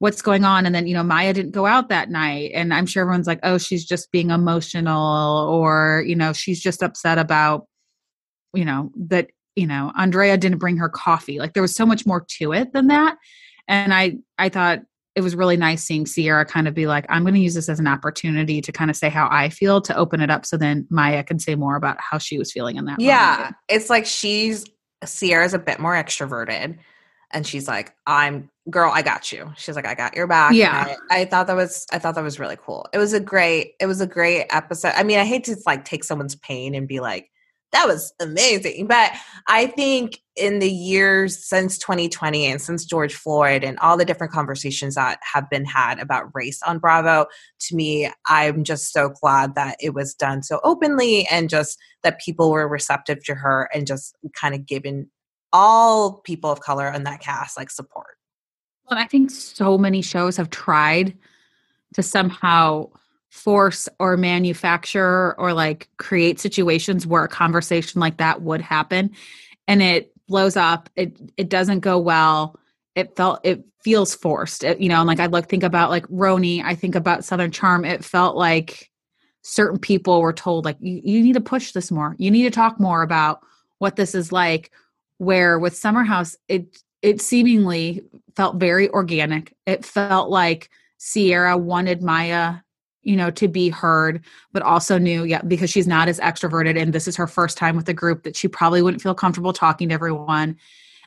what's 0.00 0.20
going 0.20 0.44
on? 0.44 0.66
And 0.66 0.74
then, 0.74 0.88
you 0.88 0.94
know, 0.94 1.04
Mya 1.04 1.32
didn't 1.32 1.52
go 1.52 1.64
out 1.64 1.88
that 1.88 2.10
night. 2.10 2.50
And 2.52 2.74
I'm 2.74 2.86
sure 2.86 3.02
everyone's 3.02 3.28
like, 3.28 3.38
oh, 3.44 3.56
she's 3.56 3.84
just 3.84 4.10
being 4.10 4.30
emotional, 4.30 5.48
or, 5.48 6.04
you 6.06 6.16
know, 6.16 6.32
she's 6.32 6.60
just 6.60 6.82
upset 6.82 7.16
about, 7.16 7.66
you 8.52 8.64
know, 8.64 8.90
that 8.96 9.28
you 9.56 9.68
know 9.68 9.92
andrea 9.96 10.36
didn't 10.36 10.58
bring 10.58 10.76
her 10.78 10.88
coffee 10.88 11.38
like 11.38 11.54
there 11.54 11.62
was 11.62 11.76
so 11.76 11.86
much 11.86 12.04
more 12.04 12.26
to 12.28 12.52
it 12.52 12.72
than 12.72 12.88
that 12.88 13.16
and 13.68 13.94
i 13.94 14.16
i 14.36 14.48
thought 14.48 14.80
it 15.16 15.20
was 15.20 15.36
really 15.36 15.56
nice 15.56 15.82
seeing 15.84 16.04
ciara 16.04 16.44
kind 16.44 16.66
of 16.68 16.74
be 16.74 16.86
like 16.86 17.06
i'm 17.08 17.22
going 17.22 17.34
to 17.34 17.40
use 17.40 17.54
this 17.54 17.68
as 17.68 17.78
an 17.80 17.86
opportunity 17.86 18.60
to 18.60 18.72
kind 18.72 18.90
of 18.90 18.96
say 18.96 19.08
how 19.08 19.28
i 19.30 19.48
feel 19.48 19.80
to 19.80 19.96
open 19.96 20.20
it 20.20 20.30
up 20.30 20.44
so 20.44 20.56
then 20.56 20.86
mya 20.90 21.22
can 21.22 21.38
say 21.38 21.54
more 21.54 21.76
about 21.76 21.96
how 22.00 22.18
she 22.18 22.38
was 22.38 22.52
feeling 22.52 22.76
in 22.76 22.84
that 22.84 23.00
Yeah, 23.00 23.36
moment. 23.38 23.56
it's 23.68 23.90
like 23.90 24.06
she's 24.06 24.64
Ciara's 25.04 25.52
a 25.54 25.58
bit 25.58 25.78
more 25.80 25.92
extroverted, 25.92 26.78
and 27.30 27.46
she's 27.46 27.68
like, 27.68 27.94
"I'm 28.06 28.48
girl, 28.70 28.90
I 28.94 29.02
got 29.02 29.30
you." 29.32 29.52
She's 29.56 29.76
like, 29.76 29.86
"I 29.86 29.94
got 29.94 30.16
your 30.16 30.26
back." 30.26 30.54
Yeah. 30.54 30.94
I, 31.10 31.20
I 31.20 31.24
thought 31.26 31.46
that 31.48 31.56
was 31.56 31.86
I 31.92 31.98
thought 31.98 32.14
that 32.14 32.24
was 32.24 32.40
really 32.40 32.56
cool. 32.58 32.86
It 32.92 32.96
was 32.98 33.12
a 33.12 33.20
great 33.20 33.74
it 33.80 33.86
was 33.86 34.00
a 34.00 34.06
great 34.06 34.46
episode. 34.48 34.92
I 34.96 35.02
mean, 35.02 35.18
I 35.18 35.24
hate 35.26 35.44
to 35.44 35.56
like 35.66 35.84
take 35.84 36.04
someone's 36.04 36.36
pain 36.36 36.74
and 36.74 36.88
be 36.88 37.00
like, 37.00 37.28
"That 37.74 37.86
was 37.86 38.14
amazing," 38.20 38.86
but 38.86 39.12
I 39.46 39.66
think 39.66 40.20
in 40.36 40.58
the 40.58 40.70
years 40.70 41.44
since 41.44 41.78
2020 41.78 42.46
and 42.46 42.60
since 42.60 42.84
George 42.84 43.14
Floyd 43.14 43.62
and 43.62 43.78
all 43.78 43.96
the 43.96 44.04
different 44.04 44.32
conversations 44.32 44.94
that 44.94 45.18
have 45.22 45.48
been 45.50 45.64
had 45.64 45.98
about 46.00 46.34
race 46.34 46.60
on 46.62 46.78
Bravo, 46.78 47.26
to 47.60 47.76
me, 47.76 48.10
I'm 48.26 48.64
just 48.64 48.92
so 48.92 49.10
glad 49.10 49.54
that 49.54 49.76
it 49.80 49.94
was 49.94 50.14
done 50.14 50.42
so 50.42 50.60
openly 50.64 51.26
and 51.30 51.50
just 51.50 51.78
that 52.02 52.20
people 52.20 52.50
were 52.50 52.66
receptive 52.66 53.22
to 53.24 53.34
her 53.34 53.68
and 53.74 53.86
just 53.86 54.16
kind 54.32 54.54
of 54.54 54.66
given 54.66 55.10
all 55.52 56.20
people 56.20 56.50
of 56.50 56.60
color 56.60 56.90
on 56.90 57.04
that 57.04 57.20
cast 57.20 57.56
like 57.56 57.70
support. 57.70 58.18
Well, 58.90 58.98
I 58.98 59.06
think 59.06 59.30
so 59.30 59.78
many 59.78 60.02
shows 60.02 60.36
have 60.36 60.50
tried 60.50 61.16
to 61.94 62.02
somehow 62.02 62.90
force 63.34 63.88
or 63.98 64.16
manufacture 64.16 65.34
or 65.38 65.52
like 65.52 65.88
create 65.98 66.38
situations 66.38 67.04
where 67.04 67.24
a 67.24 67.28
conversation 67.28 68.00
like 68.00 68.18
that 68.18 68.42
would 68.42 68.60
happen. 68.60 69.10
And 69.66 69.82
it 69.82 70.12
blows 70.28 70.56
up. 70.56 70.88
It 70.94 71.16
it 71.36 71.48
doesn't 71.48 71.80
go 71.80 71.98
well. 71.98 72.56
It 72.94 73.16
felt 73.16 73.40
it 73.42 73.64
feels 73.82 74.14
forced. 74.14 74.62
It, 74.62 74.80
you 74.80 74.88
know 74.88 75.00
and 75.00 75.08
like 75.08 75.18
i 75.18 75.26
look 75.26 75.48
think 75.48 75.64
about 75.64 75.90
like 75.90 76.06
RHONY. 76.06 76.62
I 76.64 76.76
think 76.76 76.94
about 76.94 77.24
southern 77.24 77.50
charm. 77.50 77.84
It 77.84 78.04
felt 78.04 78.36
like 78.36 78.88
certain 79.42 79.80
people 79.80 80.22
were 80.22 80.32
told 80.32 80.64
like 80.64 80.76
you, 80.78 81.00
you 81.04 81.20
need 81.20 81.34
to 81.34 81.40
push 81.40 81.72
this 81.72 81.90
more. 81.90 82.14
You 82.18 82.30
need 82.30 82.44
to 82.44 82.50
talk 82.50 82.78
more 82.78 83.02
about 83.02 83.40
what 83.78 83.96
this 83.96 84.14
is 84.14 84.30
like. 84.30 84.70
Where 85.18 85.58
with 85.58 85.76
summer 85.76 86.04
house 86.04 86.36
it 86.46 86.78
it 87.02 87.20
seemingly 87.20 88.02
felt 88.36 88.56
very 88.56 88.88
organic. 88.90 89.56
It 89.66 89.84
felt 89.84 90.30
like 90.30 90.70
ciara 91.00 91.58
wanted 91.58 92.00
mya 92.00 92.63
you 93.04 93.16
know 93.16 93.30
to 93.30 93.48
be 93.48 93.68
heard 93.68 94.24
but 94.52 94.62
also 94.62 94.98
knew 94.98 95.24
yeah 95.24 95.42
because 95.42 95.70
she's 95.70 95.86
not 95.86 96.08
as 96.08 96.18
extroverted 96.20 96.80
and 96.80 96.92
this 96.92 97.06
is 97.06 97.16
her 97.16 97.26
first 97.26 97.56
time 97.56 97.76
with 97.76 97.88
a 97.88 97.94
group 97.94 98.22
that 98.22 98.36
she 98.36 98.48
probably 98.48 98.82
wouldn't 98.82 99.02
feel 99.02 99.14
comfortable 99.14 99.52
talking 99.52 99.88
to 99.88 99.94
everyone 99.94 100.56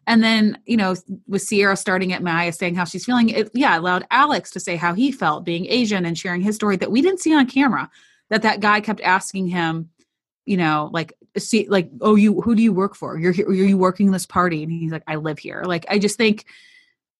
and 0.05 0.23
then 0.23 0.57
you 0.65 0.77
know 0.77 0.95
with 1.27 1.47
ciara 1.47 1.75
starting 1.75 2.13
at 2.13 2.23
mya 2.23 2.51
saying 2.51 2.75
how 2.75 2.85
she's 2.85 3.05
feeling 3.05 3.29
it 3.29 3.49
yeah 3.53 3.77
allowed 3.77 4.05
alex 4.11 4.51
to 4.51 4.59
say 4.59 4.75
how 4.75 4.93
he 4.93 5.11
felt 5.11 5.43
being 5.43 5.65
asian 5.67 6.05
and 6.05 6.17
sharing 6.17 6.41
his 6.41 6.55
story 6.55 6.75
that 6.75 6.91
we 6.91 7.01
didn't 7.01 7.19
see 7.19 7.33
on 7.33 7.45
camera 7.45 7.89
that 8.29 8.41
that 8.41 8.59
guy 8.59 8.79
kept 8.79 9.01
asking 9.01 9.47
him 9.47 9.89
you 10.45 10.57
know 10.57 10.89
like 10.93 11.13
see 11.37 11.67
like 11.69 11.89
oh 12.01 12.15
you 12.15 12.41
who 12.41 12.55
do 12.55 12.63
you 12.63 12.73
work 12.73 12.95
for 12.95 13.19
you're 13.19 13.31
here 13.31 13.47
are 13.47 13.53
you 13.53 13.77
working 13.77 14.11
this 14.11 14.25
party 14.25 14.63
and 14.63 14.71
he's 14.71 14.91
like 14.91 15.03
i 15.07 15.15
live 15.15 15.37
here 15.37 15.63
like 15.65 15.85
i 15.89 15.99
just 15.99 16.17
think 16.17 16.45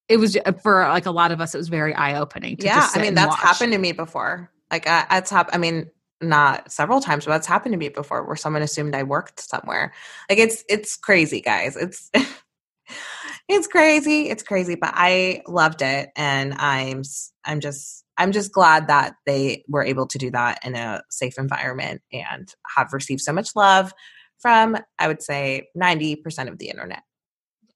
it 0.10 0.18
was 0.18 0.38
uh, 0.46 0.52
for 0.54 0.88
like 0.88 1.06
a 1.06 1.12
lot 1.12 1.32
of 1.32 1.42
us 1.42 1.54
it 1.54 1.58
was 1.58 1.70
very 1.70 1.94
eye-opening 1.94 2.58
to 2.58 2.66
yeah, 2.66 2.88
I 2.94 3.02
mean 3.02 3.14
that's 3.14 3.30
watch. 3.30 3.40
happened 3.40 3.74
to 3.74 3.78
me 3.78 3.92
before. 3.92 4.52
Like 4.72 4.88
I, 4.88 5.06
that's 5.10 5.32
happened. 5.32 5.56
I 5.56 5.58
mean, 5.60 5.86
not 6.22 6.72
several 6.72 7.00
times, 7.00 7.26
but 7.26 7.32
that's 7.32 7.48
happened 7.48 7.74
to 7.74 7.78
me 7.78 7.90
before, 7.90 8.26
where 8.26 8.36
someone 8.36 8.62
assumed 8.62 8.96
I 8.96 9.04
worked 9.04 9.40
somewhere. 9.40 9.94
Like 10.30 10.40
it's 10.40 10.64
it's 10.70 10.98
crazy, 10.98 11.42
guys. 11.42 11.76
It's 11.76 12.10
it's 13.48 13.68
crazy. 13.68 14.30
It's 14.30 14.44
crazy, 14.44 14.76
but 14.76 14.92
I 14.94 15.42
loved 15.48 15.82
it, 15.82 16.10
and 16.16 16.54
I'm 16.56 17.04
I'm 17.46 17.60
just 17.60 18.04
I'm 18.18 18.32
just 18.32 18.52
glad 18.52 18.88
that 18.88 19.14
they 19.26 19.64
were 19.68 19.84
able 19.84 20.08
to 20.08 20.18
do 20.18 20.32
that 20.32 20.60
in 20.66 20.76
a 20.76 21.02
safe 21.10 21.38
environment 21.38 22.02
and 22.12 22.52
have 22.76 22.94
received 22.94 23.22
so 23.22 23.32
much 23.32 23.56
love 23.56 23.94
from 24.40 24.78
I 25.00 25.08
would 25.08 25.22
say 25.22 25.68
ninety 25.76 26.16
percent 26.16 26.50
of 26.50 26.58
the 26.58 26.70
internet. 26.70 27.04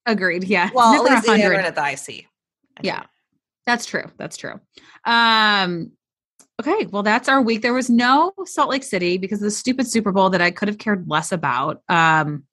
agreed 0.06 0.44
yeah 0.44 0.68
Well, 0.74 0.94
at 0.94 1.04
never 1.04 1.14
least 1.14 1.22
the 1.22 1.28
100. 1.30 1.44
internet 1.44 1.74
that 1.76 1.84
I 1.84 1.94
see. 1.94 2.26
Yeah. 2.82 3.04
That's 3.66 3.86
true. 3.86 4.10
That's 4.18 4.36
true. 4.36 4.60
Um 5.04 5.92
okay, 6.60 6.86
well 6.86 7.02
that's 7.02 7.28
our 7.28 7.40
week. 7.40 7.62
There 7.62 7.74
was 7.74 7.90
no 7.90 8.32
Salt 8.44 8.70
Lake 8.70 8.84
City 8.84 9.18
because 9.18 9.38
of 9.38 9.44
the 9.44 9.50
stupid 9.50 9.86
Super 9.86 10.12
Bowl 10.12 10.30
that 10.30 10.42
I 10.42 10.50
could 10.50 10.68
have 10.68 10.78
cared 10.78 11.08
less 11.08 11.32
about. 11.32 11.82
Um 11.88 12.44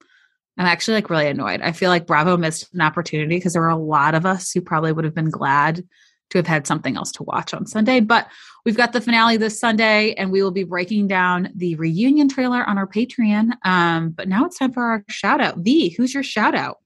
I'm 0.58 0.66
actually 0.66 0.94
like 0.94 1.08
really 1.08 1.26
annoyed. 1.26 1.62
I 1.62 1.72
feel 1.72 1.88
like 1.88 2.06
Bravo 2.06 2.36
missed 2.36 2.72
an 2.74 2.82
opportunity 2.82 3.36
because 3.36 3.54
there 3.54 3.62
were 3.62 3.68
a 3.68 3.76
lot 3.76 4.14
of 4.14 4.26
us 4.26 4.52
who 4.52 4.60
probably 4.60 4.92
would 4.92 5.04
have 5.04 5.14
been 5.14 5.30
glad 5.30 5.82
to 6.30 6.38
have 6.38 6.46
had 6.46 6.66
something 6.66 6.96
else 6.96 7.12
to 7.12 7.22
watch 7.22 7.54
on 7.54 7.66
Sunday. 7.66 8.00
But 8.00 8.28
we've 8.64 8.76
got 8.76 8.92
the 8.92 9.00
finale 9.00 9.36
this 9.36 9.58
Sunday, 9.58 10.12
and 10.14 10.30
we 10.30 10.42
will 10.42 10.50
be 10.50 10.64
breaking 10.64 11.08
down 11.08 11.50
the 11.54 11.76
reunion 11.76 12.28
trailer 12.28 12.62
on 12.64 12.78
our 12.78 12.86
Patreon. 12.86 13.52
Um, 13.64 14.10
but 14.10 14.28
now 14.28 14.44
it's 14.44 14.58
time 14.58 14.72
for 14.72 14.82
our 14.82 15.04
shout 15.08 15.40
out. 15.40 15.58
V, 15.58 15.90
who's 15.90 16.12
your 16.12 16.22
shout 16.22 16.54
out? 16.54 16.79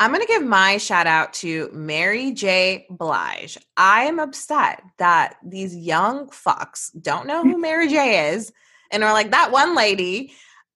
I'm 0.00 0.10
going 0.10 0.22
to 0.22 0.26
give 0.26 0.44
my 0.44 0.78
shout 0.78 1.06
out 1.06 1.32
to 1.34 1.70
Mary 1.72 2.32
J. 2.32 2.86
Blige. 2.90 3.58
I 3.76 4.04
am 4.04 4.18
upset 4.18 4.82
that 4.98 5.36
these 5.44 5.76
young 5.76 6.28
fucks 6.28 6.90
don't 7.00 7.26
know 7.26 7.44
who 7.44 7.58
Mary 7.58 7.88
J. 7.88 8.32
is 8.32 8.52
and 8.90 9.04
are 9.04 9.12
like, 9.12 9.30
that 9.30 9.52
one 9.52 9.76
lady, 9.76 10.32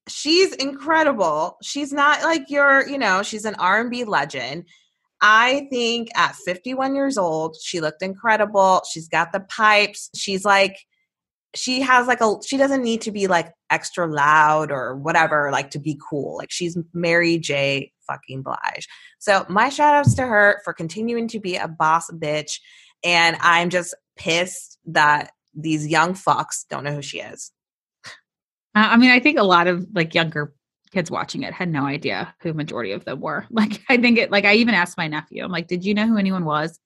she's 0.07 0.55
incredible. 0.55 1.59
She's 1.62 1.93
not 1.93 2.23
like 2.23 2.49
your, 2.49 2.89
you 2.89 2.97
know, 2.97 3.23
she's 3.25 3.45
an 3.45 3.57
R&B 3.57 4.05
legend. 4.05 4.66
I 5.21 5.66
think 5.71 6.11
at 6.16 6.37
51 6.37 6.95
years 6.95 7.19
old, 7.19 7.57
she 7.61 7.81
looked 7.81 8.03
incredible. 8.03 8.83
She's 8.91 9.09
got 9.09 9.33
the 9.33 9.41
pipes. 9.41 10.11
She's 10.14 10.45
like, 10.45 10.77
she 11.57 11.81
has 11.81 12.07
like 12.07 12.21
a, 12.21 12.37
she 12.47 12.57
doesn't 12.57 12.83
need 12.83 13.01
to 13.03 13.11
be 13.11 13.27
like 13.27 13.53
extra 13.69 14.07
loud 14.07 14.71
or 14.71 14.97
whatever, 14.97 15.51
like 15.51 15.71
to 15.71 15.81
be 15.81 16.01
cool. 16.09 16.37
Like 16.37 16.53
she's 16.53 16.79
Mary 16.95 17.39
J. 17.39 17.93
fucking 18.09 18.43
Blige. 18.43 18.89
So 19.19 19.45
my 19.49 19.69
shout 19.69 19.95
outs 19.95 20.15
to 20.15 20.23
her 20.23 20.61
for 20.65 20.73
continuing 20.73 21.29
to 21.29 21.41
be 21.41 21.57
a 21.57 21.69
boss 21.69 22.11
bitch. 22.11 22.59
And 23.05 23.37
I'm 23.41 23.71
just 23.71 23.95
pissed 24.17 24.79
that 24.87 25.31
these 25.55 25.87
young 25.87 26.15
fucks 26.15 26.67
don't 26.69 26.85
know 26.85 26.95
who 26.95 27.03
she 27.03 27.21
is. 27.21 27.53
I 28.75 28.97
mean, 28.97 29.11
I 29.11 29.21
think 29.21 29.39
a 29.39 29.45
lot 29.45 29.67
of 29.67 29.87
like 29.93 30.15
younger 30.15 30.55
kids 30.93 31.11
watching 31.11 31.43
it 31.43 31.53
had 31.53 31.69
no 31.69 31.85
idea 31.85 32.35
who 32.41 32.53
majority 32.53 32.93
of 32.93 33.05
them 33.05 33.21
were. 33.21 33.47
Like, 33.51 33.83
I 33.89 33.97
think 33.97 34.19
it, 34.19 34.31
like, 34.31 34.45
I 34.45 34.55
even 34.55 34.75
asked 34.75 34.97
my 34.97 35.09
nephew, 35.09 35.43
I'm 35.43 35.51
like, 35.51 35.67
did 35.67 35.85
you 35.85 35.95
know 35.95 36.07
who 36.07 36.17
anyone 36.17 36.45
was? 36.45 36.79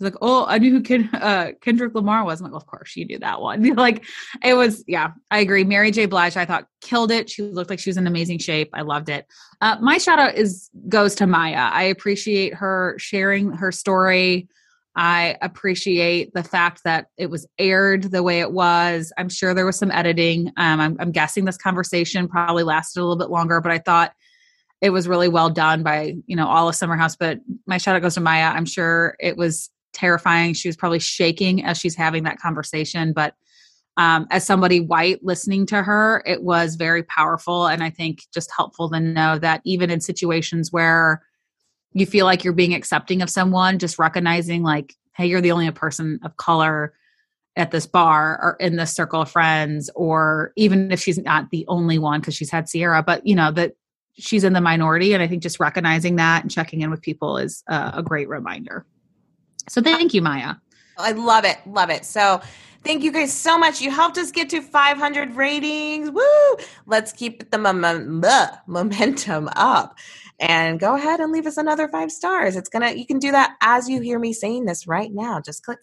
Like, 0.00 0.16
oh, 0.20 0.46
I 0.48 0.58
knew 0.58 0.70
who 0.70 0.82
Ken, 0.82 1.10
uh, 1.14 1.52
Kendrick 1.60 1.94
Lamar 1.94 2.24
was. 2.24 2.40
I'm 2.40 2.44
like, 2.44 2.52
well, 2.52 2.60
of 2.60 2.66
course 2.66 2.96
you 2.96 3.04
knew 3.04 3.18
that 3.18 3.40
one. 3.40 3.62
like, 3.76 4.04
it 4.42 4.54
was, 4.54 4.84
yeah, 4.86 5.12
I 5.30 5.40
agree. 5.40 5.64
Mary 5.64 5.90
J. 5.90 6.06
Blige, 6.06 6.36
I 6.36 6.44
thought 6.44 6.66
killed 6.80 7.10
it. 7.10 7.30
She 7.30 7.42
looked 7.42 7.70
like 7.70 7.78
she 7.78 7.90
was 7.90 7.96
in 7.96 8.06
amazing 8.06 8.38
shape. 8.38 8.70
I 8.72 8.82
loved 8.82 9.08
it. 9.08 9.26
Uh, 9.60 9.76
my 9.80 9.98
shout 9.98 10.18
out 10.18 10.34
is 10.34 10.70
goes 10.88 11.14
to 11.16 11.26
Mya. 11.26 11.70
I 11.72 11.84
appreciate 11.84 12.54
her 12.54 12.96
sharing 12.98 13.52
her 13.52 13.72
story. 13.72 14.48
I 14.96 15.36
appreciate 15.40 16.34
the 16.34 16.42
fact 16.42 16.82
that 16.84 17.06
it 17.16 17.30
was 17.30 17.46
aired 17.58 18.10
the 18.10 18.22
way 18.22 18.40
it 18.40 18.52
was. 18.52 19.12
I'm 19.16 19.28
sure 19.28 19.54
there 19.54 19.66
was 19.66 19.78
some 19.78 19.90
editing. 19.92 20.48
Um, 20.56 20.80
I'm, 20.80 20.96
I'm 20.98 21.12
guessing 21.12 21.44
this 21.44 21.56
conversation 21.56 22.28
probably 22.28 22.64
lasted 22.64 23.00
a 23.00 23.02
little 23.02 23.16
bit 23.16 23.30
longer, 23.30 23.60
but 23.60 23.70
I 23.70 23.78
thought 23.78 24.12
it 24.80 24.90
was 24.90 25.06
really 25.06 25.28
well 25.28 25.50
done 25.50 25.82
by 25.82 26.16
you 26.26 26.36
know 26.36 26.48
all 26.48 26.68
of 26.68 26.74
Summer 26.74 26.96
House. 26.96 27.16
But 27.16 27.38
my 27.66 27.78
shout 27.78 27.96
out 27.96 28.02
goes 28.02 28.14
to 28.14 28.20
Mya. 28.20 28.52
I'm 28.54 28.64
sure 28.64 29.16
it 29.20 29.36
was 29.36 29.70
terrifying. 29.92 30.54
She 30.54 30.68
was 30.68 30.76
probably 30.76 30.98
shaking 30.98 31.64
as 31.64 31.78
she's 31.78 31.96
having 31.96 32.24
that 32.24 32.38
conversation, 32.38 33.12
but 33.12 33.34
um, 33.96 34.26
as 34.30 34.46
somebody 34.46 34.80
white 34.80 35.22
listening 35.22 35.66
to 35.66 35.82
her, 35.82 36.22
it 36.24 36.42
was 36.42 36.76
very 36.76 37.02
powerful, 37.02 37.66
and 37.66 37.82
I 37.82 37.90
think 37.90 38.22
just 38.32 38.50
helpful 38.56 38.88
to 38.90 39.00
know 39.00 39.38
that 39.38 39.60
even 39.64 39.90
in 39.90 40.00
situations 40.00 40.72
where 40.72 41.22
you 41.92 42.06
feel 42.06 42.24
like 42.24 42.44
you're 42.44 42.52
being 42.52 42.72
accepting 42.74 43.20
of 43.20 43.28
someone, 43.28 43.78
just 43.78 43.98
recognizing 43.98 44.62
like, 44.62 44.94
hey, 45.16 45.26
you're 45.26 45.40
the 45.40 45.52
only 45.52 45.70
person 45.72 46.20
of 46.22 46.36
color 46.36 46.94
at 47.56 47.72
this 47.72 47.84
bar 47.84 48.38
or 48.40 48.56
in 48.60 48.76
this 48.76 48.94
circle 48.94 49.22
of 49.22 49.30
friends, 49.30 49.90
or 49.94 50.52
even 50.56 50.90
if 50.92 51.00
she's 51.00 51.18
not 51.18 51.50
the 51.50 51.64
only 51.68 51.98
one 51.98 52.20
because 52.20 52.34
she's 52.34 52.50
had 52.50 52.68
Ciara, 52.68 53.02
but 53.02 53.26
you 53.26 53.34
know 53.34 53.50
that 53.50 53.74
she's 54.14 54.44
in 54.44 54.52
the 54.52 54.60
minority, 54.60 55.12
and 55.12 55.22
I 55.22 55.26
think 55.26 55.42
just 55.42 55.60
recognizing 55.60 56.16
that 56.16 56.42
and 56.42 56.50
checking 56.50 56.80
in 56.80 56.90
with 56.90 57.02
people 57.02 57.38
is 57.38 57.62
uh, 57.68 57.90
a 57.94 58.02
great 58.02 58.28
reminder. 58.28 58.86
So 59.68 59.80
thank 59.80 60.14
you, 60.14 60.22
Mya. 60.22 60.60
I 60.96 61.12
love 61.12 61.44
it. 61.44 61.58
Love 61.66 61.90
it. 61.90 62.04
So 62.04 62.40
thank 62.84 63.02
you 63.02 63.12
guys 63.12 63.32
so 63.32 63.58
much. 63.58 63.80
You 63.80 63.90
helped 63.90 64.18
us 64.18 64.30
get 64.30 64.50
to 64.50 64.60
500 64.60 65.34
ratings. 65.34 66.10
Woo! 66.10 66.56
Let's 66.86 67.12
keep 67.12 67.50
the 67.50 67.58
mom- 67.58 68.22
momentum 68.66 69.48
up 69.56 69.96
and 70.38 70.80
go 70.80 70.94
ahead 70.94 71.20
and 71.20 71.32
leave 71.32 71.46
us 71.46 71.56
another 71.56 71.88
five 71.88 72.10
stars. 72.10 72.56
It's 72.56 72.68
gonna, 72.68 72.92
you 72.92 73.06
can 73.06 73.18
do 73.18 73.30
that 73.32 73.56
as 73.60 73.88
you 73.88 74.00
hear 74.00 74.18
me 74.18 74.32
saying 74.32 74.64
this 74.64 74.86
right 74.86 75.12
now. 75.12 75.40
Just 75.40 75.64
click 75.64 75.78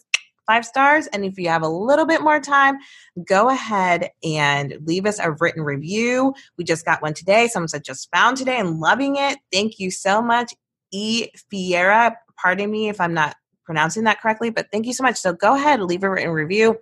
five 0.46 0.64
stars. 0.64 1.06
And 1.08 1.24
if 1.24 1.38
you 1.38 1.48
have 1.48 1.62
a 1.62 1.68
little 1.68 2.06
bit 2.06 2.22
more 2.22 2.40
time, 2.40 2.78
go 3.24 3.50
ahead 3.50 4.10
and 4.24 4.74
leave 4.84 5.06
us 5.06 5.18
a 5.18 5.32
written 5.32 5.62
review. 5.62 6.34
We 6.56 6.64
just 6.64 6.84
got 6.84 7.02
one 7.02 7.14
today. 7.14 7.48
Someone 7.48 7.68
said 7.68 7.84
just 7.84 8.08
found 8.10 8.38
today 8.38 8.58
and 8.58 8.80
loving 8.80 9.16
it. 9.16 9.38
Thank 9.52 9.78
you 9.78 9.90
so 9.90 10.22
much. 10.22 10.54
E. 10.90 11.28
Fiera, 11.50 12.16
pardon 12.40 12.70
me 12.70 12.88
if 12.88 12.98
I'm 13.00 13.12
not 13.12 13.36
pronouncing 13.68 14.04
that 14.04 14.18
correctly, 14.18 14.48
but 14.48 14.66
thank 14.72 14.86
you 14.86 14.94
so 14.94 15.02
much. 15.02 15.16
So 15.16 15.34
go 15.34 15.54
ahead, 15.54 15.82
leave 15.82 16.02
a 16.02 16.08
written 16.08 16.30
review. 16.30 16.78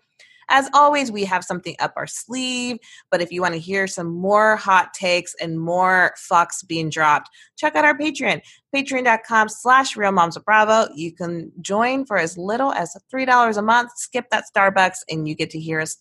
As 0.49 0.70
always, 0.72 1.11
we 1.11 1.24
have 1.24 1.43
something 1.43 1.74
up 1.80 1.93
our 1.97 2.07
sleeve, 2.07 2.78
but 3.11 3.20
if 3.20 3.32
you 3.32 3.43
want 3.43 3.55
to 3.55 3.61
hear 3.61 3.89
some 3.89 4.14
more 4.14 4.55
hot 4.55 4.95
takes 4.95 5.34
and 5.41 5.59
more 5.59 6.14
fucks 6.30 6.64
being 6.64 6.89
dropped, 6.89 7.28
check 7.57 7.74
out 7.74 7.84
our 7.84 7.99
Patreon, 7.99 8.41
patreon.com 8.72 9.49
slash 9.49 9.97
real 9.97 10.12
moms 10.12 10.37
of 10.37 10.45
Bravo. 10.45 10.87
You 10.95 11.12
can 11.12 11.51
join 11.61 12.07
for 12.07 12.16
as 12.16 12.39
little 12.39 12.72
as 12.72 12.97
$3 13.12 13.57
a 13.57 13.62
month, 13.62 13.91
skip 13.97 14.26
that 14.30 14.45
Starbucks, 14.57 14.99
and 15.11 15.26
you 15.26 15.34
get 15.34 15.51
to 15.51 15.59
hear 15.59 15.80
us 15.80 15.97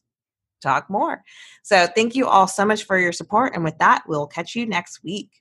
talk 0.62 0.88
more. 0.92 1.24
So 1.64 1.88
thank 1.96 2.16
you 2.16 2.28
all 2.28 2.48
so 2.48 2.66
much 2.66 2.84
for 2.84 3.00
your 3.00 3.14
support. 3.14 3.56
And 3.56 3.64
with 3.64 3.80
that, 3.80 4.04
we'll 4.08 4.28
catch 4.28 4.56
you 4.56 4.68
next 4.68 5.04
week. 5.04 5.32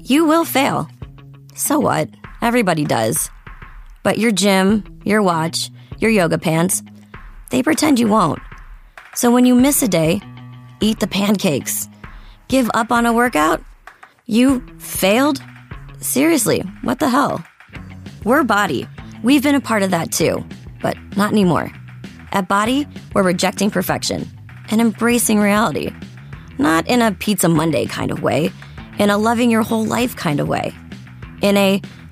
You 0.00 0.26
will 0.26 0.44
fail. 0.44 0.90
So 1.54 1.78
what? 1.78 2.10
Everybody 2.42 2.84
does. 2.84 3.30
But 4.02 4.18
your 4.18 4.32
gym, 4.32 5.00
your 5.04 5.22
watch, 5.22 5.70
your 5.98 6.10
yoga 6.10 6.38
pants, 6.38 6.82
they 7.50 7.62
pretend 7.62 7.98
you 7.98 8.08
won't. 8.08 8.40
So 9.14 9.30
when 9.30 9.44
you 9.44 9.54
miss 9.54 9.82
a 9.82 9.88
day, 9.88 10.20
eat 10.80 11.00
the 11.00 11.06
pancakes. 11.06 11.88
Give 12.48 12.70
up 12.74 12.90
on 12.90 13.06
a 13.06 13.12
workout? 13.12 13.62
You 14.26 14.64
failed? 14.78 15.42
Seriously, 16.00 16.60
what 16.82 16.98
the 16.98 17.08
hell? 17.08 17.44
We're 18.24 18.42
BODi. 18.42 18.88
We've 19.22 19.42
been 19.42 19.54
a 19.54 19.60
part 19.60 19.82
of 19.82 19.90
that 19.90 20.10
too, 20.12 20.44
but 20.80 20.96
not 21.16 21.32
anymore. 21.32 21.70
At 22.32 22.48
BODi, 22.48 22.88
we're 23.14 23.22
rejecting 23.22 23.70
perfection 23.70 24.28
and 24.70 24.80
embracing 24.80 25.38
reality. 25.38 25.92
Not 26.58 26.88
in 26.88 27.02
a 27.02 27.12
Pizza 27.12 27.48
Monday 27.48 27.86
kind 27.86 28.10
of 28.10 28.22
way, 28.22 28.50
in 28.98 29.10
a 29.10 29.18
loving 29.18 29.50
your 29.50 29.62
whole 29.62 29.84
life 29.84 30.16
kind 30.16 30.40
of 30.40 30.48
way. 30.48 30.74
In 31.42 31.56
a 31.56 31.80